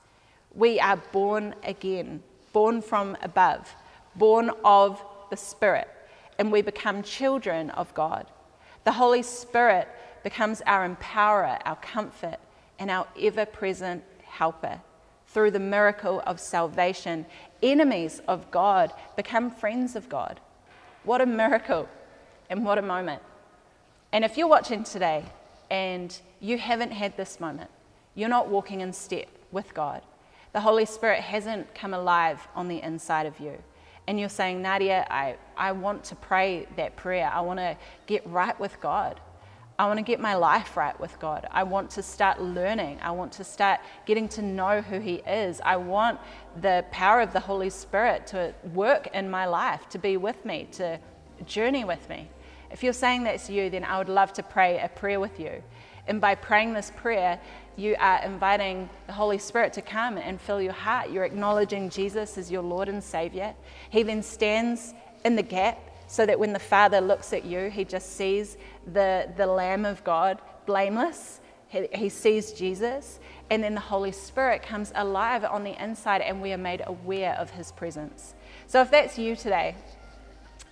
We 0.53 0.79
are 0.79 0.97
born 0.97 1.53
again, 1.63 2.23
born 2.51 2.81
from 2.81 3.15
above, 3.21 3.73
born 4.15 4.51
of 4.63 5.03
the 5.29 5.37
Spirit 5.37 5.87
and 6.41 6.51
we 6.51 6.63
become 6.63 7.03
children 7.03 7.69
of 7.69 7.93
God. 7.93 8.25
The 8.83 8.93
Holy 8.93 9.21
Spirit 9.21 9.87
becomes 10.23 10.61
our 10.65 10.87
empowerer, 10.87 11.59
our 11.65 11.75
comfort, 11.75 12.37
and 12.79 12.89
our 12.89 13.07
ever 13.19 13.45
present 13.45 14.03
helper. 14.23 14.81
Through 15.27 15.51
the 15.51 15.59
miracle 15.59 16.23
of 16.25 16.39
salvation, 16.39 17.27
enemies 17.61 18.21
of 18.27 18.49
God 18.49 18.91
become 19.15 19.51
friends 19.51 19.95
of 19.95 20.09
God. 20.09 20.39
What 21.03 21.21
a 21.21 21.27
miracle 21.27 21.87
and 22.49 22.65
what 22.65 22.79
a 22.79 22.81
moment. 22.81 23.21
And 24.11 24.25
if 24.25 24.35
you're 24.35 24.47
watching 24.47 24.83
today 24.83 25.23
and 25.69 26.19
you 26.39 26.57
haven't 26.57 26.91
had 26.91 27.15
this 27.17 27.39
moment, 27.39 27.69
you're 28.15 28.29
not 28.29 28.49
walking 28.49 28.81
in 28.81 28.93
step 28.93 29.27
with 29.51 29.73
God. 29.75 30.01
The 30.53 30.61
Holy 30.61 30.85
Spirit 30.85 31.21
hasn't 31.21 31.73
come 31.75 31.93
alive 31.93 32.47
on 32.55 32.67
the 32.67 32.81
inside 32.81 33.27
of 33.27 33.39
you 33.39 33.59
and 34.07 34.19
you're 34.19 34.29
saying, 34.29 34.61
Nadia, 34.61 35.05
I, 35.09 35.35
I 35.55 35.71
want 35.71 36.03
to 36.05 36.15
pray 36.15 36.67
that 36.75 36.95
prayer. 36.95 37.29
I 37.33 37.41
want 37.41 37.59
to 37.59 37.77
get 38.07 38.25
right 38.27 38.59
with 38.59 38.79
God. 38.81 39.19
I 39.79 39.87
want 39.87 39.97
to 39.97 40.03
get 40.03 40.19
my 40.19 40.35
life 40.35 40.77
right 40.77 40.99
with 40.99 41.17
God. 41.19 41.47
I 41.49 41.63
want 41.63 41.89
to 41.91 42.03
start 42.03 42.41
learning. 42.41 42.99
I 43.01 43.11
want 43.11 43.31
to 43.33 43.43
start 43.43 43.79
getting 44.05 44.27
to 44.29 44.41
know 44.41 44.81
who 44.81 44.99
He 44.99 45.15
is. 45.15 45.59
I 45.63 45.77
want 45.77 46.19
the 46.61 46.85
power 46.91 47.21
of 47.21 47.33
the 47.33 47.39
Holy 47.39 47.69
Spirit 47.69 48.27
to 48.27 48.53
work 48.73 49.07
in 49.13 49.29
my 49.29 49.45
life, 49.45 49.89
to 49.89 49.97
be 49.97 50.17
with 50.17 50.45
me, 50.45 50.67
to 50.73 50.99
journey 51.45 51.83
with 51.83 52.07
me. 52.09 52.29
If 52.69 52.83
you're 52.83 52.93
saying 52.93 53.23
that's 53.23 53.49
you, 53.49 53.69
then 53.69 53.83
I 53.83 53.97
would 53.97 54.09
love 54.09 54.33
to 54.33 54.43
pray 54.43 54.79
a 54.79 54.87
prayer 54.87 55.19
with 55.19 55.39
you. 55.39 55.63
And 56.07 56.21
by 56.21 56.35
praying 56.35 56.73
this 56.73 56.91
prayer, 56.95 57.39
you 57.77 57.95
are 57.99 58.21
inviting 58.23 58.89
the 59.07 59.13
Holy 59.13 59.37
Spirit 59.37 59.73
to 59.73 59.81
come 59.81 60.17
and 60.17 60.39
fill 60.39 60.61
your 60.61 60.73
heart. 60.73 61.09
You're 61.11 61.23
acknowledging 61.23 61.89
Jesus 61.89 62.37
as 62.37 62.51
your 62.51 62.61
Lord 62.61 62.89
and 62.89 63.03
Savior. 63.03 63.53
He 63.89 64.03
then 64.03 64.23
stands 64.23 64.93
in 65.23 65.35
the 65.35 65.43
gap 65.43 65.79
so 66.07 66.25
that 66.25 66.37
when 66.37 66.51
the 66.51 66.59
Father 66.59 66.99
looks 66.99 67.31
at 67.31 67.45
you, 67.45 67.69
he 67.69 67.85
just 67.85 68.17
sees 68.17 68.57
the, 68.91 69.31
the 69.37 69.47
Lamb 69.47 69.85
of 69.85 70.03
God, 70.03 70.39
blameless. 70.65 71.39
He, 71.69 71.87
he 71.93 72.09
sees 72.09 72.51
Jesus. 72.51 73.19
And 73.49 73.63
then 73.63 73.75
the 73.75 73.81
Holy 73.81 74.11
Spirit 74.11 74.61
comes 74.61 74.91
alive 74.95 75.45
on 75.45 75.63
the 75.63 75.81
inside, 75.81 76.21
and 76.21 76.41
we 76.41 76.51
are 76.51 76.57
made 76.57 76.83
aware 76.85 77.33
of 77.35 77.51
his 77.51 77.71
presence. 77.71 78.33
So 78.67 78.81
if 78.81 78.91
that's 78.91 79.17
you 79.17 79.35
today, 79.35 79.75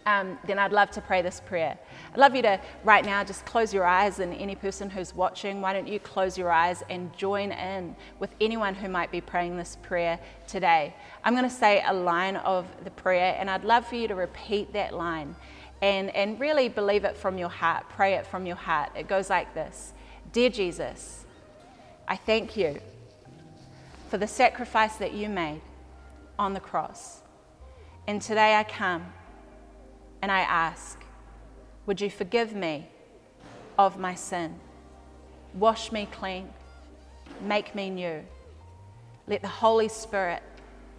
um, 0.06 0.38
then 0.45 0.60
I'd 0.60 0.74
love 0.74 0.91
to 0.91 1.02
pray 1.02 1.22
this 1.22 1.41
prayer. 1.45 1.78
I'd 2.12 2.18
love 2.18 2.36
you 2.36 2.41
to, 2.43 2.60
right 2.84 3.05
now, 3.05 3.24
just 3.24 3.45
close 3.45 3.74
your 3.74 3.86
eyes, 3.86 4.20
and 4.20 4.34
any 4.34 4.55
person 4.55 4.89
who's 4.89 5.14
watching, 5.14 5.62
why 5.62 5.74
don't 5.74 5.88
you 5.88 5.99
close 5.99 6.38
your 6.38 6.51
eyes 6.51 6.84
and 6.89 7.16
join 7.18 7.51
in 7.51 7.95
with 8.20 8.34
anyone 8.41 8.76
who 8.76 8.89
might 8.89 9.12
be 9.12 9.22
praying 9.22 9.57
this 9.57 9.78
prayer 9.82 10.20
today? 10.47 10.95
I'm 11.24 11.34
going 11.34 11.47
to 11.47 11.55
say 11.55 11.84
a 11.86 11.93
line 11.93 12.38
of 12.38 12.66
the 12.84 12.91
prayer, 12.91 13.36
and 13.39 13.49
I'd 13.49 13.64
love 13.64 13.88
for 13.88 13.95
you 13.95 14.07
to 14.07 14.16
repeat 14.16 14.74
that 14.74 14.93
line 14.93 15.36
and, 15.82 16.14
and 16.16 16.39
really 16.39 16.70
believe 16.70 17.05
it 17.05 17.16
from 17.16 17.38
your 17.38 17.49
heart, 17.49 17.86
pray 17.89 18.16
it 18.16 18.26
from 18.26 18.45
your 18.45 18.55
heart. 18.55 18.91
It 18.95 19.07
goes 19.07 19.30
like 19.30 19.53
this 19.53 19.93
Dear 20.32 20.49
Jesus, 20.49 21.26
I 22.07 22.16
thank 22.16 22.57
you 22.57 22.80
for 24.10 24.18
the 24.18 24.28
sacrifice 24.28 24.95
that 24.95 25.14
you 25.14 25.30
made 25.30 25.62
on 26.38 26.53
the 26.53 26.60
cross. 26.60 27.22
And 28.07 28.22
today 28.22 28.55
I 28.55 28.64
come 28.64 29.05
And 30.22 30.32
I 30.32 30.41
ask, 30.41 30.99
would 31.89 31.99
you 31.99 32.09
forgive 32.11 32.53
me 32.53 32.87
of 33.79 33.97
my 33.97 34.13
sin? 34.13 34.59
Wash 35.55 35.91
me 35.91 36.07
clean, 36.11 36.47
make 37.41 37.73
me 37.73 37.89
new. 37.89 38.23
Let 39.25 39.41
the 39.41 39.47
Holy 39.47 39.87
Spirit 39.87 40.43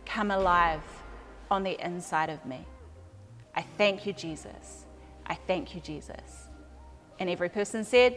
come 0.05 0.33
alive 0.33 0.83
on 1.49 1.63
the 1.63 1.79
inside 1.81 2.29
of 2.29 2.45
me. 2.45 2.67
I 3.55 3.63
thank 3.79 4.05
you, 4.05 4.13
Jesus. 4.13 4.85
I 5.25 5.35
thank 5.35 5.77
you, 5.77 5.81
Jesus. 5.81 6.49
And 7.21 7.31
every 7.31 7.51
person 7.51 7.85
said, 7.85 8.17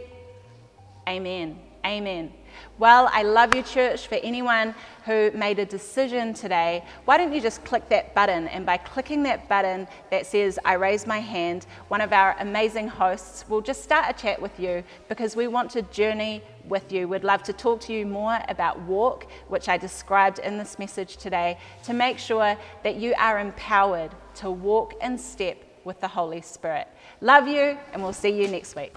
Amen. 1.08 1.60
Amen. 1.86 2.32
Well, 2.80 3.10
I 3.12 3.24
love 3.24 3.54
you, 3.56 3.62
church. 3.62 4.08
For 4.08 4.16
anyone 4.16 4.74
who 5.06 5.32
made 5.32 5.60
a 5.60 5.66
decision 5.66 6.34
today, 6.34 6.86
why 7.06 7.18
don't 7.18 7.34
you 7.34 7.42
just 7.42 7.64
click 7.66 7.90
that 7.90 8.16
button? 8.16 8.48
And 8.48 8.66
by 8.66 8.78
clicking 8.78 9.24
that 9.24 9.50
button 9.50 9.88
that 10.10 10.26
says, 10.26 10.58
I 10.64 10.74
raise 10.74 11.06
my 11.06 11.20
hand, 11.20 11.66
one 11.90 12.00
of 12.00 12.14
our 12.14 12.36
amazing 12.40 12.88
hosts 12.88 13.48
will 13.50 13.62
just 13.62 13.84
start 13.84 14.06
a 14.10 14.14
chat 14.14 14.42
with 14.42 14.58
you 14.60 14.84
because 15.10 15.36
we 15.36 15.48
want 15.48 15.72
to 15.72 15.82
journey 15.84 16.42
with 16.70 16.92
you. 16.92 17.08
We'd 17.08 17.26
love 17.26 17.44
to 17.44 17.54
talk 17.54 17.82
to 17.82 17.94
you 17.94 18.06
more 18.06 18.40
about 18.48 18.80
walk, 18.82 19.28
which 19.50 19.68
I 19.68 19.78
described 19.78 20.40
in 20.40 20.58
this 20.58 20.80
message 20.80 21.18
today, 21.18 21.58
to 21.84 21.94
make 21.94 22.18
sure 22.18 22.58
that 22.84 22.96
you 22.96 23.14
are 23.18 23.40
empowered 23.40 24.12
to 24.36 24.50
walk 24.50 24.94
in 25.02 25.18
step 25.18 25.58
with 25.84 26.00
the 26.00 26.08
Holy 26.08 26.42
Spirit. 26.42 26.88
Love 27.20 27.48
you, 27.48 27.78
and 27.92 28.02
we'll 28.02 28.14
see 28.14 28.30
you 28.30 28.48
next 28.48 28.76
week. 28.76 28.96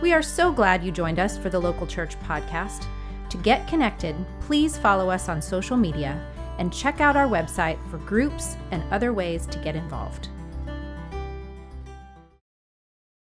We 0.00 0.14
are 0.14 0.22
so 0.22 0.50
glad 0.50 0.82
you 0.82 0.90
joined 0.90 1.18
us 1.18 1.36
for 1.36 1.50
the 1.50 1.60
Local 1.60 1.86
Church 1.86 2.18
podcast. 2.20 2.86
To 3.28 3.36
get 3.36 3.68
connected, 3.68 4.16
please 4.40 4.78
follow 4.78 5.10
us 5.10 5.28
on 5.28 5.42
social 5.42 5.76
media 5.76 6.26
and 6.58 6.72
check 6.72 7.02
out 7.02 7.16
our 7.16 7.28
website 7.28 7.78
for 7.90 7.98
groups 7.98 8.56
and 8.70 8.82
other 8.90 9.12
ways 9.12 9.46
to 9.48 9.58
get 9.58 9.76
involved. 9.76 10.28